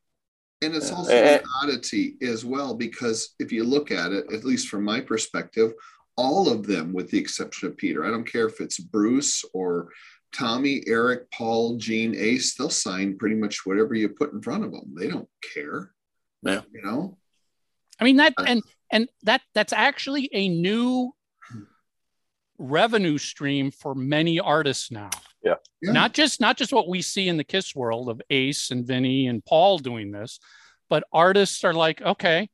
[0.62, 4.68] And it's also an oddity as well, because if you look at it, at least
[4.68, 5.72] from my perspective,
[6.16, 9.88] all of them, with the exception of Peter, I don't care if it's Bruce or
[10.32, 14.72] Tommy, Eric, Paul, Gene, Ace, they'll sign pretty much whatever you put in front of
[14.72, 14.94] them.
[14.98, 15.92] They don't care.
[16.42, 16.62] Yeah.
[16.72, 17.18] You know?
[18.00, 21.12] I mean that Uh, and and that that's actually a new
[22.58, 25.10] revenue stream for many artists now.
[25.42, 25.54] Yeah.
[25.80, 25.92] Yeah.
[25.92, 29.26] Not just not just what we see in the Kiss world of Ace and Vinnie
[29.26, 30.38] and Paul doing this,
[30.88, 32.48] but artists are like, okay,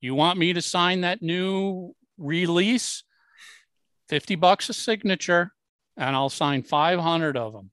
[0.00, 3.04] you want me to sign that new release?
[4.08, 5.52] 50 bucks a signature,
[6.02, 7.70] and I'll sign 500 of them.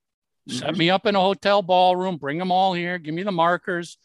[0.48, 0.78] Set mm-hmm.
[0.78, 3.98] me up in a hotel ballroom, bring them all here, give me the markers.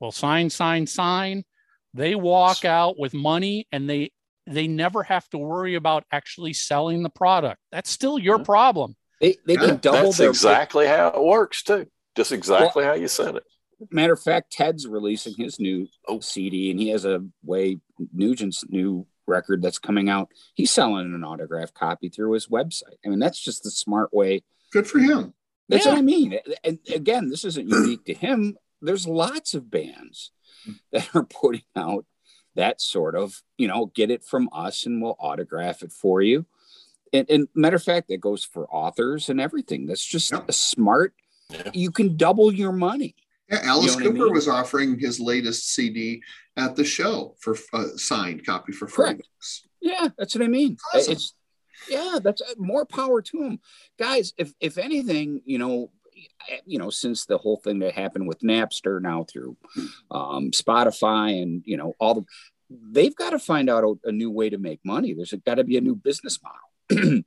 [0.00, 1.44] We'll sign, sign, sign.
[1.92, 4.12] They walk out with money and they
[4.46, 7.60] they never have to worry about actually selling the product.
[7.72, 8.96] That's still your problem.
[9.20, 11.86] they they Yeah, can double That's their exactly how it works too.
[12.16, 13.44] Just exactly how you said it.
[13.90, 16.20] Matter of fact, Ted's releasing his new Oh.
[16.20, 17.80] CD, and he has a way
[18.12, 20.28] Nugent's new record that's coming out.
[20.54, 22.96] He's selling an autograph copy through his website.
[23.04, 24.42] I mean, that's just the smart way.
[24.72, 25.34] Good for him.
[25.68, 25.92] That's Yeah.
[25.92, 26.38] what I mean.
[26.62, 28.56] And again, this isn't unique to him.
[28.82, 30.30] There's lots of bands
[30.92, 32.04] that are putting out
[32.54, 36.46] that sort of, you know, get it from us and we'll autograph it for you.
[37.12, 39.86] And, and matter of fact, that goes for authors and everything.
[39.86, 40.48] That's just Yep.
[40.48, 41.14] a smart.
[41.50, 41.70] Yeah.
[41.74, 43.16] You can double your money.
[43.48, 44.34] Yeah, Alice You know what I Cooper mean?
[44.34, 46.22] was offering his latest CD
[46.56, 49.20] at the show for uh, signed copy for free.
[49.80, 50.78] Yeah, that's what I mean.
[50.94, 51.12] Awesome.
[51.12, 51.34] It's
[51.88, 53.60] yeah, that's uh, more power to him,
[53.98, 54.32] guys.
[54.38, 55.90] If if anything, you know,
[56.50, 59.56] eh, you know, since the whole thing that happened with Napster now through
[60.10, 62.24] um, Spotify and you know all the,
[62.70, 65.12] they've got to find out a, a new way to make money.
[65.12, 67.22] There's got to be a new business model.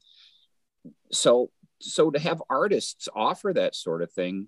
[1.11, 4.47] so so to have artists offer that sort of thing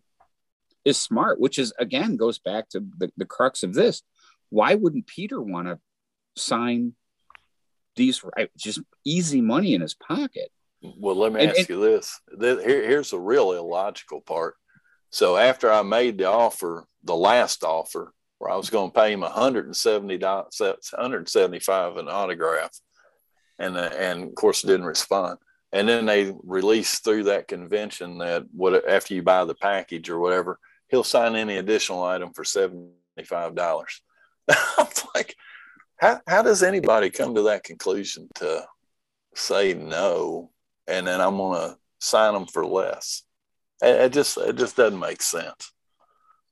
[0.86, 4.02] is smart, which is again goes back to the, the crux of this.
[4.50, 5.80] Why wouldn't Peter want to
[6.36, 6.94] sign
[7.96, 10.50] these right just easy money in his pocket?
[10.82, 12.20] Well, let me And- ask and- you this.
[12.40, 14.56] Th- Here, here's the real illogical part.
[15.12, 19.12] So after I made the offer, the last offer, where I was going to pay
[19.12, 22.72] him 170 175 an autograph,
[23.58, 25.38] and uh, and of course didn't respond.
[25.72, 30.20] And then they released through that convention that what after you buy the package or
[30.20, 30.60] whatever,
[30.90, 32.92] he'll sign any additional item for seventy
[33.26, 34.02] five dollars.
[34.50, 35.36] I'm like,
[35.98, 38.66] how how does anybody come to that conclusion to
[39.36, 40.52] say no
[40.90, 43.24] and then I'm gonna sign them for less.
[43.82, 45.72] It, it just it just doesn't make sense.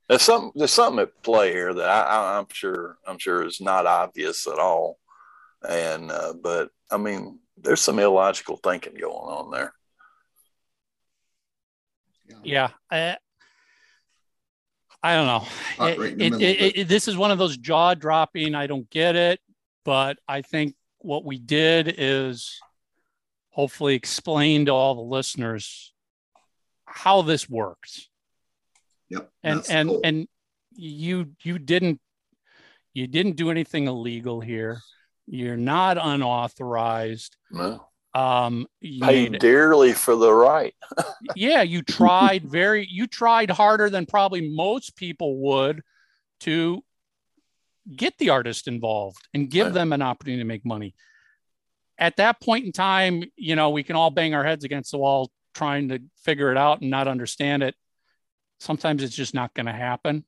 [0.08, 3.86] There's something there's something at play here that I, I'm sure I'm sure is not
[3.86, 5.00] obvious at all,
[5.68, 9.74] and uh, but I mean there's some illogical thinking going on there.
[12.44, 12.70] Yeah.
[15.04, 15.48] I don't know.
[15.80, 18.56] Right it- it- it- this is one of those jaw dropping.
[18.56, 19.40] I don't get it,
[19.86, 22.60] but I think what we did is
[23.52, 25.94] hopefully explain to all the listeners
[26.86, 28.10] how this works.
[29.10, 29.32] Yep.
[29.44, 30.02] And and cool.
[30.04, 30.28] and
[30.72, 32.02] you you didn't
[32.94, 34.82] you didn't do anything illegal here.
[35.28, 37.36] You're not unauthorized.
[37.52, 37.87] No.
[38.18, 40.74] Um, you Paid dearly for the right.
[41.36, 45.84] yeah, you tried very you tried harder than probably most people would
[46.40, 46.84] to
[47.96, 49.74] get the artist involved and give Right.
[49.76, 50.96] them an opportunity to make money.
[52.00, 54.98] At that point in time, you know, we can all bang our heads against the
[54.98, 57.76] wall trying to figure it out and not understand it.
[58.60, 60.26] Sometimes it's just not going to happen.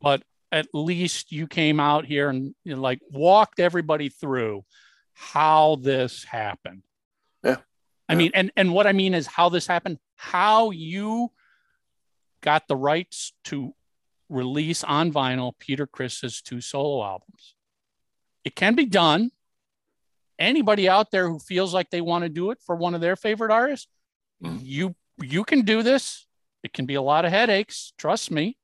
[0.00, 4.64] But at least you came out here and you know, like walked everybody through
[5.12, 6.82] how this happened.
[8.08, 8.14] Yeah.
[8.14, 11.30] I mean, and and what I mean is how this happened, how you
[12.40, 13.74] got the rights to
[14.28, 17.54] release on vinyl Peter Criss's two solo albums.
[18.44, 19.30] It can be done.
[20.38, 23.14] Anybody out there who feels like they want to do it for one of their
[23.16, 23.88] favorite artists,
[24.42, 24.60] Mhm.
[24.62, 26.26] you you can do this.
[26.62, 28.56] It can be a lot of headaches, trust me.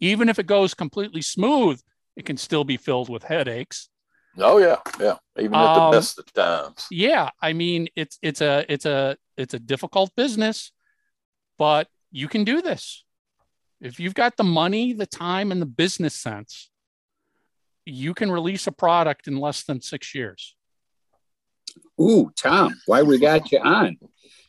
[0.00, 1.82] Even if it goes completely smooth,
[2.14, 3.88] it can still be filled with headaches.
[4.38, 5.16] Oh yeah, yeah.
[5.38, 6.86] Even at the Um, best of times.
[6.90, 10.72] yeah i mean it's it's a it's a it's a difficult business
[11.58, 13.04] but you can do this
[13.80, 16.70] if you've got the money the time and the business sense
[17.84, 20.54] you can release a product in less than six years
[22.00, 23.96] Ooh, Tom, why we got you on?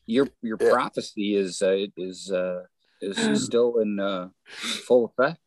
[0.06, 0.70] Your your Yeah.
[0.72, 2.64] prophecy is uh, is uh,
[3.02, 4.30] is still in uh,
[4.88, 5.40] full effect.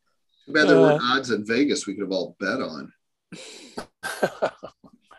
[0.45, 2.91] Too bad there Uh, weren't odds in Vegas we could have all bet on.
[4.21, 4.49] Uh,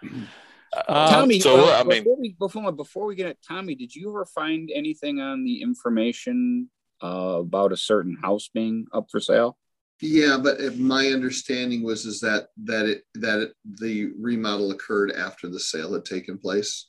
[1.11, 4.09] Tommy, so, uh, I mean- before we before, before we get it, Tommy, did you
[4.11, 6.71] ever find anything on the information
[7.03, 9.59] uh, about a certain house being up for sale?
[10.01, 15.13] Yeah, but if my understanding was is that that it that it, the remodel occurred
[15.13, 16.89] after the sale had taken place.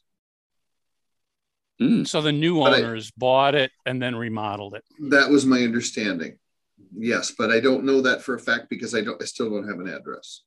[1.82, 2.08] Mm.
[2.08, 5.62] so the new But I- owners bought it and then remodeled it That was my
[5.64, 6.38] understanding.
[6.96, 9.22] Yes, but I don't know that for a fact because I don't.
[9.22, 10.42] I still don't have an address.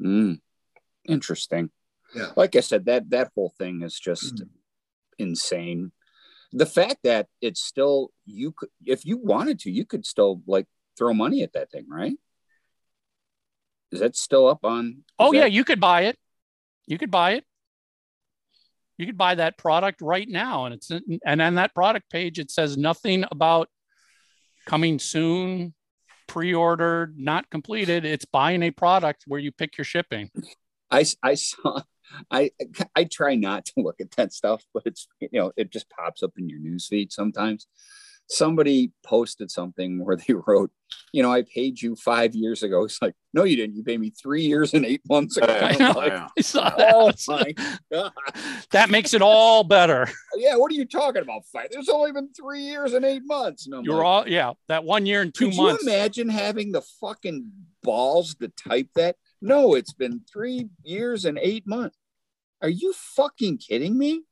[0.00, 0.40] Mm.
[1.08, 1.70] Interesting.
[2.14, 2.30] Yeah.
[2.36, 4.42] Like I said, that that whole thing is just
[5.18, 5.92] insane.
[6.52, 10.66] The fact that it's still you could, if you wanted to, you could still like
[10.96, 12.14] throw money at that thing, right?
[13.90, 15.04] Is that still up on?
[15.18, 16.16] oh yeah that- you could buy it
[16.86, 17.44] you could buy it
[18.98, 20.90] you could buy that product right now and it's
[21.24, 23.68] and on that product page it says nothing about
[24.66, 25.74] coming soon
[26.26, 30.30] pre-ordered not completed it's buying a product where you pick your shipping
[30.90, 31.82] I, I saw.
[32.30, 32.50] I
[32.94, 36.22] I try not to look at that stuff, but it's you know it just pops
[36.22, 37.66] up in your newsfeed sometimes.
[38.28, 40.70] Somebody posted something where they wrote,
[41.12, 42.84] you know, I paid you five years ago.
[42.84, 43.76] It's like, no, you didn't.
[43.76, 45.46] You paid me three years and eight months ago.
[45.60, 45.92] I know.
[45.92, 46.12] like.
[46.12, 46.94] I saw that.
[46.94, 47.54] oh my
[47.92, 48.12] god!
[48.70, 51.42] that makes it all better Yeah, what are you talking about?
[51.52, 51.68] Five?
[51.70, 53.66] There's only been three years and eight months.
[53.68, 56.72] No, you're like, all yeah that one year and two Could months you imagine having
[56.72, 57.50] the fucking
[57.82, 59.16] balls to type that?
[59.40, 61.96] No, it's been three years and eight months.
[62.62, 64.22] Are you fucking kidding me?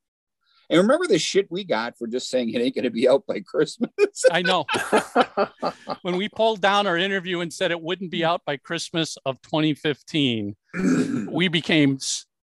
[0.73, 3.25] And remember the shit we got for just saying it ain't going to be out
[3.27, 3.91] by Christmas?
[4.33, 4.65] i know
[6.03, 9.41] when we pulled down our interview and said it wouldn't be out by christmas of
[9.43, 10.57] 2015
[11.31, 11.99] we became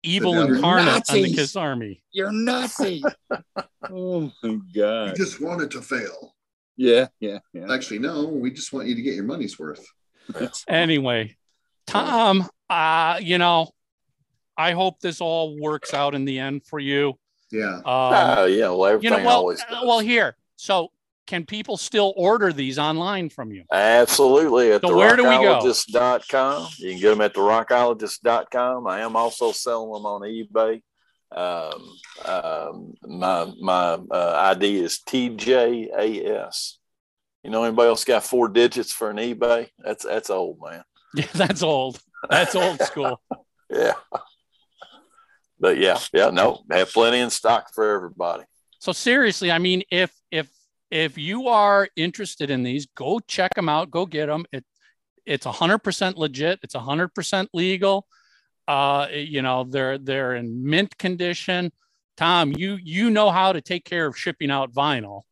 [0.03, 1.35] evil The incarnate on the Nazis.
[1.35, 3.03] kiss army You're Nazi.
[3.89, 5.15] oh my We god.
[5.15, 6.35] just want it to fail.
[6.77, 7.73] Yeah, yeah, yeah.
[7.73, 8.25] Actually, no.
[8.27, 9.85] We just want you to get your money's worth.
[10.67, 11.35] anyway
[11.87, 13.69] tom uh you know
[14.55, 17.18] i hope this all works out in the end for you
[17.51, 17.75] Yeah.
[17.77, 19.83] um, Oh yeah, well everything you know well always uh, does.
[19.85, 20.89] well here so
[21.27, 24.71] can people still order these online from you Absolutely.
[24.71, 25.59] At So the where do we go?
[25.61, 26.67] rockologist.com.
[26.79, 28.87] You can get them at the rockologist.com.
[28.87, 30.81] I am also selling them on eBay.
[31.31, 36.73] Um, um, my my uh, ID is TJAS.
[37.43, 39.69] You know anybody else got four digits for an eBay?
[39.77, 40.83] That's that's old man.
[41.15, 41.99] yeah that's old
[42.29, 43.21] that's old school
[43.69, 43.93] Yeah.
[45.59, 48.43] But yeah, yeah, no, have plenty in stock for everybody.
[48.79, 50.49] So seriously, I mean, if if
[50.89, 53.91] if you are interested in these, go check them out.
[53.91, 54.45] Go get them.
[54.51, 54.63] It
[55.25, 56.59] it's hundred percent legit.
[56.63, 58.07] It's hundred percent legal.
[58.67, 61.71] Uh, you know, they're they're in mint condition.
[62.15, 65.23] Tom, you you know how to take care of shipping out vinyl.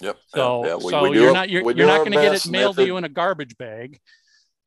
[0.00, 0.16] Yep.
[0.28, 2.34] So yeah, we- so we you're our- not you're, we you're not going to get
[2.34, 3.98] it mailed if to you in a garbage bag.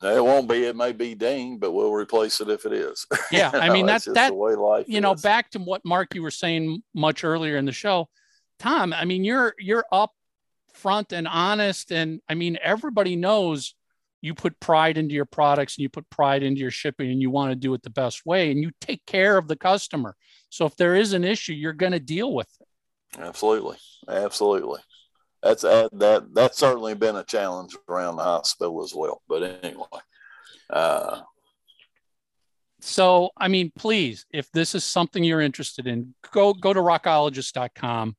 [0.01, 0.63] It won't be.
[0.63, 3.05] It may be dinged, but we'll replace it if it is.
[3.31, 6.23] Yeah, I mean that's that the way life you know back to what mark you
[6.23, 8.09] were saying much earlier in the show
[8.57, 10.11] tom i mean you're you're up
[10.73, 13.75] front and honest and i mean everybody knows
[14.21, 17.29] you put pride into your products and you put pride into your shipping and you
[17.29, 20.15] want to do it the best way and you take care of the customer
[20.49, 22.67] so if there is an issue you're going to deal with it
[23.17, 23.77] Absolutely,
[24.07, 24.81] absolutely.
[25.41, 29.21] That's uh, that that's certainly been a challenge around the hospital as well.
[29.27, 29.85] But anyway,
[30.69, 31.21] uh,
[32.81, 38.15] so I mean, please, if this is something you're interested in, go go to rockologist.com,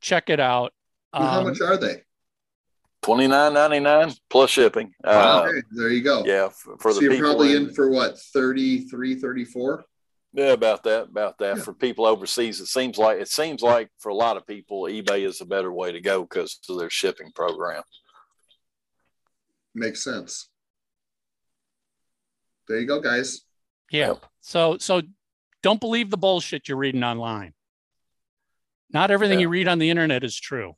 [0.00, 0.72] check it out.
[1.12, 2.02] And how Um, much are they?
[3.02, 4.92] twenty nine ninety nine plus shipping.
[5.04, 6.24] Uh, okay, there you go.
[6.24, 9.84] Yeah, for, for so the you're probably in- in for what 33, 34?
[10.34, 11.58] Yeah, about that, about that.
[11.58, 15.26] For people overseas, it seems like it seems like for a lot of people, eBay
[15.26, 17.82] is a better way to go because of their shipping program.
[19.74, 20.48] Makes sense.
[22.66, 23.42] There you go, guys.
[23.90, 24.14] Yeah.
[24.40, 25.02] So so
[25.62, 27.52] don't believe the bullshit you're reading online.
[28.90, 30.76] Not everything you read on the internet is true.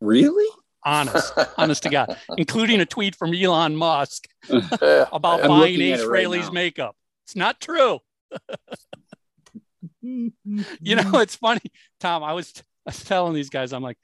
[0.00, 0.48] Really?
[0.84, 6.04] Honest, honest to God, including a tweet from Elon Musk about I'm buying looking Ace
[6.04, 6.52] right Frehley's now.
[6.52, 6.96] makeup.
[7.26, 8.00] It's not true.
[10.02, 11.60] You know, it's funny,
[12.00, 12.22] Tom.
[12.22, 12.52] I was,
[12.86, 13.98] I was telling these guys, I'm like,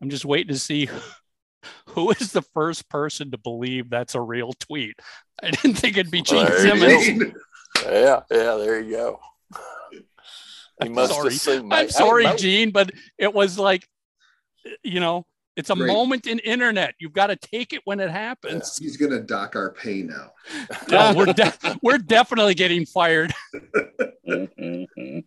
[0.00, 0.88] I'm just waiting to see
[1.86, 4.98] who is the first person to believe that's a real tweet.
[5.42, 7.34] I didn't think it'd be Gene Simmons.
[7.84, 9.20] Yeah, yeah, there you go.
[10.82, 11.28] Sorry.
[11.28, 11.72] assume.
[11.72, 13.86] I'm sorry, Gene, but it was like,
[14.82, 15.88] you know, it's a Great.
[15.92, 16.94] moment in internet.
[16.98, 18.76] You've got to take it when it happens.
[18.78, 20.32] He's gonna dock our pay now.
[20.88, 23.32] Yeah, we're de- we're definitely getting fired.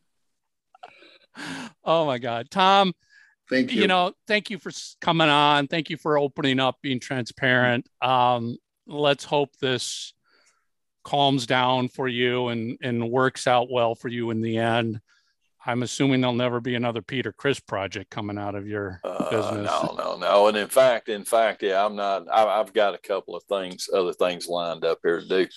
[1.84, 2.94] Oh my God, Tom.
[3.50, 3.82] Thank you.
[3.82, 4.72] You know, thank you for
[5.02, 5.68] coming on.
[5.68, 7.88] Thank you for opening up, being transparent.
[8.02, 10.14] Um, let's hope this
[11.04, 15.02] calms down for you and and works out well for you in the end.
[15.66, 19.66] I'm assuming there'll never be another Peter Criss project coming out of your Uh, business.
[19.66, 20.48] no, no, no.
[20.48, 22.28] And in fact, in fact, yeah, I'm not.
[22.32, 25.48] I, I've got a couple of things, other things lined up here to do,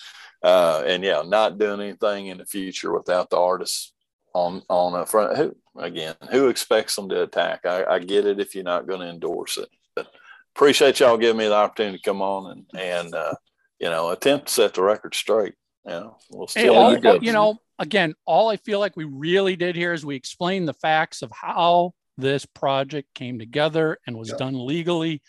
[0.43, 3.93] uh, and yeah, not doing anything in the future without the artists
[4.33, 5.37] on on a front.
[5.37, 6.15] Who again?
[6.31, 7.67] Who expects them to attack?
[7.67, 10.07] I, I get it if you're not going to endorse it, but
[10.55, 13.35] appreciate y'all giving me the opportunity to come on and and uh,
[13.81, 15.55] you know attempt to set the record straight.
[15.87, 17.23] You know, we'll Hey, see all- how it goes.
[17.23, 20.75] you know, again, all I feel like we really did here is we explained the
[20.75, 24.37] facts of how this project came together and was Yeah.
[24.39, 25.23] done legally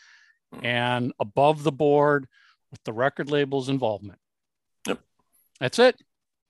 [0.63, 2.27] and above the board
[2.71, 4.19] with the record label's involvement.
[4.87, 4.99] Yep.
[5.59, 6.01] That's it.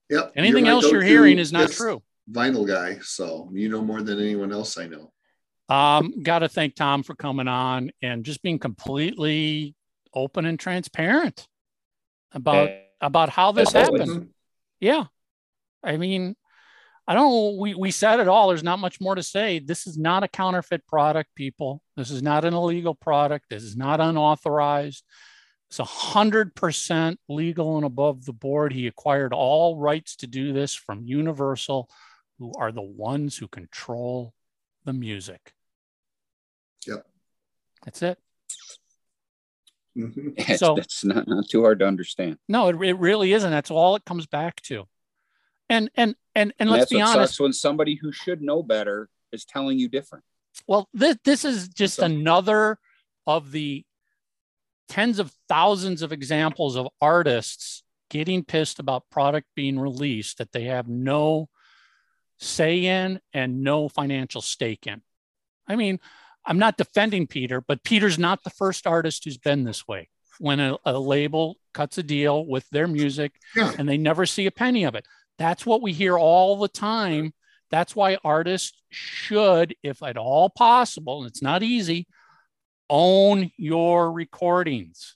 [0.10, 0.34] Yep.
[0.36, 2.02] Anything my else you're hearing is not true.
[2.32, 5.12] Vinyl guy, so you know more than anyone else I know.
[5.70, 9.76] Um, got to thank Tom for coming on and just being completely
[10.14, 11.48] open and transparent
[12.32, 12.70] about
[13.02, 14.30] about how this happened.
[14.80, 15.06] Yeah.
[15.84, 16.36] I mean,
[17.08, 18.50] I don't we we said it all.
[18.50, 19.60] There's not much more to say.
[19.60, 21.82] This is not a counterfeit product, people.
[21.96, 23.46] This is not an illegal product.
[23.50, 25.04] This is not unauthorized.
[25.70, 28.74] It's a hundred percent legal and above the board.
[28.74, 31.90] He acquired all rights to do this from Universal,
[32.40, 34.34] who are the ones who control
[34.84, 35.54] the music.
[36.86, 37.06] Yep.
[37.86, 38.20] That's it.
[39.98, 40.34] Mhm.
[40.38, 42.38] It's- So- that's not, not too hard to understand.
[42.48, 43.50] No, it, it really isn't.
[43.52, 44.88] That's all it comes back to.
[45.70, 47.34] And and and and And let's that's be honest.
[47.34, 50.24] sucks when somebody who should know better is telling you different.
[50.68, 52.80] Well, this this is just So- another
[53.26, 53.84] of the
[54.88, 60.64] tens of thousands of examples of artists getting pissed about product being released that they
[60.64, 61.50] have no
[62.40, 65.02] say in and no financial stake in.
[65.68, 66.00] I mean,
[66.48, 70.10] I'm not defending Peter, but Peter's not the first artist who's been this way.
[70.40, 73.74] When a, a label cuts a deal with their music Yeah.
[73.78, 75.06] and they never see a penny of it.
[75.38, 77.34] That's what we hear all the time.
[77.70, 82.08] That's why artists should, if at all possible, and it's not easy,
[82.90, 85.16] own your recordings.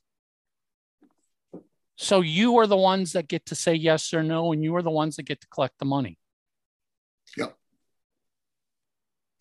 [1.95, 4.81] So you are the ones that get to say yes or no, and you are
[4.81, 6.17] the ones that get to collect the money.
[7.37, 7.55] Yep.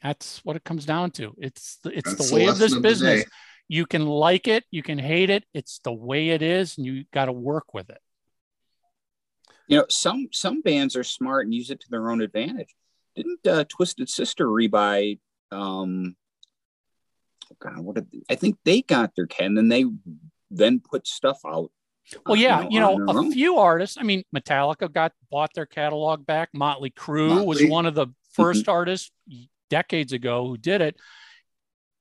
[0.02, 1.35] That's what it comes down to.
[1.39, 3.24] It's the, it's That's the way of this lesson of business.
[3.24, 3.31] day.
[3.68, 5.44] You can like it, you can hate it.
[5.55, 8.01] It's the way it is, and you got to work with it.
[9.68, 12.74] You know, some some bands are smart and use it to their own advantage.
[13.14, 15.20] Didn't uh, Twisted Sister rebuy?
[15.52, 16.16] Um,
[17.52, 19.85] oh God, what did I think they got their can, and they
[20.51, 21.70] then put stuff out.
[22.27, 23.32] Well, uh, yeah, you know, on their a own.
[23.32, 23.97] few artists.
[24.01, 26.48] I mean, Metallica got bought their catalog back.
[26.52, 29.12] Motley Crue was one of the 1st artists
[29.71, 30.97] decades ago who did it.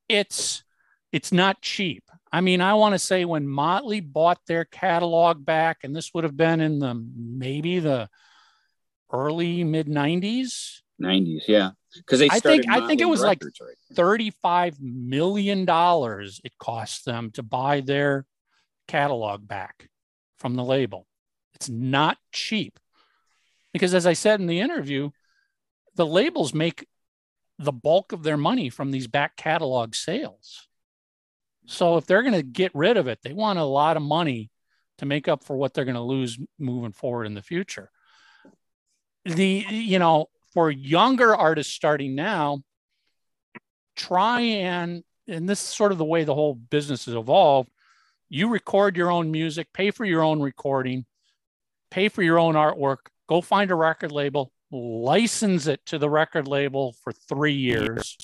[0.09, 0.63] It's
[1.11, 2.03] it's not cheap.
[2.31, 6.23] I mean, I want to say when Motley bought their catalog back, and this would
[6.23, 8.09] have been in the maybe the
[9.11, 13.75] early mid '90s, 90s, yeah, because they I think- I think it was like- right?
[13.95, 18.25] thirty-five million dollars it cost them to buy their
[18.87, 19.89] catalog back
[20.37, 21.07] from the label.
[21.55, 22.79] It's not cheap
[23.73, 25.09] because, as I said in the interview,
[25.95, 26.87] the labels make
[27.59, 30.67] the bulk of their money from these back catalog sales.
[31.65, 34.49] So if they're going to get rid of it, they want a lot of money
[34.97, 37.91] to make up for what they're going to lose moving forward in the future.
[39.25, 42.63] The, you know, for younger artists starting now,
[43.95, 47.69] try and, and this is sort of the way the whole business has evolved.
[48.29, 51.05] You record your own music, pay for your own recording,
[51.91, 56.47] pay for your own artwork, go find a record label, license it to the record
[56.47, 58.17] label for three years.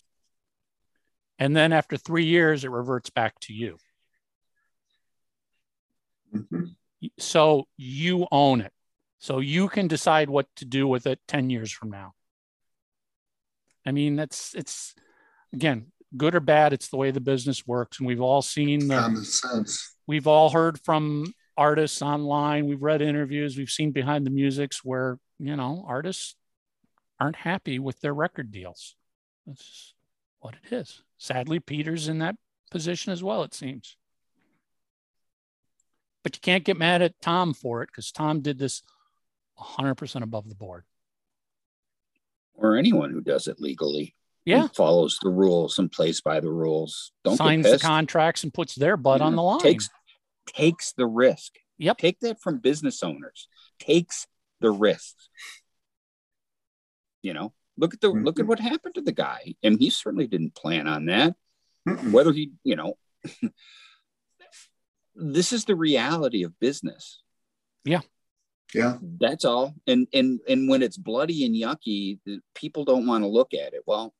[1.39, 3.77] And then after three years, it reverts back to you.
[6.33, 6.75] Mhm.
[7.19, 8.73] So you own it.
[9.19, 12.13] So you can decide what to do with it 10 years from now.
[13.85, 14.93] I mean, that's, it's,
[15.53, 17.99] again, good or bad, it's the way the business works.
[17.99, 19.95] And we've all seen the, Common sense.
[20.07, 25.17] we've all heard from artists online we've read interviews we've seen behind the musics where
[25.39, 26.35] you know artists
[27.19, 28.95] aren't happy with their record deals
[29.45, 29.93] that's
[30.39, 32.35] what it is sadly peter's in that
[32.71, 33.95] position as well it seems
[36.23, 38.81] but you can't get mad at tom for it because tom did this
[39.59, 40.83] 100% above the board
[42.55, 44.15] Or anyone who does it legally.
[44.43, 47.11] yeah follows the rules and plays by the rules.
[47.23, 49.89] Don't signs the contracts and puts their butt on the line Takes
[50.45, 51.53] takes the risk.
[51.77, 51.97] Yep.
[51.97, 53.47] Take that from business owners.
[53.79, 54.27] Takes
[54.61, 55.15] the risk.
[57.21, 58.23] You know, look at the mm-hmm.
[58.23, 61.35] look at what happened to the guy, and he certainly didn't plan on that.
[61.87, 62.11] Mm-mm.
[62.11, 62.97] Whether he, you know,
[65.15, 67.21] this is the reality of business.
[67.83, 68.01] Yeah.
[68.73, 68.97] Yeah.
[69.01, 69.75] That's all.
[69.87, 73.73] And and and when it's bloody and yucky, the people don't want to look at
[73.73, 73.83] it.
[73.85, 74.13] Well,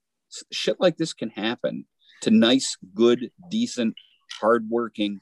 [0.52, 1.86] shit like this can happen
[2.22, 3.96] to nice, good, decent,
[4.40, 5.22] hardworking,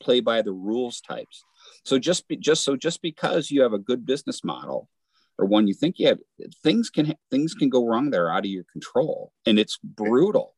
[0.00, 1.44] play by the rules types.
[1.84, 4.88] So just be, just so just because you have a good business model
[5.38, 6.18] or one you think you have,
[6.62, 10.54] things can things can go wrong that are out of your control, and it's brutal.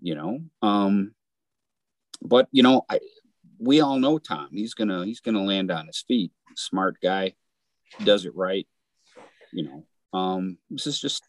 [0.00, 1.14] You know, um,
[2.22, 3.00] but you know, I
[3.58, 4.48] we all know Tom.
[4.52, 6.32] He's gonna he's gonna land on his feet.
[6.56, 7.34] Smart guy,
[8.02, 8.66] does it right.
[9.52, 11.22] You know, um, this is just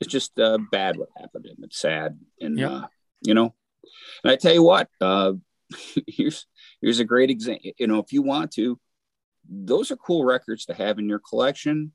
[0.00, 1.58] it's just uh, bad what happened to him.
[1.62, 2.70] It's sad, and Yep.
[2.70, 2.86] uh,
[3.22, 3.54] you know,
[4.22, 5.32] and I tell you what, uh,
[6.06, 6.46] here's
[6.80, 7.70] here's a great example.
[7.78, 8.78] You know, if you want to,
[9.48, 11.92] those are cool records to have in your collection.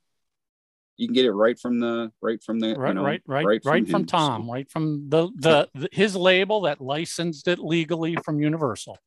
[0.98, 3.46] You can get it right from the right from the right you know, right right
[3.66, 4.06] right from, him.
[4.06, 8.98] tom right from the, the the his label that licensed it legally from universal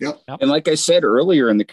[0.00, 0.20] Yep.
[0.40, 1.66] and like i said earlier in the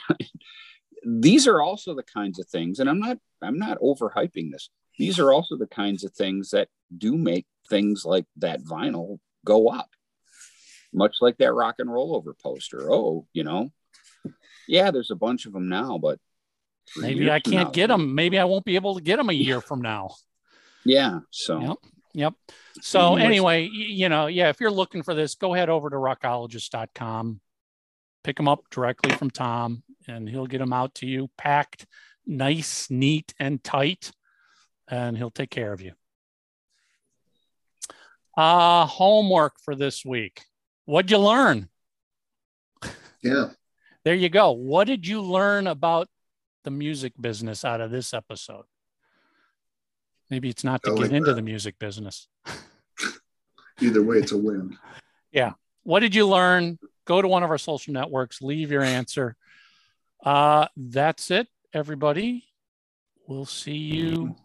[1.04, 4.70] these are also the kinds of things and i'm not i'm not overhyping this
[5.00, 9.68] these are also the kinds of things that do make things like that vinyl go
[9.70, 9.90] up
[10.94, 13.70] much like that rock and roll over poster oh you know
[14.68, 16.20] yeah there's a bunch of them now but
[16.98, 19.34] maybe i can't now- get them maybe i won't be able to get them a
[19.34, 20.10] year from now
[20.86, 21.78] yeah so Yep.
[22.14, 22.34] Yep.
[22.82, 23.26] So Anyways.
[23.26, 27.40] anyway, you know, yeah, if you're looking for this, go head over to rockologist.com,
[28.24, 31.86] pick them up directly from Tom, and he'll get them out to you packed,
[32.26, 34.12] nice, neat, and tight,
[34.88, 35.92] and he'll take care of you.
[38.36, 40.42] Uh, homework for this week.
[40.88, 41.68] What'd you learn?
[43.22, 43.50] Yeah.
[44.04, 44.52] There you go.
[44.52, 46.08] What did you learn about
[46.64, 48.64] the music business out of this episode?
[50.30, 52.28] Maybe it's not to I get like into the music business.
[53.82, 54.78] Either way, it's a win.
[55.32, 55.52] Yeah.
[55.84, 59.36] What did you learn go to one of our social networks leave your answer
[60.24, 62.44] uh that's it everybody
[63.28, 64.36] we'll see you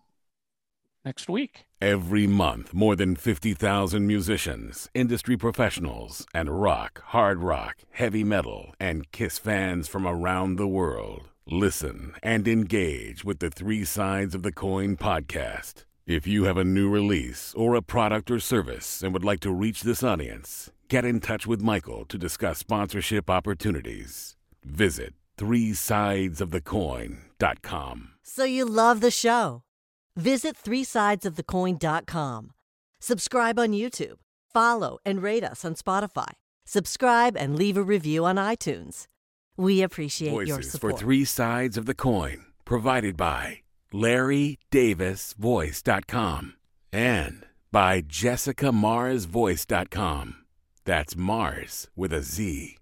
[1.04, 8.22] next week Every month, more than 50,000 musicians, industry professionals, and rock, hard rock, heavy
[8.22, 14.32] metal, and Kiss fans from around the world listen and engage with the Three Sides
[14.34, 15.84] of the Coin podcast.
[16.06, 19.50] If you have a new release or a product or service and would like to
[19.50, 24.36] reach this audience, get in touch with Michael to discuss sponsorship opportunities.
[24.64, 28.08] Visit threesidesofthecoin.com.
[28.22, 29.62] So you love the show?
[30.16, 32.50] Visit threesidesofthecoin.com.
[33.00, 34.16] Subscribe on YouTube.
[34.52, 36.32] Follow and rate us on Spotify.
[36.66, 39.06] Subscribe and leave a review on iTunes.
[39.56, 40.94] We appreciate your support.
[40.94, 40.98] for.
[40.98, 43.62] Three Sides of the Coin, provided by
[43.92, 46.54] LarryDavisVoice.com
[46.92, 50.36] and by JessicaMarzVoice.com.
[50.84, 52.76] That's Mars with a Z.